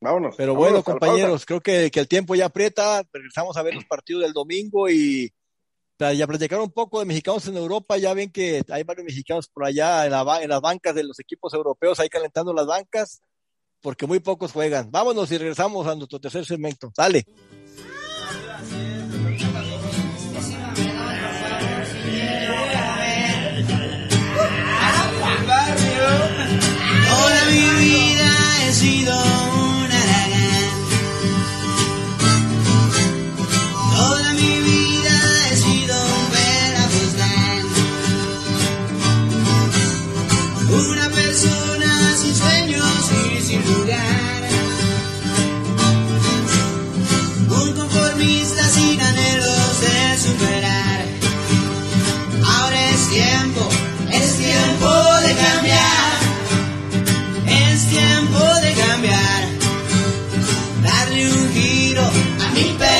Vámonos. 0.00 0.34
Pero 0.36 0.54
vámonos 0.54 0.72
bueno, 0.72 0.82
compañeros, 0.82 1.44
creo 1.44 1.60
que, 1.60 1.90
que 1.90 2.00
el 2.00 2.08
tiempo 2.08 2.34
ya 2.34 2.46
aprieta. 2.46 3.02
Regresamos 3.12 3.56
a 3.56 3.62
ver 3.62 3.74
los 3.74 3.84
partidos 3.84 4.22
del 4.22 4.32
domingo 4.32 4.88
y 4.88 5.30
ya 5.98 6.26
platicar 6.26 6.60
un 6.60 6.70
poco 6.70 7.00
de 7.00 7.04
mexicanos 7.04 7.46
en 7.48 7.56
Europa. 7.56 7.98
Ya 7.98 8.14
ven 8.14 8.30
que 8.30 8.62
hay 8.70 8.82
varios 8.82 9.04
mexicanos 9.04 9.48
por 9.48 9.66
allá 9.66 10.06
en, 10.06 10.12
la 10.12 10.42
en 10.42 10.48
las 10.48 10.60
bancas 10.62 10.94
de 10.94 11.04
los 11.04 11.20
equipos 11.20 11.52
europeos, 11.52 12.00
ahí 12.00 12.08
calentando 12.08 12.54
las 12.54 12.66
bancas, 12.66 13.20
porque 13.82 14.06
muy 14.06 14.20
pocos 14.20 14.52
juegan. 14.52 14.90
Vámonos 14.90 15.30
y 15.32 15.38
regresamos 15.38 15.86
a 15.86 15.94
nuestro 15.94 16.18
tercer 16.18 16.46
segmento. 16.46 16.90
Dale. 16.96 17.26
Vida 28.80 29.45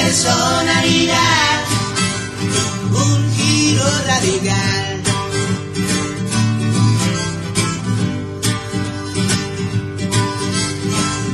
personalidad, 0.06 1.64
un 2.92 3.32
giro 3.34 3.84
radical. 4.06 5.02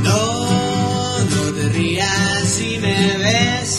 No, 0.02 1.18
no 1.18 1.42
te 1.52 1.68
rías 1.68 2.49
si 2.57 2.78
me 2.78 3.18
ves, 3.18 3.78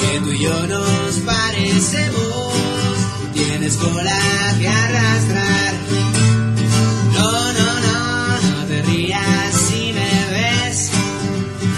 que 0.00 0.20
tú 0.20 0.30
y 0.30 0.38
yo 0.38 0.66
nos 0.68 1.12
parecemos, 1.32 2.52
tienes 3.34 3.76
cola 3.76 4.20
que 4.60 4.68
arrastrar. 4.68 5.74
No, 7.12 7.32
no, 7.58 7.68
no, 7.86 8.40
no 8.50 8.66
te 8.68 8.82
rías 8.82 9.52
si 9.68 9.92
me 9.92 10.12
ves, 10.36 10.90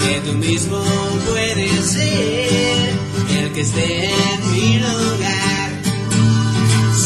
que 0.03 0.20
tú 0.26 0.34
mismo 0.34 0.88
el 3.38 3.52
que 3.52 3.61
esté 3.61 4.04
en 4.04 4.52
mi 4.52 4.78
lugar. 4.78 5.70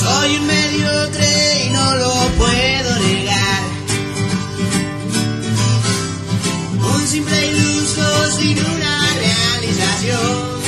Soy 0.01 0.37
un 0.37 0.47
mediocre 0.47 1.67
y 1.67 1.71
no 1.71 1.97
lo 1.97 2.13
puedo 2.39 2.99
negar. 3.01 3.63
Un 6.95 7.07
simple 7.07 7.47
iluso 7.47 8.31
sin 8.37 8.59
una 8.59 8.97
realización. 9.25 10.63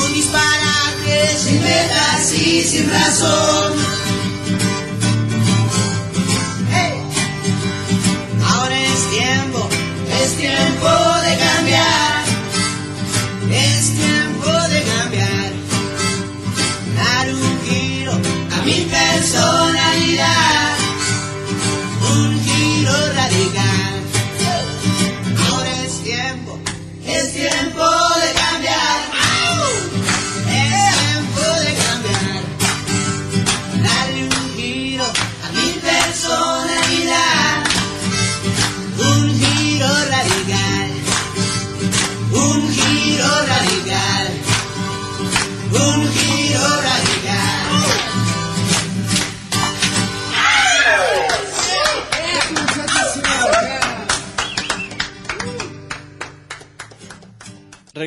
Un 0.00 0.14
disparate 0.14 0.76
metas 1.62 2.32
y 2.32 2.62
sin 2.62 2.90
razón. 2.90 3.95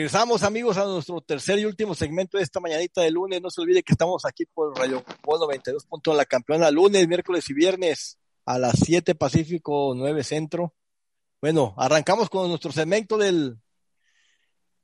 Regresamos 0.09 0.41
amigos 0.41 0.75
a 0.77 0.85
nuestro 0.85 1.21
tercer 1.21 1.59
y 1.59 1.65
último 1.65 1.93
segmento 1.93 2.39
de 2.39 2.43
esta 2.43 2.59
mañanita 2.59 3.01
de 3.01 3.11
lunes. 3.11 3.39
No 3.43 3.51
se 3.51 3.61
olvide 3.61 3.83
que 3.83 3.93
estamos 3.93 4.25
aquí 4.25 4.43
por 4.43 4.75
Radio 4.75 5.03
Fútbol 5.03 5.41
92. 5.41 5.85
La 6.17 6.25
campeona 6.25 6.71
lunes, 6.71 7.07
miércoles 7.07 7.47
y 7.47 7.53
viernes 7.53 8.17
a 8.43 8.57
las 8.57 8.73
7 8.83 9.13
Pacífico, 9.13 9.93
9 9.95 10.23
Centro. 10.23 10.73
Bueno, 11.39 11.75
arrancamos 11.77 12.27
con 12.31 12.49
nuestro 12.49 12.71
segmento 12.71 13.19
del, 13.19 13.59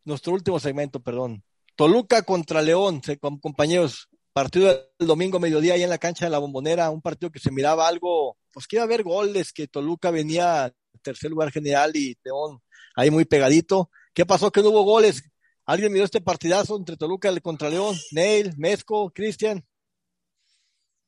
nuestro 0.03 0.33
último 0.33 0.59
segmento, 0.59 0.99
perdón. 0.99 1.43
Toluca 1.75 2.21
contra 2.21 2.61
León, 2.61 3.01
compañeros. 3.41 4.07
Partido 4.31 4.67
del 4.67 5.07
domingo 5.07 5.39
mediodía 5.39 5.73
ahí 5.73 5.81
en 5.81 5.89
la 5.89 5.97
cancha 5.97 6.25
de 6.25 6.29
la 6.29 6.37
Bombonera, 6.37 6.91
un 6.91 7.01
partido 7.01 7.31
que 7.31 7.39
se 7.39 7.49
miraba 7.49 7.87
algo, 7.87 8.37
pues 8.51 8.67
que 8.67 8.75
iba 8.75 8.83
a 8.83 8.85
haber 8.85 9.01
goles, 9.01 9.51
que 9.53 9.67
Toluca 9.67 10.11
venía 10.11 10.67
en 10.67 10.99
tercer 11.01 11.31
lugar 11.31 11.51
general 11.51 11.95
y 11.95 12.15
León 12.23 12.61
ahí 12.95 13.09
muy 13.09 13.25
pegadito. 13.25 13.89
¿Qué 14.15 14.25
pasó? 14.25 14.49
Que 14.49 14.63
no 14.63 14.69
hubo 14.69 14.83
goles. 14.83 15.29
¿Alguien 15.65 15.91
miró 15.91 16.05
este 16.05 16.21
partidazo 16.21 16.77
entre 16.77 16.95
Toluca 16.95 17.29
y 17.31 17.41
contra 17.41 17.69
León? 17.69 17.95
Neil, 18.11 18.53
Mezco, 18.57 19.11
Cristian. 19.11 19.63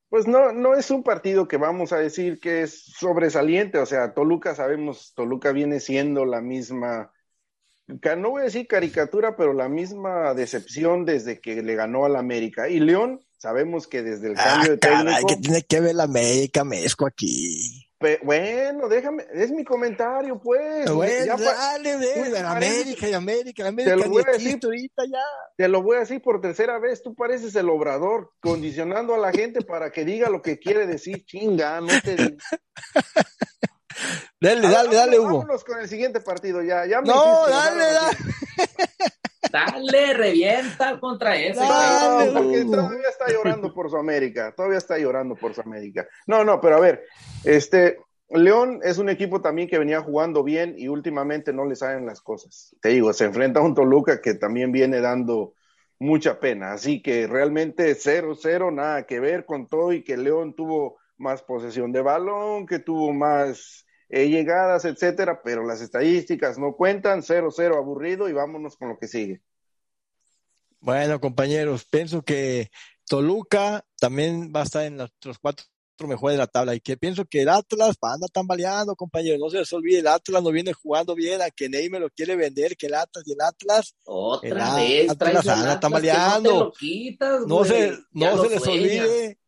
Pues 0.09 0.27
no, 0.27 0.51
no 0.51 0.75
es 0.75 0.91
un 0.91 1.03
partido 1.03 1.47
que 1.47 1.57
vamos 1.57 1.93
a 1.93 1.97
decir 1.97 2.39
que 2.39 2.63
es 2.63 2.83
sobresaliente, 2.97 3.77
o 3.77 3.85
sea, 3.85 4.13
Toluca 4.13 4.55
sabemos, 4.55 5.13
Toluca 5.13 5.51
viene 5.51 5.81
siendo 5.81 6.25
la 6.25 6.39
misma, 6.39 7.11
no 7.87 8.29
voy 8.29 8.41
a 8.41 8.45
decir 8.45 8.67
caricatura, 8.67 9.35
pero 9.35 9.51
la 9.51 9.67
misma 9.67 10.33
decepción 10.33 11.03
desde 11.03 11.41
que 11.41 11.61
le 11.61 11.75
ganó 11.75 12.05
al 12.05 12.15
América. 12.15 12.69
Y 12.69 12.79
León, 12.79 13.19
sabemos 13.37 13.87
que 13.87 14.01
desde 14.01 14.29
el 14.29 14.35
cambio 14.35 14.71
de 14.71 14.75
Ah, 14.75 14.79
caray, 14.79 15.05
técnico, 15.05 15.27
que 15.27 15.35
tiene 15.35 15.61
que 15.63 15.79
ver 15.81 15.95
la 15.95 16.03
América, 16.03 16.63
Mezco 16.63 17.05
aquí. 17.05 17.76
Pe- 17.97 18.19
bueno, 18.23 18.87
déjame, 18.87 19.25
es 19.33 19.51
mi 19.51 19.63
comentario, 19.63 20.39
pues. 20.39 20.89
Bueno, 20.91 21.25
Ya 21.25 21.37
dale, 21.37 21.97
de, 21.97 22.29
de 22.29 22.39
América 22.39 23.09
y 23.09 23.13
América, 23.13 23.63
la 23.63 23.75
Te 23.75 23.81
América 23.91 23.95
lo 23.95 24.09
voy 24.09 24.23
a 24.27 24.31
existe 24.31 24.49
decir. 24.53 24.65
ahorita 24.65 25.03
ya. 25.11 25.23
Te 25.57 25.67
lo 25.67 25.81
voy 25.81 25.97
a 25.97 25.99
decir 26.01 26.21
por 26.21 26.39
tercera 26.41 26.77
vez, 26.79 27.01
tú 27.01 27.15
pareces 27.15 27.55
el 27.55 27.69
obrador, 27.69 28.31
condicionando 28.39 29.15
a 29.15 29.17
la 29.17 29.31
gente 29.31 29.61
para 29.61 29.91
que 29.91 30.05
diga 30.05 30.29
lo 30.29 30.41
que 30.41 30.59
quiere 30.59 30.85
decir, 30.87 31.25
chinga, 31.25 31.81
no 31.81 31.87
te. 32.03 32.37
Dale, 34.39 34.67
dale, 34.69 34.95
dale, 34.95 35.19
Hugo. 35.19 35.39
Vámonos 35.39 35.63
con 35.63 35.79
el 35.79 35.87
siguiente 35.87 36.19
partido, 36.19 36.61
ya, 36.61 36.85
ya 36.85 37.01
me 37.01 37.07
No, 37.07 37.23
hiciste 37.25 37.51
dale, 37.51 37.83
dale. 37.93 38.17
Dale, 39.51 40.13
revienta 40.13 40.99
contra 40.99 41.35
ese. 41.37 41.59
Dale, 41.59 42.31
No, 42.31 42.33
porque 42.41 42.61
Hugo. 42.63 42.75
todavía 42.75 43.09
está 43.09 43.25
llorando 43.31 43.73
por 43.73 43.89
su 43.89 43.97
América, 43.97 44.53
todavía 44.55 44.77
está 44.77 44.97
llorando 44.97 45.35
por 45.35 45.53
su 45.53 45.61
América. 45.61 46.07
No, 46.25 46.43
no, 46.43 46.59
pero 46.59 46.75
a 46.77 46.79
ver, 46.79 47.03
este, 47.43 47.97
León 48.29 48.81
es 48.83 48.97
un 48.97 49.09
equipo 49.09 49.41
también 49.41 49.69
que 49.69 49.79
venía 49.79 50.01
jugando 50.01 50.43
bien 50.43 50.75
y 50.77 50.89
últimamente 50.89 51.53
no 51.53 51.65
le 51.65 51.75
salen 51.75 52.05
las 52.05 52.21
cosas. 52.21 52.75
Te 52.81 52.89
digo, 52.89 53.13
se 53.13 53.25
enfrenta 53.25 53.61
a 53.61 53.63
un 53.63 53.73
Toluca 53.73 54.21
que 54.21 54.33
también 54.33 54.71
viene 54.71 54.99
dando 54.99 55.53
mucha 55.99 56.39
pena, 56.39 56.73
así 56.73 57.01
que 57.01 57.25
realmente 57.25 57.95
0-0, 57.95 58.71
nada 58.73 59.07
que 59.07 59.19
ver 59.19 59.45
con 59.45 59.65
todo 59.67 59.93
y 59.93 60.03
que 60.03 60.17
León 60.17 60.53
tuvo 60.55 60.97
más 61.17 61.41
posesión 61.43 61.91
de 61.91 62.01
balón, 62.01 62.65
que 62.65 62.79
tuvo 62.79 63.13
más 63.13 63.85
eh, 64.09 64.29
llegadas, 64.29 64.85
etcétera, 64.85 65.41
pero 65.43 65.65
las 65.65 65.81
estadísticas 65.81 66.57
no 66.57 66.75
cuentan, 66.75 67.21
0-0 67.21 67.75
aburrido 67.77 68.29
y 68.29 68.33
vámonos 68.33 68.77
con 68.77 68.89
lo 68.89 68.97
que 68.97 69.07
sigue. 69.07 69.41
Bueno, 70.79 71.19
compañeros, 71.19 71.85
pienso 71.85 72.21
que 72.21 72.69
Toluca 73.07 73.85
también 73.99 74.53
va 74.55 74.61
a 74.61 74.63
estar 74.63 74.85
en 74.85 74.97
los, 74.97 75.11
cuatro 75.41 75.65
mejores 76.07 76.35
de 76.35 76.37
la 76.37 76.47
tabla 76.47 76.75
y 76.75 76.79
que 76.79 76.95
pienso 76.95 77.25
que 77.25 77.41
el 77.41 77.49
Atlas 77.49 77.97
anda 78.01 78.27
tambaleando, 78.31 78.95
compañeros. 78.95 79.39
No 79.39 79.49
se 79.49 79.57
les 79.57 79.73
olvide, 79.73 79.99
el 79.99 80.07
Atlas 80.07 80.43
no 80.43 80.51
viene 80.51 80.71
jugando 80.71 81.15
bien, 81.15 81.41
a 81.41 81.49
que 81.49 81.67
Ney 81.69 81.89
me 81.89 81.99
lo 81.99 82.09
quiere 82.11 82.35
vender, 82.35 82.77
que 82.77 82.85
el 82.85 82.93
Atlas 82.93 83.23
y 83.25 83.33
el 83.33 83.41
Atlas 83.41 83.95
Otra 84.05 84.81
El 84.83 84.87
vez, 84.87 85.09
Atlas 85.09 85.47
anda 85.47 85.61
Atlas, 85.61 85.79
tambaleando. 85.79 86.49
no 86.51 86.57
te 86.59 86.65
lo 86.65 86.71
quitas, 86.73 87.47
no 87.47 87.55
güey. 87.57 87.69
se, 87.69 87.97
no 88.11 88.43
les 88.45 88.67
olvide, 88.67 89.39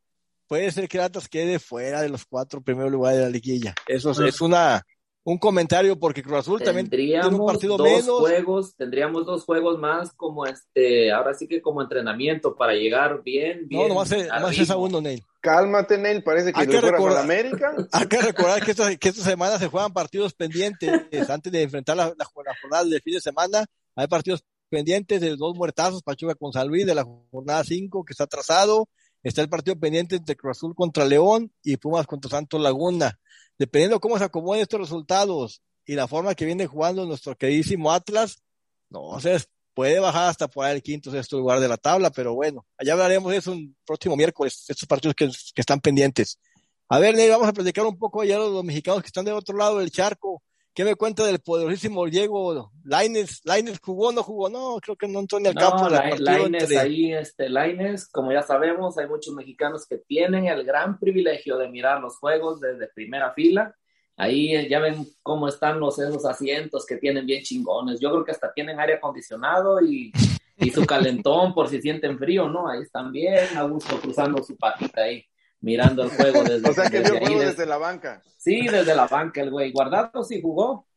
puede 0.49 0.69
ser 0.71 0.89
que 0.89 0.97
el 0.97 1.03
Atlas 1.05 1.29
quede 1.29 1.59
fuera 1.59 2.01
de 2.01 2.09
los 2.09 2.25
cuatro 2.25 2.59
primeros 2.61 2.91
lugares 2.91 3.19
de 3.19 3.25
la 3.25 3.29
liguilla. 3.31 3.73
Eso 3.87 4.11
es, 4.11 4.19
es 4.19 4.41
una 4.41 4.85
un 5.25 5.37
comentario 5.37 5.99
porque 5.99 6.23
Cruz 6.23 6.39
Azul 6.39 6.63
también 6.63 6.89
tiene 6.89 7.15
un 7.17 7.21
Tendríamos 7.21 7.51
partido 7.51 7.77
dos 7.77 7.87
menos. 7.87 8.19
juegos, 8.19 8.75
tendríamos 8.75 9.25
dos 9.27 9.43
juegos 9.43 9.77
más 9.77 10.11
como 10.13 10.45
este, 10.47 11.11
ahora 11.11 11.35
sí 11.35 11.47
que 11.47 11.61
como 11.61 11.83
entrenamiento 11.83 12.55
para 12.55 12.73
llegar 12.73 13.21
bien, 13.21 13.67
bien. 13.67 13.81
No, 13.83 13.87
nomás, 13.89 14.11
es- 14.11 14.29
a 14.31 14.39
nomás 14.39 14.57
es 14.57 14.69
a 14.71 14.77
uno, 14.77 15.01
Ney. 15.01 15.21
Cálmate, 15.41 15.97
Nel, 15.99 16.23
parece 16.23 16.51
que 16.51 16.59
Hay 16.61 16.65
le 16.65 16.71
que 16.73 16.79
fueras 16.79 16.93
a 16.93 16.97
recordar- 16.97 17.23
América. 17.23 17.75
Hay 17.91 18.07
que 18.07 18.21
recordar 18.21 18.63
que 18.65 18.71
esta, 18.71 18.95
que 18.95 19.09
esta 19.09 19.23
semana 19.23 19.59
se 19.59 19.67
juegan 19.67 19.93
partidos 19.93 20.33
pendientes 20.33 21.29
antes 21.29 21.51
de 21.51 21.61
enfrentar 21.61 21.95
la, 21.95 22.07
la, 22.07 22.15
la 22.17 22.55
jornada 22.61 22.85
de 22.85 22.99
fin 22.99 23.13
de 23.13 23.21
semana. 23.21 23.65
Hay 23.95 24.07
partidos 24.07 24.43
pendientes 24.69 25.21
de 25.21 25.35
dos 25.35 25.55
muertazos, 25.55 26.01
Pachuca 26.01 26.33
con 26.35 26.53
San 26.53 26.67
Luis 26.67 26.85
de 26.87 26.95
la 26.95 27.05
jornada 27.31 27.63
5 27.63 28.03
que 28.03 28.13
está 28.13 28.23
atrasado. 28.23 28.87
Está 29.23 29.41
el 29.41 29.49
partido 29.49 29.77
pendiente 29.77 30.15
entre 30.15 30.35
Cruz 30.35 30.57
Azul 30.57 30.73
contra 30.75 31.05
León 31.05 31.51
y 31.63 31.77
Pumas 31.77 32.07
contra 32.07 32.31
Santos 32.31 32.61
Laguna. 32.61 33.19
Dependiendo 33.57 33.99
cómo 33.99 34.17
se 34.17 34.23
acomoden 34.23 34.61
estos 34.61 34.79
resultados 34.79 35.61
y 35.85 35.95
la 35.95 36.07
forma 36.07 36.35
que 36.35 36.45
viene 36.45 36.67
jugando 36.67 37.05
nuestro 37.05 37.35
queridísimo 37.35 37.91
Atlas, 37.91 38.41
no 38.89 39.19
sé, 39.19 39.37
puede 39.73 39.99
bajar 39.99 40.29
hasta 40.29 40.47
por 40.47 40.67
el 40.67 40.81
quinto 40.81 41.11
sexto 41.11 41.37
lugar 41.37 41.59
de 41.59 41.67
la 41.67 41.77
tabla, 41.77 42.09
pero 42.09 42.33
bueno, 42.33 42.65
allá 42.77 42.93
hablaremos 42.93 43.31
de 43.31 43.37
eso 43.37 43.53
el 43.53 43.75
próximo 43.85 44.15
miércoles, 44.15 44.65
estos 44.67 44.87
partidos 44.87 45.15
que, 45.15 45.27
que 45.27 45.61
están 45.61 45.81
pendientes. 45.81 46.39
A 46.87 46.99
ver, 46.99 47.15
Ney, 47.15 47.29
vamos 47.29 47.47
a 47.47 47.53
platicar 47.53 47.85
un 47.85 47.97
poco 47.97 48.23
de 48.23 48.35
los 48.35 48.63
mexicanos 48.63 49.01
que 49.01 49.07
están 49.07 49.25
del 49.25 49.35
otro 49.35 49.55
lado 49.55 49.79
del 49.79 49.91
charco. 49.91 50.41
¿Qué 50.73 50.85
me 50.85 50.95
cuenta 50.95 51.25
del 51.25 51.39
poderosísimo 51.39 52.05
Diego 52.05 52.71
Laines? 52.85 53.41
¿Laines 53.43 53.79
jugó 53.83 54.09
o 54.09 54.11
no 54.11 54.23
jugó? 54.23 54.49
No, 54.49 54.77
creo 54.81 54.95
que 54.95 55.07
no 55.07 55.19
al 55.19 55.27
No, 55.55 55.61
campo. 55.61 55.79
en 55.79 55.85
el 55.87 55.91
la, 55.93 56.09
partido 56.09 56.23
Lainez 56.37 56.61
entre- 56.63 56.79
ahí, 56.79 57.13
este, 57.13 57.49
Lainez, 57.49 58.07
como 58.07 58.31
ya 58.31 58.43
sabemos, 58.43 58.97
hay 58.97 59.07
muchos 59.07 59.33
mexicanos 59.33 59.85
que 59.87 59.97
tienen 59.97 60.45
el 60.47 60.63
gran 60.63 60.97
privilegio 60.99 61.57
de 61.57 61.67
mirar 61.69 61.99
los 61.99 62.17
juegos 62.17 62.61
desde 62.61 62.87
primera 62.87 63.33
fila. 63.33 63.75
Ahí 64.15 64.53
eh, 64.55 64.67
ya 64.69 64.79
ven 64.79 65.05
cómo 65.23 65.47
están 65.47 65.79
los 65.79 65.97
esos 65.99 66.25
asientos 66.25 66.85
que 66.85 66.97
tienen 66.97 67.25
bien 67.25 67.41
chingones. 67.43 67.99
Yo 67.99 68.11
creo 68.11 68.23
que 68.23 68.31
hasta 68.31 68.53
tienen 68.53 68.79
aire 68.79 68.95
acondicionado 68.95 69.81
y, 69.81 70.11
y 70.57 70.69
su 70.71 70.85
calentón 70.85 71.53
por 71.53 71.67
si 71.69 71.81
sienten 71.81 72.17
frío, 72.19 72.47
¿no? 72.49 72.69
Ahí 72.69 72.81
están 72.83 73.11
bien 73.11 73.57
a 73.57 73.63
gusto 73.63 73.99
cruzando 73.99 74.43
su 74.43 74.55
patita 74.57 75.01
ahí, 75.03 75.25
mirando 75.61 76.03
el 76.03 76.09
juego 76.09 76.43
desde, 76.43 76.69
O 76.69 76.73
sea 76.73 76.89
que 76.89 76.99
desde 76.99 77.11
vio 77.11 77.19
ahí, 77.19 77.25
juego 77.25 77.39
desde- 77.41 77.51
desde 77.51 77.65
la 77.65 77.77
banca. 77.77 78.21
Sí, 78.37 78.67
desde 78.67 78.95
la 78.95 79.07
banca 79.07 79.41
el 79.41 79.51
güey. 79.51 79.71
Guardado 79.71 80.23
sí 80.23 80.41
jugó. 80.41 80.87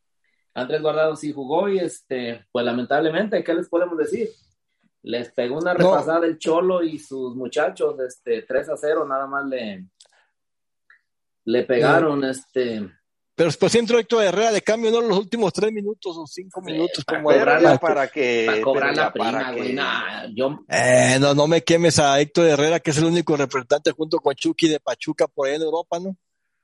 Andrés 0.55 0.83
Guardado 0.83 1.17
sí 1.17 1.33
jugó 1.33 1.69
y 1.69 1.79
este, 1.79 2.47
pues 2.53 2.65
lamentablemente, 2.65 3.43
¿qué 3.43 3.55
les 3.55 3.69
podemos 3.69 3.97
decir? 3.99 4.29
Les 5.03 5.33
pegó 5.33 5.57
una 5.59 5.73
No. 5.75 5.79
repasada 5.93 6.27
el 6.27 6.39
Cholo 6.39 6.83
y 6.83 6.99
sus 6.99 7.35
muchachos, 7.35 7.99
este, 8.01 8.43
3 8.43 8.69
a 8.69 8.77
0, 8.77 9.07
nada 9.09 9.27
más 9.27 9.47
le, 9.47 9.87
le 11.45 11.63
pegaron, 11.65 12.23
este, 12.25 12.89
Pero 13.43 13.55
pues 13.59 13.75
entró 13.75 13.99
Héctor 13.99 14.23
Herrera 14.23 14.53
de 14.53 14.63
cambio, 14.63 14.91
no 14.93 15.01
los 15.01 15.19
últimos 15.19 15.53
tres 15.53 15.73
minutos 15.73 16.17
o 16.17 16.25
cinco 16.29 16.61
minutos 16.63 17.05
para 17.05 17.19
como 17.19 17.31
Pero 17.31 17.41
cobrar 17.41 17.61
ya 17.63 17.71
la- 17.71 17.79
para 17.79 18.07
que. 18.09 18.45
para 18.47 18.63
cobrar 18.63 18.97
la 18.97 19.13
prima, 19.13 19.33
para 19.33 19.51
güey. 19.53 19.67
que- 19.69 19.73
Nah, 19.75 20.27
yo, 20.33 20.61
Eh, 20.69 21.17
no, 21.21 21.35
no 21.35 21.49
me 21.49 21.63
quemes 21.65 21.99
a 21.99 22.21
Héctor 22.21 22.47
Herrera, 22.47 22.79
que 22.79 22.93
es 22.93 22.99
el 22.99 23.05
único 23.07 23.37
representante 23.37 23.91
junto 23.91 24.19
con 24.19 24.35
Chucky 24.37 24.69
de 24.69 24.79
Pachuca 24.79 25.27
por 25.27 25.49
ahí 25.49 25.57
en 25.57 25.63
Europa, 25.63 25.99
¿no? 25.99 26.17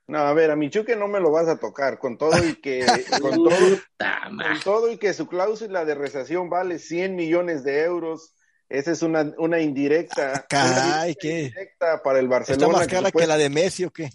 No, 0.06 0.18
a 0.20 0.32
ver, 0.34 0.52
a 0.52 0.56
Michuque 0.56 0.94
no 0.94 1.08
me 1.08 1.18
lo 1.20 1.32
vas 1.32 1.48
a 1.48 1.58
tocar, 1.58 1.98
con 1.98 2.16
todo 2.16 2.30
y 2.46 2.54
que. 2.60 2.86
con 3.20 3.34
todo 3.42 3.50
Con 3.98 4.60
todo 4.62 4.92
y 4.92 4.98
que 4.98 5.12
su 5.14 5.26
cláusula 5.26 5.84
de 5.84 5.96
recesión 5.96 6.48
vale 6.48 6.78
100 6.78 7.16
millones 7.16 7.64
de 7.64 7.82
euros, 7.82 8.34
Esa 8.70 8.92
es 8.92 9.00
una, 9.02 9.32
una 9.38 9.60
indirecta. 9.60 10.44
Caray, 10.48 11.10
una 11.12 11.14
¿qué? 11.18 11.42
indirecta 11.44 12.02
para 12.04 12.18
el 12.20 12.26
¿Está 12.26 12.36
Barcelona. 12.38 12.72
más 12.78 12.86
cara 12.86 12.98
que 13.00 13.04
después- 13.06 13.28
la 13.28 13.36
de 13.38 13.48
Messi 13.50 13.84
o 13.84 13.90
qué? 13.90 14.10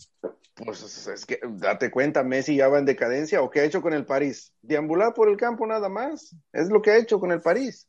Pues 0.56 1.08
es 1.08 1.26
que 1.26 1.40
date 1.44 1.90
cuenta, 1.90 2.24
Messi 2.24 2.58
ya 2.58 2.68
va 2.68 2.80
en 2.80 2.86
decadencia. 2.86 3.42
¿O 3.42 3.50
qué 3.50 3.62
ha 3.62 3.66
hecho 3.66 3.82
con 3.82 3.94
el 3.94 4.06
París? 4.06 4.54
Deambular 4.62 5.14
por 5.14 5.30
el 5.30 5.38
campo 5.38 5.66
nada 5.66 5.90
más. 5.90 6.36
Es 6.52 6.70
lo 6.70 6.82
que 6.82 6.92
ha 6.92 6.98
hecho 6.98 7.20
con 7.20 7.32
el 7.32 7.42
París. 7.42 7.88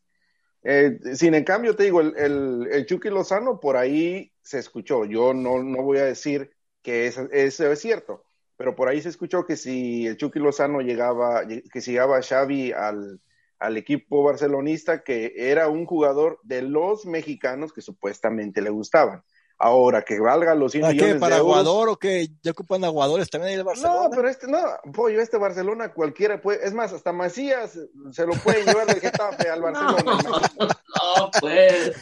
Eh, 0.62 0.98
sin 1.14 1.34
en 1.34 1.44
cambio, 1.44 1.76
te 1.76 1.84
digo, 1.84 2.00
el, 2.00 2.66
el, 2.70 2.86
Chucky 2.86 3.10
Lozano 3.10 3.60
por 3.60 3.76
ahí 3.76 4.32
se 4.42 4.58
escuchó. 4.58 5.04
Yo 5.04 5.34
no, 5.34 5.62
no 5.62 5.82
voy 5.82 5.98
a 5.98 6.04
decir 6.04 6.52
que 6.82 7.06
eso, 7.06 7.28
es 7.30 7.80
cierto, 7.80 8.24
pero 8.56 8.74
por 8.74 8.88
ahí 8.88 9.02
se 9.02 9.10
escuchó 9.10 9.44
que 9.44 9.56
si 9.56 10.06
el 10.06 10.16
Chucky 10.16 10.38
Lozano 10.38 10.80
llegaba, 10.80 11.46
que 11.46 11.80
llegaba 11.80 12.22
Xavi 12.22 12.72
al, 12.72 13.20
al 13.58 13.76
equipo 13.76 14.22
barcelonista, 14.22 15.02
que 15.02 15.34
era 15.36 15.68
un 15.68 15.84
jugador 15.84 16.40
de 16.42 16.62
los 16.62 17.04
mexicanos 17.04 17.74
que 17.74 17.82
supuestamente 17.82 18.62
le 18.62 18.70
gustaban. 18.70 19.22
Ahora, 19.58 20.02
que 20.02 20.18
valga 20.18 20.54
los 20.54 20.72
100 20.72 20.82
¿Para 20.82 20.92
millones 20.92 21.14
qué? 21.14 21.20
¿Para 21.20 21.36
de 21.36 21.40
euros. 21.40 21.56
Aguador 21.58 21.88
o 21.88 21.96
qué? 21.96 22.28
¿Ya 22.42 22.50
ocupan 22.50 22.84
aguadores 22.84 23.30
también 23.30 23.52
ahí 23.52 23.56
de 23.56 23.62
Barcelona? 23.62 23.94
No, 24.02 24.10
pero 24.10 24.28
este, 24.28 24.46
no, 24.48 24.58
pollo, 24.92 25.20
este 25.20 25.38
Barcelona 25.38 25.92
cualquiera 25.92 26.40
puede, 26.40 26.66
es 26.66 26.74
más, 26.74 26.92
hasta 26.92 27.12
Macías 27.12 27.78
se 28.10 28.26
lo 28.26 28.32
pueden 28.34 28.66
llevar 28.66 28.86
del 28.86 29.00
Getafe 29.00 29.48
al 29.48 29.62
Barcelona. 29.62 30.04
No, 30.94 31.16
no, 31.16 31.30
pues, 31.40 31.92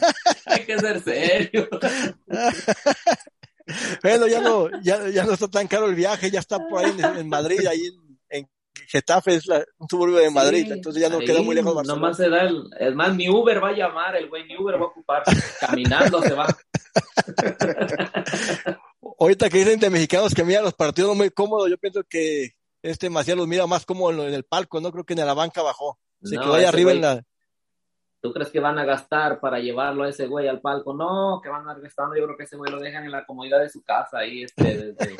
hay 0.45 0.65
que 0.65 0.77
ser 0.79 1.01
serio. 1.01 1.67
Bueno, 4.03 4.27
ya 4.27 4.41
no, 4.41 4.69
ya, 4.81 5.07
ya 5.07 5.23
no 5.23 5.31
está 5.31 5.47
tan 5.47 5.67
caro 5.67 5.85
el 5.85 5.95
viaje, 5.95 6.29
ya 6.29 6.39
está 6.41 6.59
por 6.67 6.83
ahí 6.83 6.91
en, 6.91 7.17
en 7.17 7.29
Madrid, 7.29 7.65
ahí 7.65 7.79
en 7.85 8.02
Getafe, 8.87 9.35
es 9.35 9.45
la- 9.47 9.63
un 9.77 9.87
suburbio 9.89 10.17
de 10.17 10.29
Madrid, 10.31 10.65
Sí, 10.65 10.71
entonces 10.73 11.01
ya 11.01 11.09
no 11.09 11.19
ahí 11.19 11.25
queda 11.25 11.41
muy 11.41 11.55
lejos 11.55 11.73
Barcelona. 11.75 12.01
Nomás 12.01 12.17
se 12.17 12.29
da 12.29 12.41
el, 12.41 12.63
es 12.79 12.95
más, 12.95 13.15
ni 13.15 13.29
Uber 13.29 13.63
va 13.63 13.69
a 13.69 13.73
llamar, 13.73 14.15
el 14.15 14.29
güey, 14.29 14.45
ni 14.45 14.57
Uber 14.57 14.75
va 14.75 14.85
a 14.85 14.87
ocupar. 14.87 15.23
Caminando 15.59 16.21
se 16.21 16.33
va. 16.33 16.47
Ahorita 19.19 19.49
que 19.49 19.57
dicen 19.59 19.79
de 19.79 19.89
mexicanos 19.89 20.33
que 20.33 20.43
miran 20.43 20.63
los 20.63 20.73
partidos 20.73 21.15
muy 21.15 21.29
cómodos, 21.29 21.69
yo 21.69 21.77
pienso 21.77 22.03
que 22.07 22.51
este 22.81 23.09
Macías 23.09 23.37
los 23.37 23.47
mira 23.47 23.65
más 23.67 23.85
cómodo 23.85 24.11
en, 24.23 24.29
en 24.29 24.33
el 24.33 24.43
palco, 24.43 24.81
no 24.81 24.91
creo 24.91 25.03
que 25.05 25.13
en 25.13 25.25
la 25.25 25.33
banca 25.33 25.61
bajó. 25.61 25.99
Se 26.21 26.35
No, 26.35 26.41
quedó 26.41 26.53
ahí 26.55 26.65
arriba 26.65 26.91
en 26.91 26.97
güey- 26.97 27.01
la... 27.01 27.23
¿Tú 28.21 28.31
crees 28.31 28.49
que 28.51 28.61
van 28.61 28.79
a 28.79 28.85
gastar 28.85 29.41
para 29.41 29.59
llevarlo 29.59 30.03
a 30.05 30.09
ese 30.09 30.27
güey 30.27 30.47
al 30.47 30.61
palco? 30.61 30.93
No, 30.93 31.41
que 31.43 31.49
van 31.49 31.67
a 31.67 31.71
estar 31.71 31.83
gastando. 31.83 32.15
Yo 32.15 32.23
creo 32.23 32.37
que 32.37 32.43
ese 32.45 32.55
güey 32.55 32.71
lo 32.71 32.79
dejan 32.79 33.03
en 33.03 33.11
la 33.11 33.25
comodidad 33.25 33.59
de 33.59 33.67
su 33.69 33.83
casa, 33.83 34.19
ahí, 34.19 34.43
este, 34.43 34.63
desde, 34.63 35.17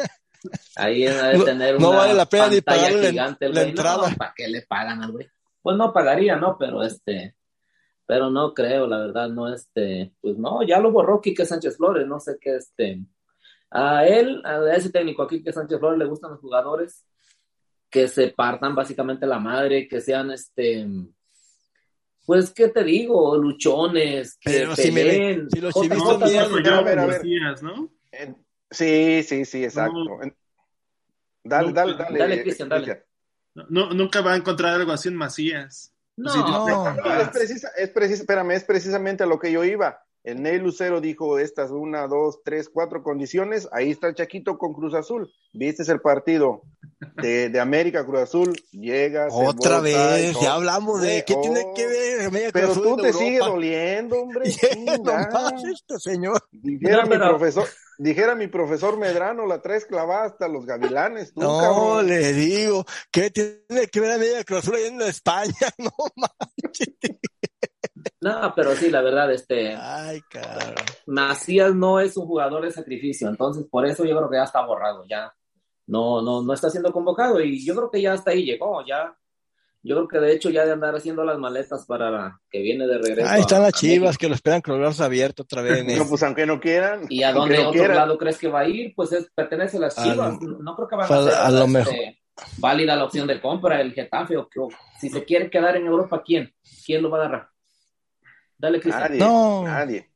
ahí 0.76 1.04
debe 1.06 1.38
No- 1.38 1.44
tener 1.44 1.80
no 1.80 1.90
una 1.90 1.98
vale 2.00 2.14
la 2.14 2.26
pena 2.28 2.50
ni 2.50 2.62
pagarle 2.62 3.02
la- 3.04 3.10
gigante, 3.10 3.46
el 3.46 3.54
la 3.54 3.60
güey. 3.62 3.70
entrada. 3.70 4.10
No, 4.10 4.16
¿para 4.18 4.34
qué 4.36 4.48
le 4.48 4.62
pagan 4.64 5.04
al 5.04 5.12
güey? 5.12 5.28
Pues 5.62 5.78
no 5.78 5.94
pagaría, 5.94 6.36
¿no? 6.36 6.58
Pero 6.58 6.84
este, 6.84 7.36
pero 8.06 8.30
no 8.30 8.54
creo, 8.54 8.86
la 8.88 9.00
verdad, 9.00 9.30
no, 9.30 9.54
este, 9.54 10.14
pues 10.22 10.38
no, 10.38 10.62
ya 10.68 10.80
lo 10.80 10.92
borró 10.92 11.22
Quique 11.22 11.46
Sánchez 11.46 11.78
Flores, 11.78 12.06
no 12.08 12.20
sé 12.20 12.38
qué, 12.42 12.58
este, 12.58 13.00
a 13.72 14.06
él, 14.06 14.42
a 14.46 14.76
ese 14.76 14.90
técnico, 14.92 15.24
a 15.24 15.28
Quique 15.28 15.54
Sánchez 15.54 15.80
Flores, 15.80 15.98
le 16.00 16.06
gustan 16.06 16.32
los 16.32 16.40
jugadores 16.42 17.06
que 17.90 18.08
se 18.08 18.28
partan 18.30 18.76
básicamente 18.76 19.26
la 19.26 19.40
madre, 19.40 19.88
que 19.88 20.02
sean, 20.02 20.32
este, 20.32 20.86
pues, 22.26 22.52
¿qué 22.52 22.68
te 22.70 22.84
digo? 22.84 23.38
Luchones, 23.38 24.36
que 24.38 24.50
Pero 24.52 24.76
si 24.76 24.92
me- 24.92 25.48
si 25.50 25.60
los 25.62 25.74
chivistas 25.74 26.20
No, 26.20 26.28
días, 26.28 27.62
¿no? 27.62 27.90
Sí, 28.74 29.24
sí, 29.24 29.46
sí, 29.46 29.64
exacto. 29.64 30.04
No. 30.04 30.20
Dale, 31.44 31.68
No, 31.68 31.74
dale, 31.74 31.94
dale. 31.96 32.20
dale, 32.20 32.36
eh, 32.36 32.42
Cristian, 32.42 32.70
dale. 32.70 33.06
No, 33.54 33.94
nunca 33.94 34.22
va 34.22 34.34
a 34.34 34.36
encontrar 34.36 34.74
algo 34.74 34.92
así 34.92 35.10
en 35.10 35.16
Macías. 35.16 35.94
No. 36.16 36.34
No, 36.68 36.94
no, 36.94 37.22
es, 37.22 37.30
precisa, 37.30 37.70
es, 37.78 37.90
precisa, 37.90 38.22
espérame, 38.22 38.52
es 38.52 38.64
precisamente 38.64 39.24
a 39.24 39.28
lo 39.28 39.40
que 39.40 39.52
yo 39.52 39.64
iba. 39.64 40.03
El 40.24 40.42
Ney 40.42 40.58
Lucero 40.58 41.02
dijo 41.02 41.38
estas 41.38 41.70
una, 41.72 42.08
dos, 42.08 42.40
tres, 42.46 42.70
cuatro 42.70 43.04
condiciones. 43.04 43.68
Ahí 43.74 43.92
está 43.92 44.08
el 44.08 44.16
Chaquito 44.16 44.58
con 44.58 44.74
Cruz 44.74 44.94
Azul. 44.94 45.30
¿Viste 45.52 45.84
el 45.92 46.00
partido 46.00 46.62
de, 47.22 47.50
de 47.50 47.60
América 47.60 48.06
Cruz 48.06 48.22
Azul? 48.22 48.54
Llega. 48.72 49.30
se 49.30 49.36
Otra 49.36 49.82
vez, 49.82 50.34
ya 50.42 50.54
hablamos 50.54 51.02
de... 51.02 51.26
¿Qué 51.26 51.34
Oh, 51.36 51.42
tiene 51.42 51.66
que 51.76 51.86
ver? 51.88 52.52
Pero 52.54 52.72
Cruz 52.72 52.82
tú 52.84 52.90
Azul 52.94 53.02
te 53.02 53.08
en 53.10 53.14
sigue 53.14 53.34
Europa? 53.36 53.52
doliendo, 53.52 54.22
hombre. 54.22 54.50
Yeah, 54.62 55.72
este 55.74 56.00
señor. 56.00 56.42
Dijera 56.54 56.98
No, 56.98 57.04
mi 57.04 57.10
pero- 57.10 57.30
profesor, 57.30 57.68
dijera 57.98 58.36
mi 58.36 58.48
profesor 58.48 58.98
Medrano, 58.98 59.46
la 59.46 59.62
traes 59.62 59.86
clavada 59.86 60.26
hasta 60.26 60.48
los 60.48 60.66
gavilanes, 60.66 61.34
tú, 61.34 61.42
No, 61.42 61.60
cabrón. 61.60 62.08
le 62.08 62.32
digo, 62.34 62.86
¿qué 63.12 63.30
tiene 63.30 63.88
que 63.92 64.00
ver 64.00 64.12
a 64.12 64.18
media 64.18 64.44
Cruz 64.46 64.60
Azul 64.60 64.76
ahí 64.76 64.86
en 64.86 65.02
España? 65.02 65.54
No 65.78 65.92
manches. 66.16 66.88
No, 68.22 68.54
pero 68.56 68.76
sí, 68.76 68.90
la 68.90 69.02
verdad, 69.02 69.32
este, 69.32 69.76
Ay, 69.76 70.22
cabrón. 70.30 70.76
Macías 71.08 71.74
no 71.76 72.00
es 72.00 72.16
un 72.18 72.26
jugador 72.26 72.64
de 72.64 72.72
sacrificio, 72.72 73.28
entonces 73.30 73.66
por 73.70 73.86
eso 73.86 74.06
yo 74.06 74.16
creo 74.18 74.30
que 74.30 74.38
ya 74.38 74.44
está 74.44 74.66
borrado, 74.66 75.06
ya 75.10 75.34
no, 75.88 76.22
no, 76.22 76.42
no 76.42 76.54
está 76.54 76.70
siendo 76.70 76.92
convocado 76.94 77.42
y 77.42 77.64
yo 77.66 77.76
creo 77.76 77.92
que 77.92 78.02
ya 78.02 78.14
hasta 78.14 78.32
ahí 78.32 78.44
llegó, 78.46 78.86
ya. 78.86 79.16
Yo 79.86 79.96
creo 79.98 80.08
que 80.08 80.20
de 80.20 80.32
hecho 80.32 80.50
ya 80.50 80.66
de 80.66 80.72
andar 80.72 80.96
haciendo 80.96 81.26
las 81.26 81.38
maletas 81.38 81.86
para 81.86 82.10
la 82.10 82.40
que 82.50 82.62
viene 82.62 82.88
de 82.88 83.00
regreso. 83.00 83.28
Ahí 83.30 83.42
están 83.42 83.60
a- 83.64 83.66
las 83.66 83.74
a 83.74 83.78
chivas 83.80 84.00
México. 84.12 84.20
que 84.22 84.30
lo 84.30 84.36
esperan 84.36 84.62
con 84.62 84.76
los 84.76 84.80
brazos 84.80 85.02
abiertos 85.02 85.44
otra 85.44 85.62
vez. 85.62 85.84
No, 85.98 86.08
pues 86.08 86.24
aunque 86.24 86.46
no 86.46 86.58
quieran. 86.62 87.02
¿Y 87.10 87.24
a 87.24 87.34
dónde 87.34 87.56
no 87.58 87.64
otro 87.68 87.74
quieran. 87.82 87.98
lado 87.98 88.18
crees 88.18 88.38
que 88.38 88.48
va 88.48 88.62
a 88.62 88.68
ir? 88.70 88.94
Pues 88.96 89.12
es, 89.12 89.30
pertenece 89.36 89.76
a 89.76 89.82
las 89.82 89.98
Al- 89.98 90.10
chivas. 90.14 90.40
no 90.42 90.74
creo 90.78 90.88
que 90.88 90.96
van 90.96 91.04
a 91.04 91.08
ser 91.24 91.34
a 91.34 91.52
lo 91.52 91.58
este, 91.66 91.68
mejor. 91.70 91.94
válida 92.60 92.96
la 92.96 93.04
opción 93.04 93.28
de 93.28 93.42
compra, 93.42 93.82
el 93.82 93.92
Getafe. 93.92 94.38
O, 94.38 94.48
o 94.58 94.70
si 95.02 95.10
se 95.10 95.26
quiere 95.26 95.50
quedar 95.50 95.76
en 95.76 95.86
Europa, 95.86 96.24
¿quién? 96.26 96.54
¿Quién 96.86 97.02
lo 97.04 97.10
va 97.10 97.18
a 97.18 97.26
agarrar? 97.26 97.50
Dale, 98.64 98.80
Cristian. 98.80 99.04
Nadie, 99.10 99.20
No. 99.20 99.64
nadie, 99.66 100.10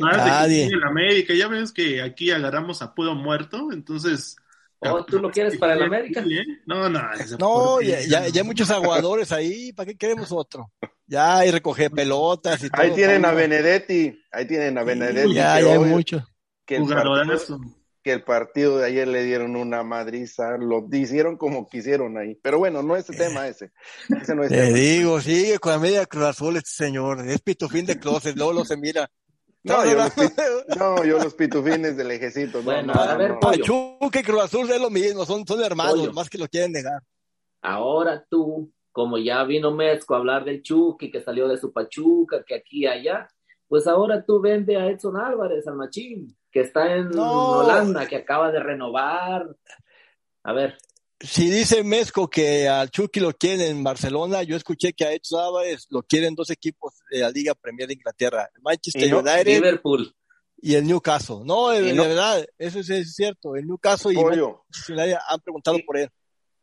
nadie. 0.00 0.66
El 0.66 0.84
América, 0.84 1.34
ya 1.34 1.48
ves 1.48 1.72
que 1.72 2.00
aquí 2.00 2.30
agarramos 2.30 2.80
a 2.82 2.94
puro 2.94 3.16
muerto, 3.16 3.72
entonces. 3.72 4.36
¿O 4.78 5.04
tú 5.04 5.18
lo 5.18 5.28
quieres 5.28 5.56
para 5.58 5.74
el 5.74 5.82
América? 5.82 6.22
Sí, 6.22 6.36
¿eh? 6.38 6.44
No, 6.66 6.88
no. 6.88 7.02
No, 7.40 7.80
ya, 7.80 8.00
ya, 8.02 8.28
ya 8.28 8.42
hay 8.42 8.46
muchos 8.46 8.70
aguadores 8.70 9.32
ahí, 9.32 9.72
¿para 9.72 9.86
qué 9.88 9.96
queremos 9.96 10.30
otro? 10.30 10.70
Ya 11.08 11.38
hay 11.38 11.50
recoger 11.50 11.90
pelotas 11.90 12.62
y 12.62 12.70
todo. 12.70 12.80
Ahí 12.80 12.92
tienen 12.92 13.24
a. 13.24 13.32
Benedetti, 13.32 14.22
ahí 14.30 14.46
tienen 14.46 14.78
a 14.78 14.84
Benedetti. 14.84 15.34
Ya, 15.34 15.56
que 15.58 15.64
ya 15.64 15.72
hay 15.72 15.78
muchos. 15.80 16.22
partido, 16.64 16.84
Jugadorazo. 16.84 17.60
Que 18.04 18.12
el 18.12 18.22
partido 18.22 18.76
de 18.78 18.86
ayer 18.86 19.08
le 19.08 19.24
dieron 19.24 19.56
una 19.56 19.82
madriza, 19.82 20.58
lo 20.58 20.86
hicieron 20.92 21.36
como 21.38 21.66
quisieron 21.66 22.18
ahí. 22.18 22.38
Pero 22.42 22.58
bueno, 22.58 22.82
no 22.82 22.94
es 22.96 23.08
el 23.08 23.16
tema 23.16 23.48
ese. 23.48 23.72
Ese 24.20 24.34
no 24.34 24.44
es 24.44 24.50
Te 24.50 24.56
tema. 24.66 24.76
digo, 24.76 25.20
sigue 25.22 25.58
con 25.58 25.72
la 25.72 25.78
media 25.78 26.04
Cruz 26.06 26.24
Azul 26.26 26.56
este 26.58 26.70
señor. 26.70 27.26
Es 27.26 27.40
pitufín 27.40 27.86
de 27.86 27.98
closet, 27.98 28.36
luego 28.36 28.52
lo 28.52 28.64
se 28.66 28.76
mira. 28.76 29.10
No, 29.62 29.78
No, 29.78 29.84
yo 29.86 29.96
no, 29.96 30.04
los, 30.04 30.12
pit- 30.12 30.40
no, 30.78 31.04
yo 31.06 31.18
los 31.18 31.32
pitufines 31.34 31.96
del 31.96 32.10
ejecito. 32.10 32.58
no, 32.58 32.64
Bueno, 32.64 32.92
no, 32.92 33.00
a 33.00 33.16
ver. 33.16 33.38
Pachuca 33.40 34.20
y 34.20 34.22
Cruz 34.22 34.42
Azul 34.42 34.70
es 34.70 34.78
lo 34.80 34.90
mismo, 34.90 35.24
son, 35.24 35.46
son 35.46 35.62
hermanos, 35.64 35.94
Pollo. 36.00 36.12
más 36.12 36.28
que 36.28 36.36
lo 36.36 36.46
quieren 36.46 36.72
negar. 36.72 37.00
Ahora 37.62 38.22
tú, 38.28 38.70
como 38.92 39.16
ya 39.16 39.42
vino 39.44 39.70
Mezco 39.70 40.14
a 40.14 40.18
hablar 40.18 40.44
del 40.44 40.62
Chucky, 40.62 41.10
que 41.10 41.22
salió 41.22 41.48
de 41.48 41.56
su 41.56 41.72
Pachuca, 41.72 42.44
que 42.46 42.54
aquí 42.56 42.82
y 42.82 42.86
allá, 42.86 43.26
pues 43.66 43.86
ahora 43.86 44.22
tú 44.22 44.40
vende 44.40 44.76
a 44.76 44.86
Edson 44.88 45.16
Álvarez, 45.16 45.66
al 45.66 45.76
Machín, 45.76 46.36
que 46.54 46.60
está 46.60 46.94
en 46.94 47.10
No. 47.10 47.58
Holanda, 47.58 48.06
que 48.06 48.14
acaba 48.16 48.52
de 48.52 48.60
renovar. 48.60 49.44
A 50.44 50.52
ver, 50.52 50.78
Si 51.20 51.50
dice 51.50 51.82
Mezco 51.82 52.28
que 52.28 52.68
al 52.68 52.90
Chucky 52.90 53.18
lo 53.18 53.32
quieren 53.32 53.60
en 53.62 53.82
Barcelona, 53.84 54.42
yo 54.44 54.56
escuché 54.56 54.92
que 54.92 55.04
a 55.04 55.12
Edson 55.12 55.40
Álvarez 55.44 55.86
lo 55.90 56.02
quieren 56.02 56.34
dos 56.34 56.50
equipos 56.50 56.94
de 57.10 57.20
la 57.20 57.30
Liga 57.30 57.54
Premier 57.54 57.88
de 57.88 57.94
Inglaterra, 57.94 58.48
el 58.54 58.62
Manchester 58.62 59.04
Y 59.06 59.10
no- 59.10 59.18
United 59.18 59.46
Liverpool. 59.46 60.14
y 60.58 60.74
el 60.76 60.86
Newcastle. 60.86 61.38
No, 61.44 61.70
de, 61.70 61.92
no- 61.92 62.02
de 62.02 62.08
verdad, 62.08 62.46
eso 62.58 62.78
es, 62.80 62.88
es 62.90 63.14
cierto. 63.14 63.56
El 63.56 63.66
Newcastle 63.66 64.12
y 64.12 64.16
Pollo. 64.16 64.64
Manchester 64.68 64.96
United 64.96 65.16
han 65.28 65.40
preguntado 65.40 65.76
Y- 65.78 65.82
por 65.82 65.96
él. 65.98 66.08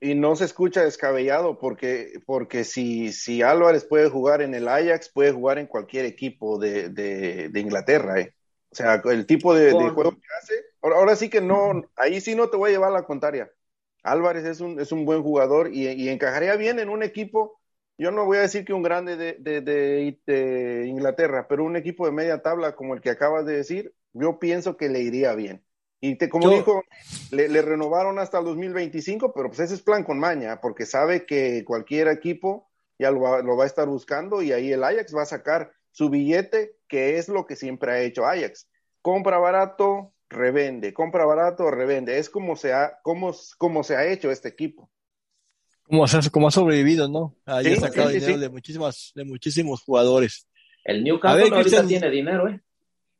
Y 0.04 0.16
no 0.16 0.36
se 0.36 0.46
escucha 0.46 0.84
descabellado 0.84 1.60
porque, 1.60 2.14
porque 2.26 2.64
si, 2.64 3.12
si 3.14 3.42
Álvarez 3.44 3.86
puede 3.86 4.10
jugar 4.10 4.42
en 4.42 4.56
el 4.56 4.68
Ajax, 4.68 5.12
puede 5.14 5.32
jugar 5.32 5.60
en 5.60 5.68
cualquier 5.68 6.06
equipo 6.06 6.58
de, 6.58 6.90
de, 6.90 7.50
de 7.50 7.60
Inglaterra. 7.60 8.20
¿eh? 8.22 8.34
O 8.72 8.76
sea, 8.76 9.02
el 9.06 9.26
tipo 9.26 9.54
de, 9.54 9.72
juego 9.72 10.12
que 10.12 10.28
hace. 10.42 10.54
Ahora, 10.82 10.96
ahora 10.98 11.16
sí 11.16 11.30
que 11.30 11.42
no, 11.42 11.84
ahí 11.98 12.22
sí 12.22 12.36
no 12.36 12.50
te 12.50 12.58
voy 12.58 12.70
a 12.70 12.74
llevar 12.74 12.92
la 12.92 13.04
contraria. 13.04 13.52
Álvarez 14.04 14.46
es 14.46 14.62
un, 14.62 14.80
es 14.80 14.92
un 14.92 15.06
buen 15.06 15.22
jugador 15.22 15.74
y, 15.74 15.88
y 15.90 16.10
encajaría 16.10 16.56
bien 16.56 16.80
en 16.80 16.90
un 16.90 17.04
equipo. 17.04 17.60
Yo 17.98 18.12
no 18.12 18.26
voy 18.26 18.38
a 18.38 18.42
decir 18.42 18.66
que 18.66 18.74
un 18.74 18.82
grande 18.82 19.16
de, 19.16 19.34
de, 19.40 19.62
de- 19.62 20.20
de 20.26 20.88
Inglaterra, 20.88 21.48
pero 21.48 21.64
un 21.64 21.76
equipo 21.76 22.06
de 22.06 22.12
media 22.12 22.42
tabla 22.42 22.76
como 22.76 22.94
el 22.96 23.02
que 23.02 23.12
acabas 23.12 23.46
de 23.46 23.58
decir, 23.58 23.94
yo 24.14 24.40
pienso 24.40 24.76
que 24.78 24.90
le 24.90 25.02
iría 25.02 25.36
bien. 25.36 25.64
Y 26.00 26.16
te, 26.18 26.30
como 26.30 26.50
Yo- 26.50 26.58
dijo, 26.58 26.84
le, 27.30 27.48
le 27.48 27.62
renovaron 27.62 28.18
hasta 28.18 28.40
el 28.40 28.46
2025, 28.46 29.34
pero 29.34 29.50
pues 29.50 29.60
ese 29.60 29.76
es 29.76 29.82
plan 29.84 30.04
con 30.04 30.18
maña, 30.18 30.60
porque 30.62 30.86
sabe 30.88 31.26
que 31.28 31.64
cualquier 31.64 32.08
equipo 32.08 32.72
ya 32.98 33.12
lo 33.12 33.22
va, 33.22 33.42
lo 33.44 33.56
va 33.56 33.66
a 33.66 33.68
estar 33.68 33.88
buscando 33.88 34.42
y 34.42 34.52
ahí 34.52 34.72
el 34.72 34.84
Ajax 34.84 35.16
va 35.16 35.24
a 35.24 35.26
sacar 35.26 35.72
su 35.92 36.10
billete, 36.10 36.76
que 36.88 37.18
es 37.18 37.28
lo 37.30 37.46
que 37.46 37.56
siempre 37.56 37.92
ha 37.92 38.00
hecho 38.02 38.26
Ajax. 38.26 38.68
Compra 39.02 39.38
barato, 39.40 40.14
revende, 40.30 40.94
compra 40.94 41.26
barato, 41.26 41.70
revende. 41.72 42.18
Es 42.18 42.30
como 42.30 42.56
se 42.56 42.74
ha, 42.74 43.00
como, 43.04 43.34
como 43.58 43.84
se 43.84 43.96
ha 43.96 44.06
hecho 44.06 44.32
este 44.32 44.50
equipo. 44.50 44.90
Como, 45.84 46.06
ha- 46.06 46.30
como 46.32 46.48
ha 46.48 46.52
sobrevivido, 46.52 47.10
¿no? 47.10 47.36
Sí, 47.64 47.74
ha 47.74 47.80
sacado 47.80 48.10
sí, 48.10 48.14
sí, 48.16 48.20
dinero 48.22 48.36
sí. 48.36 48.40
de 48.42 48.50
muchísimas, 48.50 49.12
de 49.16 49.26
muchísimos 49.26 49.82
jugadores. 49.84 50.48
El 50.84 51.04
Newcastle 51.04 51.44
ver, 51.44 51.54
ahorita 51.54 51.86
tiene 51.86 52.10
dinero, 52.10 52.48
¿eh? 52.48 52.62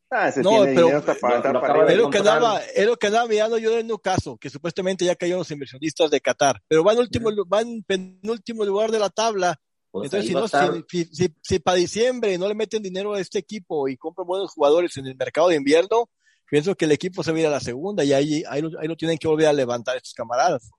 Ah, 0.10 0.28
ese 0.30 0.42
No, 0.42 0.50
tiene 0.50 0.66
pero- 0.76 0.88
dinero, 0.88 1.06
para, 1.22 1.52
lo- 1.54 1.62
para 1.62 1.96
lo 1.96 2.10
que 2.10 2.18
andaba, 2.18 2.60
es 2.76 2.86
lo 2.86 2.98
que 2.98 3.08
andaba 3.08 3.28
mirando 3.28 3.58
yo 3.58 3.78
en 3.78 3.88
Newcastle, 3.88 4.36
que 4.40 4.50
supuestamente 4.50 5.06
ya 5.06 5.16
cayeron 5.16 5.40
los 5.40 5.52
inversionistas 5.52 6.10
de 6.12 6.20
Qatar, 6.22 6.62
pero 6.68 6.84
va 6.84 6.94
en 6.94 7.00
último, 7.00 7.32
lu- 7.32 7.48
va 7.48 7.62
en 7.62 7.84
penúltimo 7.84 8.64
lugar 8.66 8.92
de 8.92 9.00
la 9.00 9.10
tabla. 9.10 9.60
Pues 9.92 10.06
Entonces, 10.06 10.28
si, 10.30 10.34
no, 10.34 10.46
estar. 10.46 10.74
si, 10.90 11.06
si, 11.06 11.16
si- 11.16 11.36
si 11.42 11.60
para 11.60 11.76
diciembre 11.78 12.38
no 12.38 12.48
le 12.48 12.56
meten 12.56 12.82
dinero 12.82 13.14
a 13.14 13.20
este 13.20 13.40
equipo 13.40 13.88
y 13.90 13.98
compran 13.98 14.26
buenos 14.26 14.54
jugadores 14.54 14.96
en 14.98 15.06
el 15.08 15.16
mercado 15.18 15.50
de 15.50 15.56
invierno, 15.56 16.10
pienso 16.50 16.76
que 16.76 16.86
el 16.86 16.92
equipo 16.94 17.24
se 17.24 17.32
va 17.32 17.38
a 17.38 17.42
ir 17.42 17.48
a 17.48 17.52
la 17.52 17.60
segunda 17.60 18.04
y 18.04 18.14
ahí, 18.14 18.44
ahí, 18.50 18.62
lo, 18.62 18.80
ahí 18.80 18.88
lo 18.88 18.96
tienen 18.96 19.18
que 19.18 19.28
volver 19.28 19.48
a 19.48 19.54
levantar 19.54 19.98
estos 19.98 20.14
camaradas. 20.14 20.70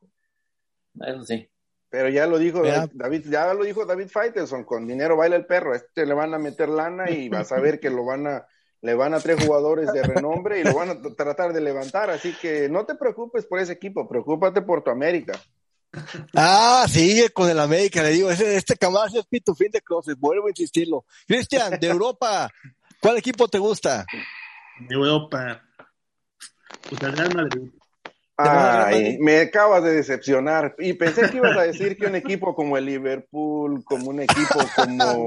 Eso 1.07 1.25
sí. 1.25 1.49
Pero 1.91 2.09
ya 2.09 2.27
lo 2.27 2.39
dijo. 2.39 2.63
David, 2.93 3.27
ya 3.29 3.53
lo 3.53 3.65
dijo 3.65 3.85
David 3.85 4.09
Faitelson, 4.09 4.65
con 4.65 4.87
dinero 4.87 5.17
baila 5.17 5.37
el 5.37 5.45
perro, 5.47 5.75
a 5.75 5.77
este 5.77 6.07
le 6.07 6.15
van 6.15 6.33
a 6.33 6.39
meter 6.39 6.71
lana 6.71 7.11
y 7.11 7.29
vas 7.29 7.53
a 7.53 7.61
ver 7.61 7.81
que 7.81 7.91
lo 7.91 8.07
van 8.07 8.27
a, 8.27 8.47
le 8.81 8.95
van 8.95 9.13
a 9.13 9.21
tres 9.21 9.45
jugadores 9.45 9.93
de 9.93 10.03
renombre 10.03 10.59
y 10.61 10.65
lo 10.65 10.75
van 10.75 10.89
a 10.89 11.03
tratar 11.15 11.53
de 11.53 11.61
levantar, 11.61 12.09
así 12.09 12.33
que 12.41 12.71
no 12.71 12.87
te 12.87 12.95
preocupes 12.95 13.45
por 13.45 13.59
ese 13.59 13.73
equipo, 13.75 14.09
preocúpate 14.09 14.63
por 14.63 14.83
tu 14.83 14.91
América. 14.91 15.39
Ah, 16.35 16.87
sigue 16.89 17.31
con 17.31 17.51
el 17.51 17.61
América, 17.61 18.03
le 18.03 18.11
digo, 18.11 18.31
ese, 18.31 18.57
este 18.57 18.77
camarada 18.77 19.11
sí 19.11 19.19
es 19.19 19.27
pitufín 19.27 19.71
de 19.71 19.83
closet, 19.83 20.19
vuelvo 20.19 20.47
a 20.47 20.51
insistirlo. 20.51 21.05
Cristian, 21.27 21.79
de 21.79 21.87
Europa, 21.87 22.51
¿cuál 23.01 23.19
equipo 23.19 23.49
te 23.49 23.59
gusta? 23.59 24.07
De 24.89 24.95
Europa. 24.95 25.63
Pues 26.89 27.03
el 27.03 27.13
Real 27.13 27.35
Madrid. 27.35 27.71
Ay, 28.37 29.19
me 29.21 29.41
acabas 29.41 29.85
de 29.85 29.93
decepcionar 29.93 30.75
y 30.79 30.95
pensé 30.95 31.31
que 31.31 31.37
ibas 31.37 31.57
a 31.57 31.63
decir 31.63 31.97
que 31.97 32.07
un 32.07 32.17
equipo 32.17 32.55
como 32.55 32.77
el 32.77 32.87
Liverpool, 32.87 33.85
como 33.85 34.11
un 34.11 34.21
equipo 34.21 34.59
como, 34.75 35.27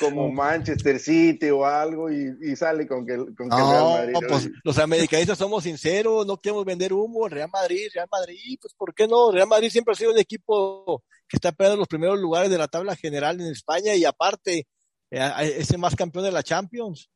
como 0.00 0.30
Manchester 0.32 0.98
City 0.98 1.50
o 1.50 1.66
algo 1.66 2.10
y, 2.10 2.30
y 2.40 2.56
sale 2.56 2.86
con 2.86 3.04
que, 3.04 3.16
con 3.16 3.50
que 3.50 3.62
Real 3.64 3.88
No, 3.88 3.90
Madrid. 3.90 4.14
pues 4.28 4.48
los 4.64 4.78
americanistas 4.78 5.38
somos 5.38 5.64
sinceros, 5.64 6.26
no 6.26 6.36
queremos 6.38 6.64
vender 6.64 6.92
humo, 6.92 7.28
Real 7.28 7.50
Madrid, 7.52 7.88
Real 7.92 8.08
Madrid, 8.10 8.58
pues 8.60 8.72
¿por 8.74 8.94
qué 8.94 9.06
no? 9.08 9.32
Real 9.32 9.48
Madrid 9.48 9.68
siempre 9.70 9.92
ha 9.92 9.96
sido 9.96 10.12
un 10.12 10.18
equipo 10.18 11.02
que 11.28 11.36
está 11.36 11.52
peleando 11.52 11.78
los 11.80 11.88
primeros 11.88 12.18
lugares 12.18 12.50
de 12.50 12.58
la 12.58 12.68
tabla 12.68 12.94
general 12.96 13.40
en 13.40 13.48
España 13.48 13.94
y 13.96 14.04
aparte 14.04 14.66
eh, 15.10 15.54
es 15.58 15.70
el 15.72 15.78
más 15.78 15.96
campeón 15.96 16.24
de 16.24 16.32
la 16.32 16.42
Champions. 16.42 17.10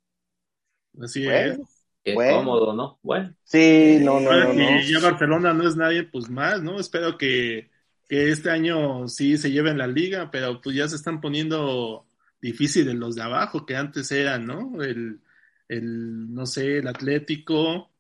Así 1.01 1.27
es. 1.29 1.59
Bueno, 2.05 2.05
Qué 2.05 2.15
Bueno. 2.15 2.39
cómodo, 2.39 2.73
¿no? 2.75 2.99
Bueno, 3.03 3.35
sí, 3.45 3.99
no, 4.03 4.21
no, 4.21 4.31
Ahora 4.33 4.47
no, 4.47 4.55
que 4.55 4.55
no. 4.55 4.81
ya 4.89 5.01
Barcelona 5.01 5.53
no 5.55 5.69
es 5.69 5.77
nadie, 5.77 6.05
pues 6.05 6.29
más, 6.31 6.63
¿no? 6.63 6.79
Espero 6.81 7.19
que, 7.19 7.71
que 8.09 8.31
este 8.31 8.51
año 8.51 9.09
sí 9.09 9.37
se 9.39 9.51
lleven 9.51 9.79
la 9.79 9.87
liga, 9.87 10.31
pero 10.31 10.61
pues 10.61 10.77
ya 10.77 10.89
se 10.89 10.97
están 10.97 11.21
poniendo 11.21 12.07
difíciles 12.41 12.95
los 12.95 13.17
de 13.17 13.23
abajo, 13.23 13.67
que 13.67 13.77
antes 13.77 14.11
eran, 14.13 14.47
¿no? 14.47 14.83
El, 14.83 15.21
el 15.69 16.33
no 16.35 16.47
sé, 16.47 16.79
el 16.79 16.89
Atlético, 16.89 17.93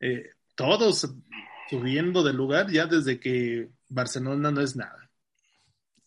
eh, 0.00 0.30
todos 0.54 1.14
subiendo 1.70 2.22
de 2.22 2.32
lugar 2.32 2.70
ya 2.70 2.86
desde 2.86 3.20
que 3.20 3.70
Barcelona 3.88 4.50
no 4.50 4.60
es 4.60 4.76
nada. 4.76 5.03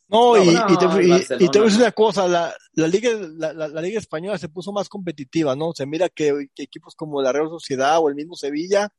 No, 0.10 0.36
No, 0.38 0.44
y, 0.44 0.54
no, 0.54 0.66
y 0.70 0.78
te, 0.78 0.86
y- 0.86 1.46
y 1.46 1.50
te 1.50 1.60
voy 1.60 1.68
a 1.68 1.70
decir 1.70 1.80
no. 1.80 1.86
una 1.86 1.92
cosa, 1.92 2.28
la, 2.28 2.54
la 2.74 2.88
liga, 2.88 3.10
la, 3.38 3.52
la- 3.54 3.68
la 3.68 3.82
liga 3.82 4.00
española 4.00 4.38
se 4.38 4.48
puso 4.50 4.72
más 4.72 4.88
competitiva, 4.88 5.56
¿no? 5.56 5.74
Se 5.74 5.86
mira 5.86 6.08
que, 6.10 6.48
que 6.56 6.64
equipos 6.64 6.96
como 6.96 7.22
la 7.22 7.32
Real 7.34 7.50
Sociedad 7.50 8.00
o 8.00 8.08
el 8.10 8.16
mismo 8.16 8.36
Sevilla 8.36 8.90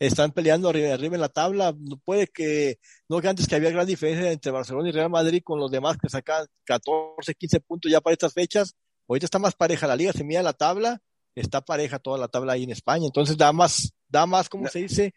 están 0.00 0.32
peleando 0.32 0.68
arriba, 0.68 0.94
arriba 0.94 1.14
en 1.16 1.20
la 1.20 1.28
tabla. 1.28 1.74
No 1.78 1.96
puede 1.98 2.26
que, 2.26 2.78
no 3.08 3.20
que 3.20 3.28
antes 3.28 3.46
que 3.46 3.54
había 3.56 3.70
gran 3.70 3.86
diferencia 3.86 4.30
entre 4.32 4.50
Barcelona 4.50 4.88
y 4.88 4.92
Real 4.92 5.10
Madrid 5.10 5.42
con 5.44 5.58
los 5.60 5.70
demás 5.70 5.96
que 5.96 6.08
sacan 6.08 6.46
14, 6.64 7.34
15 7.34 7.60
puntos 7.60 7.90
ya 7.90 8.00
para 8.00 8.12
estas 8.14 8.32
fechas. 8.32 8.74
Ahorita 9.08 9.26
está 9.26 9.38
más 9.38 9.54
pareja 9.54 9.86
la 9.86 9.96
liga, 9.96 10.12
se 10.12 10.22
mira 10.24 10.42
la 10.42 10.52
tabla, 10.52 11.00
está 11.34 11.60
pareja 11.60 11.98
toda 11.98 12.18
la 12.18 12.28
tabla 12.28 12.52
ahí 12.54 12.64
en 12.64 12.70
España. 12.70 13.06
Entonces 13.06 13.36
da 13.36 13.52
más, 13.52 13.92
da 14.08 14.26
más, 14.26 14.48
¿cómo 14.48 14.66
se 14.68 14.80
dice? 14.80 15.14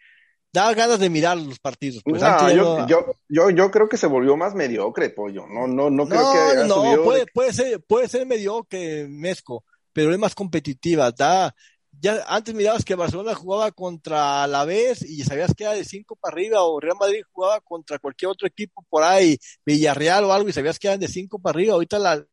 Da 0.54 0.74
ganas 0.74 0.99
de 0.99 1.10
mirar 1.10 1.38
los 1.38 1.60
partidos. 1.60 2.02
Pues 2.04 2.22
No, 2.22 2.28
antes 2.28 2.56
yo, 2.56 2.64
no- 2.80 2.88
yo, 2.88 3.16
yo, 3.30 3.49
yo 3.52 3.72
creo 3.72 3.88
que 3.88 3.95
se 3.97 4.08
volvió 4.08 4.36
más 4.36 4.54
mediocre, 4.54 5.10
pollo. 5.10 5.47
No, 5.47 5.66
no, 5.68 5.89
no 5.89 6.06
creo 6.08 6.22
no, 6.22 6.32
que 6.34 6.38
haya 6.39 6.64
no, 6.66 6.76
subido 6.76 7.04
puede, 7.04 7.20
de- 7.22 7.28
puede 7.28 7.54
ser, 7.54 7.82
puede 7.82 8.08
ser 8.10 8.26
mediocre, 8.26 9.08
Mezco, 9.08 9.64
pero 9.93 10.12
es 10.12 10.20
más 10.20 10.36
competitiva. 10.36 11.12
Da, 11.12 11.56
ya 11.99 12.24
antes 12.28 12.54
mirabas 12.54 12.84
que 12.84 12.95
Barcelona 12.95 13.34
jugaba 13.34 13.72
contra 13.72 14.45
la 14.47 14.66
vez 14.66 15.02
y 15.04 15.24
sabías 15.24 15.54
que 15.56 15.64
era 15.64 15.74
de 15.74 15.86
cinco 15.86 16.18
para 16.18 16.34
arriba, 16.34 16.64
o 16.64 16.80
Real 16.82 16.97
Madrid 16.99 17.22
jugaba 17.32 17.62
contra 17.62 17.99
cualquier 17.99 18.32
otro 18.32 18.45
equipo 18.47 18.86
por 18.89 19.04
ahí, 19.04 19.38
Villarreal 19.66 20.26
o 20.26 20.34
algo, 20.34 20.49
y 20.49 20.54
sabías 20.54 20.80
que 20.80 20.88
eran 20.88 20.99
de 20.99 21.08
cinco 21.08 21.39
para 21.39 21.56
arriba. 21.58 21.76
Ahorita 21.76 21.97
la, 21.97 22.26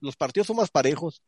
los 0.00 0.16
partidos 0.16 0.46
son 0.46 0.56
más 0.56 0.70
parejos. 0.70 1.22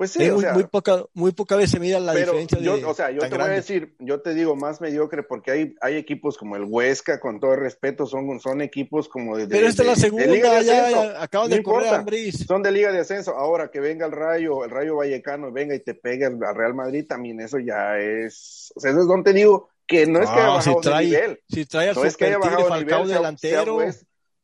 Pues 0.00 0.12
sí, 0.12 0.26
o 0.30 0.32
muy, 0.32 0.40
sea, 0.40 0.54
muy 0.54 0.64
poca, 0.64 1.04
muy 1.12 1.32
poca 1.32 1.56
vez 1.56 1.70
se 1.70 1.78
mira 1.78 2.00
la 2.00 2.14
pero 2.14 2.32
diferencia 2.32 2.58
yo, 2.58 2.78
de 2.78 2.84
o 2.86 2.94
sea, 2.94 3.10
yo 3.10 3.18
te 3.20 3.26
voy 3.28 3.34
a 3.34 3.36
grande. 3.36 3.54
decir, 3.56 3.94
yo 3.98 4.22
te 4.22 4.32
digo 4.32 4.56
más 4.56 4.80
mediocre 4.80 5.22
porque 5.22 5.50
hay, 5.50 5.74
hay 5.82 5.96
equipos 5.96 6.38
como 6.38 6.56
el 6.56 6.64
Huesca, 6.64 7.20
con 7.20 7.38
todo 7.38 7.52
el 7.52 7.60
respeto, 7.60 8.06
son, 8.06 8.40
son 8.40 8.62
equipos 8.62 9.10
como 9.10 9.36
de, 9.36 9.46
Pero 9.46 9.66
esta 9.68 9.82
es 9.82 9.88
la 9.88 9.94
de 9.96 10.00
segunda, 10.00 10.26
Liga 10.26 10.54
de 10.54 10.64
ya, 10.64 10.86
Ascenso. 10.86 11.04
ya 11.12 11.22
acaban 11.22 11.50
No 11.50 11.56
de 11.56 11.62
correr. 11.62 11.94
Ambriz. 11.96 12.46
Son 12.46 12.62
de 12.62 12.72
Liga 12.72 12.92
de 12.92 13.00
Ascenso. 13.00 13.36
Ahora 13.36 13.70
que 13.70 13.80
venga 13.80 14.06
el 14.06 14.12
Rayo, 14.12 14.64
el 14.64 14.70
Rayo 14.70 14.96
Vallecano, 14.96 15.52
venga 15.52 15.74
y 15.74 15.80
te 15.80 15.92
pegue 15.94 16.24
al 16.24 16.42
al 16.42 16.54
Real 16.54 16.72
Madrid, 16.74 17.04
también 17.06 17.38
eso 17.42 17.58
ya 17.58 17.98
es. 17.98 18.72
O 18.74 18.80
sea, 18.80 18.92
eso 18.92 19.00
es 19.02 19.06
donde 19.06 19.32
te 19.32 19.38
digo 19.38 19.68
que 19.86 20.06
no 20.06 20.22
es 20.22 20.30
que 20.30 20.38
haya 20.38 20.48
bajado 20.48 20.76
si 20.82 20.88
trae, 20.88 21.04
nivel. 21.04 21.40
si 21.48 21.66
trae 21.66 21.88
al 21.90 21.94
No 21.96 22.04
es 22.04 22.16
que 22.16 22.24
haya 22.24 22.38
bajado 22.38 22.62
de 22.62 22.68
Falcao 22.68 23.00
nivel. 23.04 23.16
delantero. 23.18 23.80
sea 23.80 24.00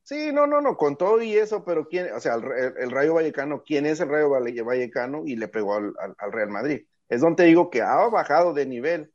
Sí, 0.07 0.31
no, 0.33 0.47
no, 0.47 0.61
no, 0.61 0.77
con 0.77 0.97
todo 0.97 1.21
y 1.21 1.35
eso, 1.35 1.65
pero 1.65 1.89
quién, 1.89 2.13
o 2.13 2.21
sea, 2.21 2.35
el, 2.37 2.45
el- 2.45 2.75
el 2.79 2.91
Rayo 2.93 3.15
Vallecano, 3.15 3.65
¿quién 3.67 3.87
es 3.87 3.99
el 3.99 4.09
Rayo 4.09 4.31
Valle- 4.31 4.63
Vallecano? 4.63 5.25
Y 5.27 5.35
le 5.35 5.49
pegó 5.49 5.75
al, 5.75 5.95
al- 5.99 6.15
al 6.17 6.33
Real 6.33 6.49
Madrid. 6.49 6.83
Es 7.09 7.21
donde 7.21 7.45
digo 7.45 7.71
que 7.71 7.83
ha 7.83 7.97
bajado 8.09 8.55
de 8.55 8.67
nivel 8.67 9.13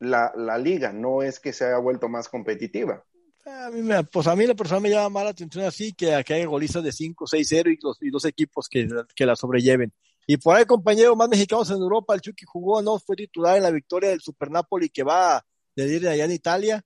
la, 0.00 0.32
liga, 0.58 0.92
no 0.92 1.22
es 1.22 1.40
que 1.40 1.54
se 1.54 1.64
haya 1.64 1.78
vuelto 1.78 2.10
más 2.10 2.28
competitiva. 2.28 3.04
A 3.46 3.70
mí, 3.70 3.80
me, 3.80 4.04
pues 4.04 4.26
a 4.26 4.36
mí 4.36 4.46
la 4.46 4.54
persona 4.54 4.80
me 4.80 4.90
llama 4.90 5.08
más 5.08 5.24
la 5.24 5.30
atención 5.30 5.64
así 5.64 5.94
que, 5.94 6.22
que 6.26 6.34
haya 6.34 6.46
golistas 6.46 6.84
de 6.84 6.92
5, 6.92 7.26
6-0 7.26 7.70
y, 7.72 7.78
los, 7.82 7.98
dos 8.12 8.24
equipos 8.26 8.68
que, 8.68 8.86
que 9.16 9.24
la 9.26 9.34
sobrelleven. 9.34 9.92
Y 10.26 10.36
por 10.36 10.56
ahí, 10.56 10.66
compañeros 10.66 11.16
más 11.16 11.30
mexicanos 11.30 11.70
en 11.70 11.78
Europa, 11.78 12.14
el 12.14 12.20
Chucky 12.20 12.44
jugó, 12.46 12.82
no 12.82 12.98
fue 12.98 13.16
titular 13.16 13.56
en 13.56 13.62
la 13.62 13.70
victoria 13.70 14.10
del 14.10 14.20
Super 14.20 14.50
Napoli 14.50 14.90
que 14.90 15.02
va 15.02 15.42
de 15.74 15.88
ir 15.88 16.06
allá 16.06 16.26
en 16.26 16.32
Italia. 16.32 16.84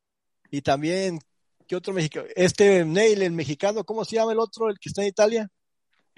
Y 0.51 0.63
también, 0.63 1.19
¿qué 1.73 1.77
otro 1.77 1.95
mexicano? 1.95 2.27
Este 2.37 2.85
Neil, 2.85 3.23
el 3.23 3.33
mexicano, 3.33 3.83
¿cómo 3.83 4.05
se 4.05 4.17
llama 4.17 4.33
el 4.33 4.39
otro, 4.39 4.69
el 4.69 4.79
que 4.79 4.91
está 4.91 5.01
en 5.01 5.09
Italia? 5.09 5.49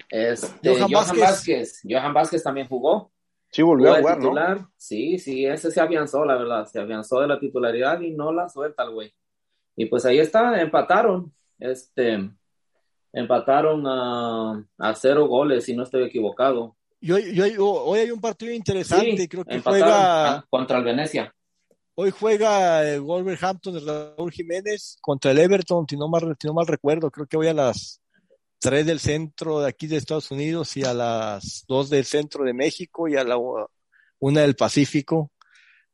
este, 0.09 0.49
Johan 0.61 0.81
Johan, 0.81 0.91
Vázquez. 0.91 1.21
Vázquez. 1.21 1.81
Johan 1.89 2.13
Vázquez 2.13 2.43
también 2.43 2.67
jugó. 2.67 3.13
Sí, 3.51 3.61
volvió 3.61 3.87
Jugó 3.87 3.95
a 3.95 4.01
jugar, 4.01 4.17
¿no? 4.17 4.23
titular. 4.23 4.67
Sí, 4.75 5.17
sí, 5.17 5.45
ese 5.45 5.71
se 5.71 5.79
afianzó, 5.79 6.25
la 6.25 6.35
verdad. 6.35 6.65
Se 6.65 6.81
afianzó 6.81 7.21
de 7.21 7.27
la 7.27 7.39
titularidad 7.39 8.01
y 8.01 8.11
no 8.11 8.33
la 8.33 8.49
suelta 8.49 8.83
el 8.83 8.89
güey. 8.89 9.13
Y 9.77 9.85
pues 9.85 10.03
ahí 10.03 10.19
está, 10.19 10.61
empataron. 10.61 11.33
Este, 11.57 12.29
empataron 13.13 13.87
a, 13.87 14.61
a 14.77 14.95
cero 14.95 15.25
goles, 15.25 15.63
si 15.63 15.73
no 15.73 15.83
estoy 15.83 16.03
equivocado. 16.03 16.75
Y 16.99 17.13
hoy, 17.13 17.29
y 17.31 17.39
hoy, 17.39 17.55
hoy 17.57 17.99
hay 17.99 18.11
un 18.11 18.19
partido 18.19 18.51
interesante, 18.51 19.15
Sí, 19.15 19.27
creo 19.29 19.45
que 19.45 19.55
empataron 19.55 19.81
juega, 19.81 20.35
ah, 20.35 20.45
contra 20.49 20.79
el 20.79 20.83
Venecia. 20.83 21.33
Hoy 21.95 22.11
juega 22.11 22.87
el 22.87 23.01
Wolverhampton 23.01 23.73
de 23.73 23.79
Raúl 23.81 24.31
Jiménez 24.31 24.97
contra 25.01 25.31
el 25.31 25.39
Everton, 25.39 25.85
si 25.89 25.97
no 25.97 26.07
mal, 26.07 26.35
si 26.39 26.47
no 26.47 26.53
mal 26.53 26.67
recuerdo, 26.67 27.09
creo 27.11 27.25
que 27.27 27.37
voy 27.37 27.47
a 27.47 27.53
las 27.53 28.01
3 28.59 28.85
del 28.85 28.99
centro 28.99 29.59
de 29.61 29.69
aquí 29.69 29.87
de 29.87 29.97
Estados 29.97 30.31
Unidos 30.31 30.75
y 30.77 30.83
a 30.83 30.93
las 30.93 31.63
2 31.67 31.89
del 31.89 32.05
centro 32.05 32.43
de 32.43 32.53
México 32.53 33.07
y 33.07 33.15
a 33.15 33.23
la 33.23 33.37
una 34.19 34.41
del 34.41 34.55
Pacífico. 34.55 35.31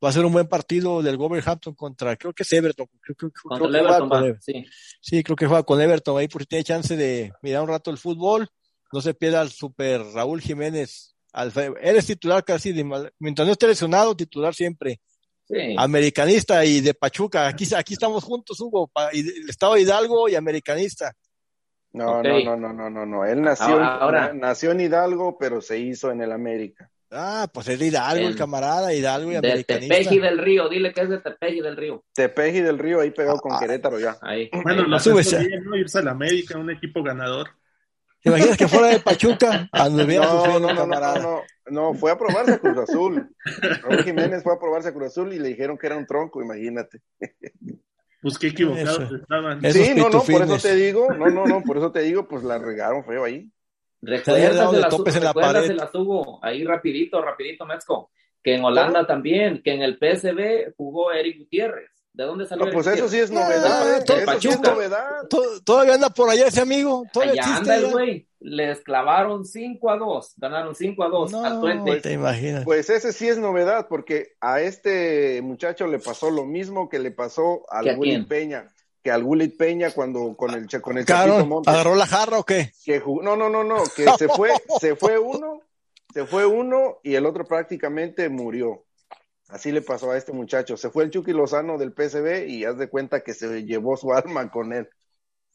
Va 0.03 0.09
a 0.09 0.13
ser 0.13 0.25
un 0.25 0.33
buen 0.33 0.47
partido 0.47 1.03
del 1.03 1.17
Wolverhampton 1.17 1.75
contra, 1.75 2.15
creo 2.15 2.33
que 2.33 2.41
es 2.41 2.51
Everton. 2.53 2.87
Creo, 3.01 3.15
creo- 3.15 3.31
creo 3.31 3.43
Contra 3.43 3.67
el 3.67 3.71
que 3.73 3.79
juega 3.79 3.89
Everton, 3.97 4.09
con 4.09 4.17
va, 4.17 4.25
Everton. 4.27 4.41
sí. 4.41 4.65
Sí, 4.99 5.23
creo 5.23 5.35
que 5.35 5.45
juega 5.45 5.63
con 5.63 5.79
Everton 5.81 6.17
ahí 6.17 6.27
por 6.27 6.41
si 6.41 6.47
tiene 6.47 6.63
chance 6.63 6.95
de 6.97 7.31
mirar 7.43 7.61
un 7.61 7.69
rato 7.69 7.91
el 7.91 7.97
fútbol. 7.99 8.47
No 8.91 8.99
se 9.01 9.13
pierda 9.13 9.41
al 9.41 9.51
super 9.51 10.01
Raúl 10.01 10.41
Jiménez. 10.41 11.15
Al, 11.33 11.53
él 11.55 11.95
es 11.95 12.07
titular 12.07 12.43
casi, 12.43 12.71
de 12.73 12.83
mientras 13.19 13.45
no 13.45 13.51
esté 13.53 13.67
lesionado, 13.67 14.15
titular 14.15 14.55
siempre. 14.55 14.99
Sí. 15.51 15.75
Americanista 15.77 16.63
y 16.63 16.79
de 16.81 16.93
Pachuca. 16.93 17.47
Aquí, 17.47 17.65
aquí 17.75 17.93
estamos 17.93 18.23
juntos, 18.23 18.59
Hugo. 18.61 18.87
pa- 18.87 19.09
y 19.11 19.21
de- 19.23 19.33
el 19.43 19.49
Estado 19.49 19.73
de 19.73 19.81
Hidalgo 19.81 20.29
y 20.29 20.35
Americanista. 20.35 21.13
No, 21.93 22.19
Ok. 22.19 22.25
no, 22.25 22.55
no, 22.55 22.57
no, 22.57 22.73
no, 22.73 22.89
no, 22.89 23.05
no. 23.05 23.25
Él 23.25 23.41
nació, 23.41 23.65
Ahora- 23.73 23.95
ahora- 23.95 24.27
na- 24.33 24.47
nació 24.47 24.71
en 24.71 24.79
Hidalgo, 24.81 25.37
pero 25.37 25.59
se 25.61 25.77
hizo 25.77 26.09
en 26.11 26.21
el 26.21 26.31
América. 26.31 26.89
Ah, 27.13 27.49
pues 27.53 27.67
es 27.67 27.77
de 27.77 27.87
Hidalgo, 27.87 28.25
el 28.29 28.37
camarada, 28.37 28.93
Hidalgo 28.93 29.29
y 29.31 29.33
De 29.33 29.39
Americanista. 29.39 29.93
Tepeji 29.97 30.19
del 30.19 30.37
Río, 30.37 30.69
dile 30.69 30.93
que 30.93 31.01
es 31.01 31.09
de 31.09 31.17
Tepeji 31.19 31.59
del 31.59 31.75
Río. 31.75 32.05
Tepeji 32.13 32.61
del 32.61 32.79
Río, 32.79 33.01
ahí 33.01 33.11
pegado 33.11 33.37
con 33.39 33.51
Ah. 33.51 33.57
Querétaro 33.59 33.99
ya. 33.99 34.15
Ahí. 34.21 34.49
Bueno, 34.63 34.83
ahí 34.83 34.87
lo 34.89 34.95
está. 34.95 35.11
sube, 35.11 35.19
hace 35.19 35.41
sí. 35.41 35.47
bien, 35.47 35.65
¿no? 35.65 35.75
Irse 35.75 35.99
a 35.99 36.03
la 36.03 36.11
América, 36.11 36.57
un 36.57 36.71
equipo 36.71 37.03
ganador. 37.03 37.49
¿Te 38.21 38.29
imaginas 38.29 38.57
que 38.57 38.67
fuera 38.67 38.87
de 38.87 38.99
Pachuca? 38.99 39.69
No, 39.73 39.89
no, 39.89 40.59
no, 40.59 40.59
no, 40.59 40.75
camarada. 40.75 41.19
no, 41.19 41.41
no, 41.67 41.93
fue 41.93 42.11
a 42.11 42.17
probarse 42.17 42.53
a 42.53 42.59
Cruz 42.59 42.77
Azul. 42.77 43.35
Raúl 43.81 44.03
Jiménez 44.03 44.43
fue 44.43 44.53
a 44.53 44.59
probarse 44.59 44.89
a 44.89 44.93
Cruz 44.93 45.07
Azul 45.07 45.33
y 45.33 45.39
le 45.39 45.49
dijeron 45.49 45.77
que 45.77 45.87
era 45.87 45.97
un 45.97 46.05
tronco, 46.05 46.41
imagínate. 46.41 47.01
Pues 48.21 48.37
qué 48.37 48.47
equivocados 48.49 48.99
Eso. 48.99 49.15
estaban. 49.15 49.61
Sí, 49.73 49.93
no, 49.95 50.09
no, 50.09 50.21
por 50.21 50.43
eso 50.43 50.57
te 50.59 50.75
digo, 50.75 51.11
no, 51.11 51.27
no, 51.27 51.45
no, 51.45 51.63
por 51.63 51.77
eso 51.77 51.91
te 51.91 52.01
digo, 52.01 52.27
pues 52.27 52.43
la 52.43 52.59
regaron 52.59 53.03
feo 53.03 53.23
ahí. 53.23 53.49
Recuérdase 54.01 54.75
de 54.75 54.81
las, 54.81 54.89
topes 54.89 55.15
en 55.15 55.25
la 55.25 55.31
hubo 55.93 56.43
ahí 56.43 56.63
rapidito, 56.63 57.21
rapidito, 57.21 57.65
Metzko. 57.65 58.11
Que 58.43 58.55
en 58.55 58.63
Holanda 58.63 59.05
también, 59.05 59.61
que 59.63 59.73
en 59.73 59.81
el 59.81 59.97
PSV 59.97 60.75
jugó 60.75 61.11
Eric 61.11 61.39
Gutiérrez. 61.39 61.91
¿De 62.13 62.25
dónde 62.25 62.45
salió 62.45 62.65
No, 62.65 62.71
pues 62.73 62.87
eso 62.87 63.07
sí 63.07 63.19
es 63.19 63.31
novedad, 63.31 63.97
¿eh? 63.97 64.03
todo 64.05 64.17
Eso 64.17 64.39
sí 64.41 64.47
es 64.49 64.59
novedad. 64.59 65.27
To- 65.29 65.61
Todavía 65.63 65.93
anda 65.93 66.09
por 66.09 66.29
allá 66.29 66.47
ese 66.47 66.59
amigo. 66.61 67.05
Todavía 67.13 67.41
Allá 67.43 67.55
anda 67.57 67.75
el 67.77 67.91
güey. 67.91 68.27
Les 68.41 68.81
clavaron 68.81 69.45
5 69.45 69.89
a 69.91 69.97
2. 69.97 70.33
Ganaron 70.37 70.75
5 70.75 71.03
a 71.03 71.07
2 71.09 71.33
al 71.35 71.53
No, 71.53 71.59
Twente. 71.61 72.01
te 72.01 72.11
imaginas. 72.13 72.65
Pues 72.65 72.89
ese 72.89 73.13
sí 73.13 73.29
es 73.29 73.37
novedad, 73.37 73.87
porque 73.87 74.33
a 74.41 74.59
este 74.61 75.41
muchacho 75.41 75.87
le 75.87 75.99
pasó 75.99 76.31
lo 76.31 76.43
mismo 76.45 76.89
que 76.89 76.99
le 76.99 77.11
pasó 77.11 77.61
¿Que 77.81 77.89
a 77.89 77.93
al 77.93 77.99
Willy? 77.99 78.23
Peña, 78.25 78.67
que 79.03 79.11
al 79.11 79.23
Willy 79.23 79.47
Peña 79.49 79.91
cuando 79.91 80.35
con 80.35 80.51
el 80.53 80.67
con 80.81 80.97
el 80.97 81.05
Claro, 81.05 81.33
Chapito 81.33 81.45
Montes, 81.47 81.73
¿Agarró 81.73 81.95
la 81.95 82.07
jarra 82.07 82.39
o 82.39 82.43
qué? 82.43 82.71
que 82.83 82.99
jugó- 82.99 83.21
no, 83.23 83.35
no, 83.37 83.47
no, 83.49 83.63
no, 83.63 83.83
que 83.95 84.05
se 84.17 84.27
fue, 84.27 84.51
se 84.81 84.95
fue 84.95 85.17
uno, 85.19 85.61
se 86.13 86.25
fue 86.25 86.45
uno 86.45 86.97
y 87.03 87.15
el 87.15 87.25
otro 87.27 87.45
prácticamente 87.45 88.27
murió. 88.27 88.83
Así 89.51 89.71
le 89.71 89.81
pasó 89.81 90.11
a 90.11 90.17
este 90.17 90.31
muchacho. 90.31 90.77
Se 90.77 90.89
fue 90.89 91.03
el 91.03 91.11
Chucky 91.11 91.33
Lozano 91.33 91.77
del 91.77 91.91
PSV 91.93 92.47
y 92.47 92.63
haz 92.65 92.77
de 92.77 92.89
cuenta 92.89 93.21
que 93.21 93.33
se 93.33 93.63
llevó 93.65 93.97
su 93.97 94.11
alma 94.13 94.49
con 94.49 94.73
él. 94.73 94.87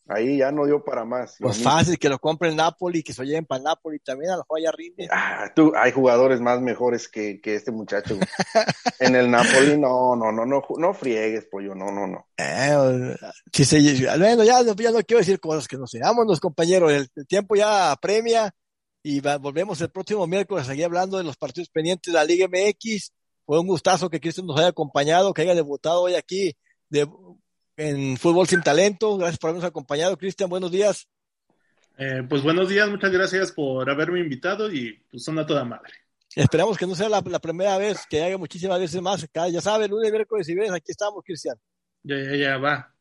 Ahí 0.08 0.38
ya 0.38 0.52
no 0.52 0.66
dio 0.66 0.84
para 0.84 1.04
más. 1.04 1.36
Pues 1.40 1.58
fácil, 1.58 1.98
que 1.98 2.08
lo 2.08 2.20
compre 2.20 2.48
el 2.48 2.54
Napoli, 2.54 3.02
que 3.02 3.12
se 3.12 3.22
lo 3.22 3.26
lleven 3.26 3.44
para 3.44 3.60
Napoli 3.64 3.98
también, 3.98 4.30
a 4.30 4.36
lo 4.36 4.44
mejor 4.48 4.76
rinde. 4.78 5.08
Ah, 5.10 5.50
tú, 5.52 5.72
hay 5.74 5.90
jugadores 5.90 6.40
más 6.40 6.60
mejores 6.60 7.08
que, 7.08 7.40
que 7.40 7.56
este 7.56 7.72
muchacho. 7.72 8.16
en 9.00 9.16
el 9.16 9.28
Napoli, 9.28 9.76
no, 9.76 10.14
no, 10.14 10.30
no, 10.30 10.46
no, 10.46 10.62
no 10.78 10.94
friegues, 10.94 11.46
pollo, 11.46 11.74
no, 11.74 11.90
no, 11.90 12.06
no. 12.06 12.28
Eh, 12.36 13.16
sí 13.52 13.64
se- 13.64 14.06
bueno, 14.16 14.44
ya, 14.44 14.62
no- 14.62 14.74
ya 14.76 14.92
no 14.92 15.00
quiero 15.02 15.18
decir 15.18 15.40
cosas 15.40 15.66
que 15.66 15.76
no 15.76 15.88
sé. 15.88 15.98
Vámonos, 15.98 16.38
compañeros, 16.38 16.92
el, 16.92 17.08
el 17.16 17.26
tiempo 17.26 17.56
ya 17.56 17.90
apremia 17.90 18.54
y 19.02 19.18
va- 19.20 19.38
volvemos 19.38 19.80
el 19.80 19.90
próximo 19.90 20.24
miércoles 20.28 20.66
a 20.66 20.70
seguir 20.70 20.84
hablando 20.84 21.18
de 21.18 21.24
los 21.24 21.36
partidos 21.36 21.68
pendientes 21.68 22.12
de 22.12 22.18
la 22.18 22.24
Liga 22.24 22.46
MX. 22.48 23.10
Fue 23.46 23.60
un 23.60 23.66
gustazo 23.66 24.10
que 24.10 24.20
Cristian 24.20 24.46
nos 24.46 24.58
haya 24.58 24.68
acompañado, 24.68 25.32
que 25.32 25.42
haya 25.42 25.54
debutado 25.54 26.02
hoy 26.02 26.14
aquí 26.14 26.56
de, 26.88 27.08
en 27.76 28.16
Fútbol 28.16 28.48
Sin 28.48 28.62
Talento. 28.62 29.16
Gracias 29.16 29.38
por 29.38 29.50
habernos 29.50 29.68
acompañado, 29.68 30.16
Cristian. 30.18 30.50
Buenos 30.50 30.70
días. 30.72 31.06
Eh, 31.98 32.22
pues 32.28 32.42
buenos 32.42 32.68
días, 32.68 32.90
muchas 32.90 33.10
gracias 33.10 33.52
por 33.52 33.88
haberme 33.88 34.20
invitado 34.20 34.70
y 34.70 34.92
pues 35.10 35.24
son 35.24 35.38
a 35.38 35.46
toda 35.46 35.64
madre. 35.64 35.92
Esperamos 36.34 36.76
que 36.76 36.86
no 36.86 36.94
sea 36.94 37.08
la, 37.08 37.22
la 37.24 37.38
primera 37.38 37.78
vez, 37.78 38.04
que 38.10 38.22
haya 38.22 38.36
muchísimas 38.36 38.78
veces 38.78 39.00
más. 39.00 39.26
Cada- 39.32 39.48
ya 39.48 39.62
sabe, 39.62 39.88
lunes, 39.88 40.12
miércoles 40.12 40.46
y 40.48 40.54
viernes, 40.54 40.74
aquí 40.74 40.90
estamos, 40.90 41.22
Cristian. 41.24 41.56
Ya, 42.02 42.16
ya, 42.16 42.36
ya 42.36 42.58
va. 42.58 42.92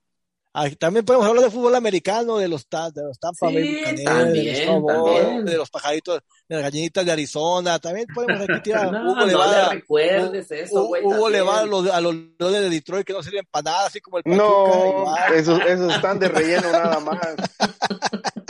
También 0.79 1.03
podemos 1.05 1.27
hablar 1.27 1.43
de 1.45 1.51
fútbol 1.51 1.75
americano, 1.75 2.37
de 2.37 2.47
los, 2.47 2.67
de 2.69 3.01
los 3.03 3.19
Tampa 3.19 3.49
Sí, 3.49 3.55
Bay 3.55 4.03
también, 4.03 4.35
de 4.65 4.65
los 4.65 5.45
de 5.45 5.57
los 5.57 5.69
pajaritos, 5.69 6.21
de 6.47 6.55
las 6.55 6.63
gallinitas 6.63 7.05
de 7.05 7.11
Arizona. 7.11 7.77
También 7.79 8.07
podemos 8.13 8.41
aquí 8.41 8.61
tirar. 8.63 8.91
No, 8.91 9.11
Hugo 9.11 9.25
le 9.25 9.33
no 9.33 9.39
va 9.39 9.47
le 9.51 9.55
a- 9.57 9.69
recuerdes 9.69 10.51
eso, 10.51 10.75
Hugo- 10.75 10.87
güey. 10.87 11.03
Hugo 11.03 11.29
le 11.29 11.37
también. 11.39 11.55
va 11.57 11.59
a 11.61 11.65
los, 11.65 11.89
a 11.89 12.01
los 12.01 12.15
Leones 12.39 12.61
de 12.61 12.69
Detroit 12.69 13.05
que 13.05 13.13
no 13.13 13.21
sirven 13.23 13.45
para 13.51 13.63
nada, 13.71 13.87
así 13.87 13.99
como 13.99 14.17
el 14.17 14.23
Pachuca. 14.23 14.43
No, 14.43 15.15
esos, 15.35 15.59
esos 15.65 15.93
están 15.93 16.19
de 16.19 16.27
relleno 16.29 16.71
nada 16.71 16.99
más. 16.99 17.19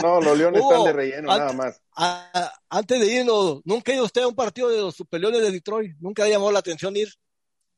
No, 0.02 0.20
los 0.20 0.38
Leones 0.38 0.60
Hugo, 0.60 0.70
están 0.72 0.84
de 0.84 0.92
relleno 0.92 1.28
nada 1.36 1.52
más. 1.52 1.80
Antes 2.68 3.00
de 3.00 3.06
irnos, 3.06 3.60
¿nunca 3.64 3.90
ha 3.90 3.94
ido 3.96 4.04
usted 4.04 4.22
a 4.22 4.28
un 4.28 4.34
partido 4.36 4.68
de 4.68 4.80
los 4.80 4.94
Super 4.94 5.20
Leones 5.20 5.40
de 5.42 5.50
Detroit? 5.50 5.96
¿Nunca 5.98 6.22
le 6.24 6.30
llamó 6.30 6.52
la 6.52 6.58
atención 6.60 6.94
ir? 6.96 7.08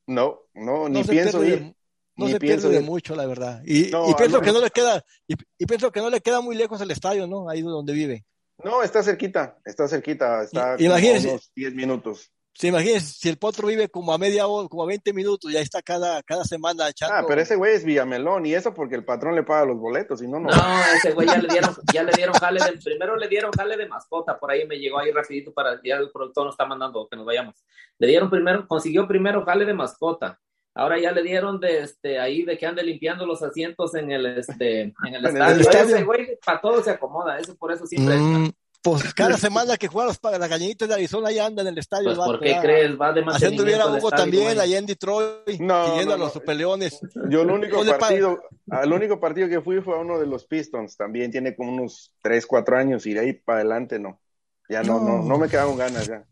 No, 0.06 0.40
no, 0.54 0.88
ni 0.88 1.00
No 1.00 1.06
pienso 1.06 1.42
ir. 1.44 1.74
No 2.18 2.26
ni 2.26 2.32
se 2.32 2.38
pierde 2.38 2.68
de 2.68 2.80
mucho, 2.80 3.14
la 3.16 3.26
verdad. 3.26 3.62
Y, 3.64 3.90
No, 3.90 4.10
y 4.10 4.14
pienso 4.14 4.40
que 4.40 4.52
no 4.52 4.60
le 4.60 4.70
queda, 4.70 5.04
y, 5.26 5.34
y 5.58 5.66
pienso 5.66 5.90
que 5.90 6.00
no 6.00 6.10
le 6.10 6.20
queda 6.20 6.40
muy 6.40 6.56
lejos 6.56 6.80
el 6.80 6.90
estadio, 6.90 7.26
¿no? 7.26 7.48
Ahí 7.48 7.62
donde 7.62 7.92
vive. 7.94 8.24
No, 8.62 8.82
está 8.82 9.02
cerquita, 9.02 9.56
está 9.64 9.86
cerquita, 9.88 10.42
está 10.42 10.74
I- 10.78 10.84
imagínese. 10.86 11.22
como 11.28 11.32
unos 11.34 11.52
10 11.54 11.74
minutos. 11.74 12.30
Se 12.54 12.66
imagina 12.66 12.98
si 12.98 13.28
el 13.28 13.38
potro 13.38 13.68
vive 13.68 13.88
como 13.88 14.12
a 14.12 14.18
media 14.18 14.48
hora, 14.48 14.66
como 14.68 14.82
a 14.82 14.86
20 14.86 15.12
minutos, 15.12 15.52
ya 15.52 15.60
está 15.60 15.80
cada, 15.80 16.20
cada 16.24 16.42
semana 16.42 16.88
echando. 16.88 17.14
Ah, 17.14 17.24
pero 17.28 17.40
ese 17.40 17.54
güey 17.54 17.76
es 17.76 17.84
Villamelón 17.84 18.46
y 18.46 18.54
eso 18.54 18.74
porque 18.74 18.96
el 18.96 19.04
patrón 19.04 19.36
le 19.36 19.44
paga 19.44 19.64
los 19.64 19.78
boletos 19.78 20.20
y 20.22 20.26
no, 20.26 20.40
no. 20.40 20.48
No, 20.48 20.82
ese 20.96 21.12
güey 21.12 21.28
ya 21.28 21.38
le 21.38 21.46
dieron, 21.46 21.76
ya 21.94 22.02
le 22.02 22.10
dieron 22.16 22.34
jale 22.34 22.58
de, 22.64 22.72
primero 22.78 23.14
le 23.16 23.28
dieron 23.28 23.52
jale 23.52 23.76
de 23.76 23.86
mascota, 23.86 24.36
por 24.40 24.50
ahí 24.50 24.66
me 24.66 24.76
llegó 24.76 24.98
ahí 24.98 25.12
rapidito 25.12 25.52
para, 25.52 25.80
ya 25.84 25.98
el 25.98 26.10
productor 26.10 26.46
nos 26.46 26.54
está 26.54 26.66
mandando 26.66 27.06
que 27.08 27.16
nos 27.16 27.24
vayamos. 27.26 27.54
Le 28.00 28.08
dieron 28.08 28.28
primero, 28.28 28.66
consiguió 28.66 29.06
primero 29.06 29.44
jale 29.44 29.64
de 29.64 29.74
mascota. 29.74 30.40
Ahora 30.78 30.98
ya 31.00 31.10
le 31.12 31.22
dieron 31.22 31.58
de 31.60 31.80
este 31.80 32.18
ahí 32.20 32.44
de 32.44 32.56
que 32.56 32.64
ande 32.66 32.82
limpiando 32.84 33.26
los 33.26 33.42
asientos 33.42 33.94
en 33.96 34.10
el 34.12 34.24
este 34.38 34.82
en 34.82 34.94
el 35.02 35.14
En 35.26 35.36
el 35.36 35.36
estadio. 35.36 35.60
estadio. 35.60 35.96
Ese 35.96 36.04
güey 36.04 36.38
para 36.44 36.60
todo 36.60 36.82
se 36.82 36.90
acomoda, 36.92 37.38
eso 37.38 37.56
por 37.56 37.72
eso 37.72 37.84
siempre 37.86 38.16
Mm, 38.16 38.50
pues 38.80 39.02
cada 39.14 39.36
semana 39.36 39.76
que 39.76 39.88
juega 39.88 40.06
los, 40.08 40.20
las 40.38 40.48
gallinitas 40.48 40.88
de 40.88 40.94
Arizona 40.94 41.32
ya 41.32 41.46
anda 41.46 41.62
en 41.62 41.68
el 41.68 41.78
estadio. 41.78 42.04
pues 42.14 42.18
el 42.18 42.24
¿por 42.24 42.40
qué 42.40 42.50
ya. 42.50 42.60
crees? 42.62 42.98
Va 43.00 43.12
de 43.12 43.24
Haciendo 43.26 43.64
hubiera 43.64 43.82
al 43.84 43.88
Hugo 43.90 44.08
estadio, 44.08 44.22
también, 44.22 44.44
güey. 44.44 44.58
allá 44.60 44.78
en 44.78 44.86
Detroit, 44.86 45.60
No, 45.60 45.86
siguiendo 45.86 46.10
no, 46.10 46.14
a 46.14 46.18
los 46.26 46.34
no. 46.34 46.40
Superleones. 46.40 47.00
Yo 47.28 47.42
el 47.42 47.50
único 47.50 47.82
No 47.84 47.98
partido, 47.98 48.40
al 48.70 48.92
único 48.92 49.18
partido 49.20 49.48
que 49.48 49.60
fui 49.60 49.80
fue 49.80 49.94
a 49.96 49.98
uno 49.98 50.18
de 50.18 50.26
los 50.26 50.46
Pistons, 50.46 50.96
también 50.96 51.30
tiene 51.32 51.56
como 51.56 51.72
unos 51.72 52.12
3, 52.22 52.46
4 52.46 52.76
años 52.78 53.04
y 53.06 53.14
de 53.14 53.20
ahí 53.20 53.32
para 53.32 53.58
adelante 53.60 53.98
no. 53.98 54.20
Ya 54.68 54.82
no, 54.82 55.00
no, 55.00 55.18
No. 55.18 55.22
no 55.24 55.38
me 55.38 55.48
quedaron 55.48 55.76
ganas 55.76 56.06
ya. 56.06 56.24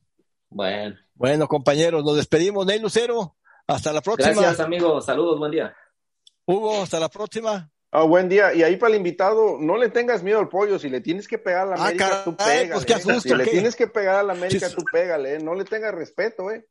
Bueno, 0.49 0.94
Bueno, 1.14 1.49
compañeros, 1.49 2.05
nos 2.05 2.16
despedimos. 2.16 2.64
Ney 2.66 2.78
Lucero, 2.78 3.36
hasta 3.66 3.92
la 3.92 4.00
próxima. 4.00 4.32
gracias 4.32 4.60
amigos, 4.60 5.04
saludos, 5.04 5.38
buen 5.38 5.50
día. 5.52 5.74
Hugo, 6.46 6.82
hasta 6.82 7.00
la 7.00 7.08
próxima. 7.08 7.70
Ah, 7.90 8.02
buen 8.02 8.28
día. 8.28 8.52
Y 8.54 8.62
ahí 8.62 8.76
para 8.76 8.90
el 8.92 8.98
invitado, 8.98 9.56
no 9.58 9.76
le 9.76 9.88
tengas 9.88 10.22
miedo 10.22 10.38
al 10.38 10.48
pollo. 10.48 10.78
Si 10.78 10.88
le 10.88 11.00
tienes 11.00 11.26
que 11.26 11.38
pegar 11.38 11.62
a 11.62 11.70
la 11.70 11.76
Ah, 11.76 11.82
América, 11.84 12.08
caray, 12.08 12.24
tú 12.24 12.36
pues, 12.36 12.48
pégale. 12.48 12.84
qué 12.86 12.94
asusto, 12.94 13.20
si 13.20 13.34
le 13.34 13.44
¿qué? 13.44 13.50
tienes 13.50 13.76
que 13.76 13.86
pegar 13.86 14.16
a 14.16 14.22
la 14.22 14.32
América, 14.34 14.68
tú 14.70 14.84
pégale. 14.92 15.34
¿eh? 15.36 15.38
No 15.38 15.54
le 15.54 15.64
tengas 15.64 15.94
respeto, 15.94 16.50
¿eh? 16.50 16.66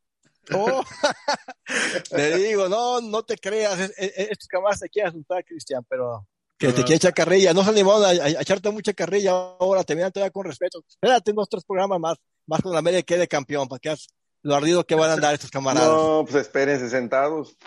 Oh, 0.54 0.84
le 2.12 2.38
digo, 2.38 2.70
no, 2.70 3.02
no 3.02 3.24
te 3.24 3.38
creas. 3.38 3.80
es- 3.80 3.94
es- 3.98 4.14
Estos 4.32 4.48
camaradas 4.48 4.82
te 4.82 4.90
quieren 4.90 5.10
asustar, 5.12 5.44
Cristian, 5.44 5.84
pero 5.90 6.28
que 6.58 6.68
te 6.72 6.82
Ah. 6.82 6.86
quiere 6.86 6.96
echar 6.98 7.14
carrilla. 7.14 7.54
No 7.54 7.64
se 7.64 7.72
animaron 7.72 8.04
a, 8.04 8.08
a- 8.10 8.26
a 8.40 8.42
echarte 8.42 8.70
mucha 8.70 8.94
carrilla 8.94 9.32
ahora. 9.32 9.84
Te 9.84 9.96
miran 9.96 10.12
todavía 10.12 10.32
con 10.32 10.46
respeto. 10.46 10.84
Espérate 10.88 11.32
unos 11.32 11.50
tres 11.50 11.64
programas 11.66 12.00
más, 12.00 12.18
más 12.46 12.62
con 12.62 12.72
la 12.72 12.80
América 12.80 13.02
que 13.02 13.16
quede 13.16 13.28
campeón, 13.28 13.68
para 13.68 13.80
que 13.80 13.90
lo 14.46 14.56
ardido 14.56 14.86
que 14.86 14.94
van 14.94 15.10
a 15.10 15.14
andar 15.14 15.34
estos 15.34 15.50
camaradas. 15.50 15.90
No, 15.90 16.24
pues 16.24 16.44
espérense 16.44 16.88
sentados. 16.88 17.58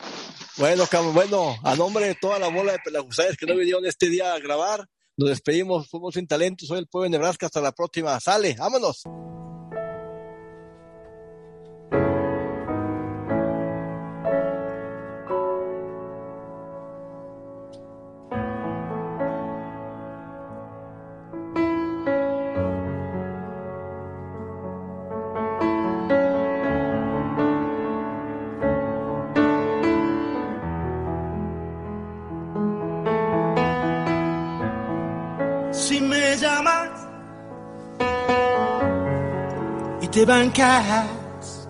Bueno, 0.56 0.84
bueno, 1.12 1.56
a 1.64 1.74
nombre 1.74 2.06
de 2.06 2.14
toda 2.14 2.38
la 2.38 2.48
bola 2.48 2.70
de 2.70 2.78
pelagusayas 2.78 3.36
que 3.36 3.46
no 3.46 3.56
vinieron 3.56 3.84
este 3.84 4.08
día 4.08 4.32
a 4.32 4.38
grabar, 4.38 4.86
nos 5.16 5.28
despedimos, 5.28 5.88
fuimos 5.90 6.14
sin 6.14 6.28
talento, 6.28 6.66
soy 6.66 6.78
el 6.78 6.86
pueblo 6.86 7.04
de 7.04 7.10
Nebraska, 7.10 7.46
hasta 7.46 7.60
la 7.60 7.72
próxima, 7.72 8.18
sale, 8.20 8.54
vámonos. 8.56 9.02
Te 40.18 40.24
bancas, 40.24 41.68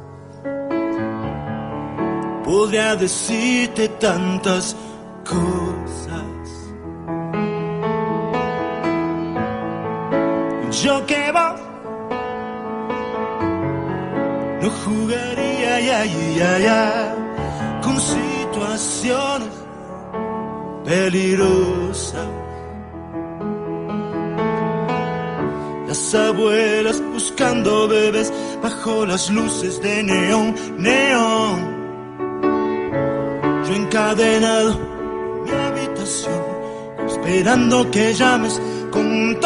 podría 2.44 2.96
decirte 2.96 3.90
tantas 4.00 4.74
cosas. 5.22 6.48
Yo 10.82 11.04
que 11.04 11.30
vos 11.30 11.60
no 14.62 14.70
jugaría 14.82 15.80
ya, 15.80 16.04
ya, 16.06 16.58
ya, 16.58 17.14
con 17.82 18.00
situaciones 18.00 19.54
peligrosas. 20.86 22.47
Las 25.88 26.14
abuelas 26.14 27.02
buscando 27.14 27.88
bebés 27.88 28.30
bajo 28.62 29.06
las 29.06 29.30
luces 29.30 29.80
de 29.80 30.02
neón, 30.02 30.54
neón. 30.76 31.78
Yo 33.64 33.74
encadenado 33.74 34.72
en 34.72 35.44
mi 35.44 35.50
habitación, 35.50 36.42
esperando 37.06 37.90
que 37.90 38.12
llames 38.12 38.60
con 38.90 39.06
un 39.06 39.38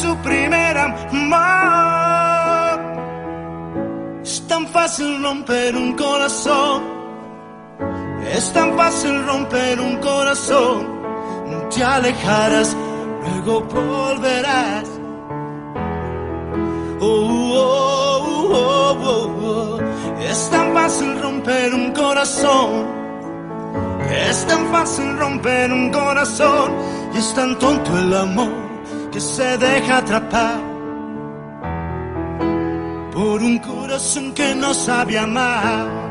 su 0.00 0.16
primer 0.18 0.78
amor. 0.78 0.98
Es 4.22 4.46
tan 4.46 4.68
fácil 4.68 5.20
romper 5.20 5.74
un 5.74 5.94
corazón, 5.94 6.82
es 8.36 8.52
tan 8.52 8.76
fácil 8.76 9.26
romper 9.26 9.80
un 9.80 9.96
corazón. 9.96 10.86
Te 11.74 11.82
alejarás, 11.82 12.76
luego 13.20 13.62
volverás 13.62 14.97
Oh, 17.10 18.98
oh, 19.02 19.28
oh. 19.42 19.78
Es 20.20 20.50
tan 20.50 20.74
fácil 20.74 21.20
romper 21.20 21.74
un 21.74 21.92
corazón. 21.92 22.86
Es 24.28 24.46
tan 24.46 24.66
fácil 24.70 25.18
romper 25.18 25.72
un 25.72 25.90
corazón. 25.90 26.72
Y 27.14 27.18
es 27.18 27.34
tan 27.34 27.58
tonto 27.58 27.98
el 27.98 28.14
amor 28.14 28.52
que 29.10 29.20
se 29.20 29.56
deja 29.58 29.98
atrapar 29.98 30.60
por 33.12 33.42
un 33.42 33.58
corazón 33.58 34.32
que 34.32 34.54
no 34.54 34.74
sabe 34.74 35.18
amar. 35.18 36.07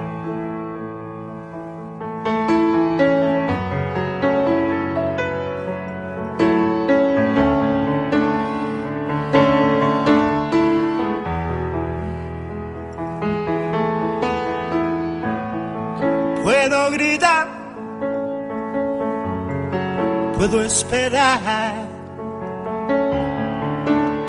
Puedo 20.49 20.63
esperar, 20.63 21.73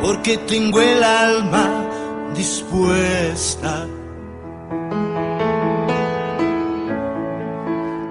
porque 0.01 0.37
tengo 0.39 0.81
el 0.81 1.03
alma 1.03 1.85
dispuesta. 2.35 3.87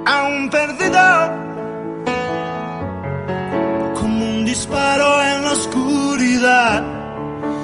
A 0.05 0.23
un 0.29 0.49
perdido, 0.49 1.05
como 3.99 4.25
un 4.25 4.45
disparo 4.45 5.21
en 5.23 5.43
la 5.43 5.51
oscuridad, 5.51 6.83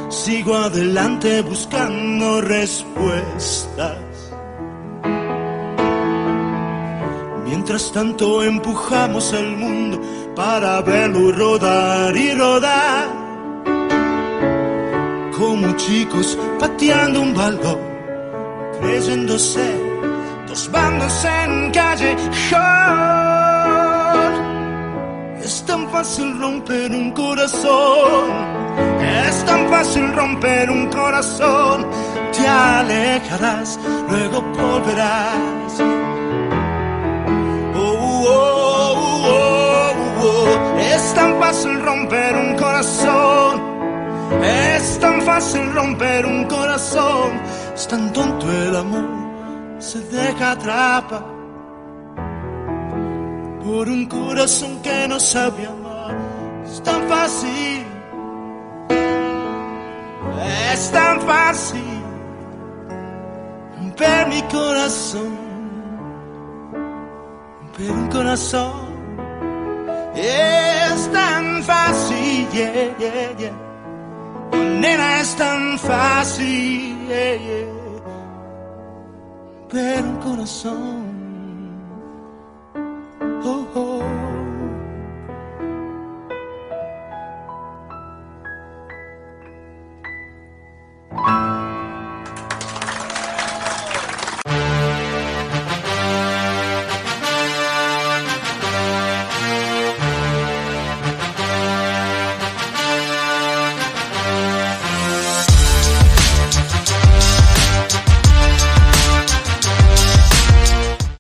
sigo 0.10 0.56
adelante 0.56 1.42
buscando 1.42 2.42
respuestas. 2.42 3.98
Mientras 7.46 7.92
tanto 7.94 8.44
empujamos 8.44 9.32
el 9.32 9.56
mundo 9.56 10.02
para 10.36 10.82
verlo 10.82 11.32
rodar 11.32 12.16
y 12.16 12.34
rodar. 12.34 13.08
Como 15.38 15.76
chicos 15.76 16.38
pateando 16.60 17.22
un 17.22 17.34
balón, 17.34 17.80
creyéndose 18.80 19.94
dos 20.48 20.70
bandos 20.72 21.26
en 21.26 21.72
calle. 21.72 22.16
Es 25.44 25.64
tan 25.66 25.90
fácil 25.90 26.40
romper 26.40 26.92
un 26.92 27.12
corazón, 27.12 28.32
es 29.28 29.46
tan 29.46 29.70
fácil 29.70 30.14
romper 30.14 30.70
un 30.70 30.88
corazón. 30.88 31.86
Te 32.32 32.48
alejarás, 32.48 33.80
luego 34.10 34.42
volverás. 34.42 35.74
Oh, 37.76 38.26
oh, 38.28 38.63
Es 40.80 41.14
tan 41.14 41.40
fácil 41.40 41.82
romper 41.82 42.36
un 42.36 42.56
corazón. 42.56 43.62
Es 44.42 45.00
tan 45.00 45.22
fácil 45.22 45.74
romper 45.74 46.26
un 46.26 46.46
corazón. 46.46 47.42
Es 47.76 47.88
tan 47.88 48.14
tonto 48.14 48.50
el 48.50 48.76
amor. 48.76 49.80
Se 49.80 50.00
deja 50.00 50.52
atrapar 50.52 51.26
por 53.64 53.88
un 53.88 54.06
corazón 54.06 54.82
que 54.82 55.08
no 55.08 55.20
sabe 55.20 55.68
amar. 55.68 56.16
Es 56.66 56.82
tan 56.84 57.08
fácil. 57.10 57.86
Es 60.74 60.92
tan 60.92 61.22
fácil 61.22 62.04
romper 63.78 64.28
mi 64.28 64.42
corazón 64.44 65.38
romper 67.62 67.92
un 67.92 68.08
corazón 68.08 68.93
es 70.16 71.10
tan 71.12 71.64
fácil, 71.64 72.48
yeah, 72.54 72.96
yeah, 73.00 73.38
yeah. 73.38 73.52
Oh, 74.52 74.58
nena, 74.58 75.22
es 75.22 75.36
tan 75.36 75.80
fácil, 75.80 76.96
yeah, 77.08 77.36
yeah. 77.36 77.66
Pero 79.70 80.06
el 80.06 80.20
corazón, 80.20 81.04
oh, 83.44 83.68
oh. 83.74 83.93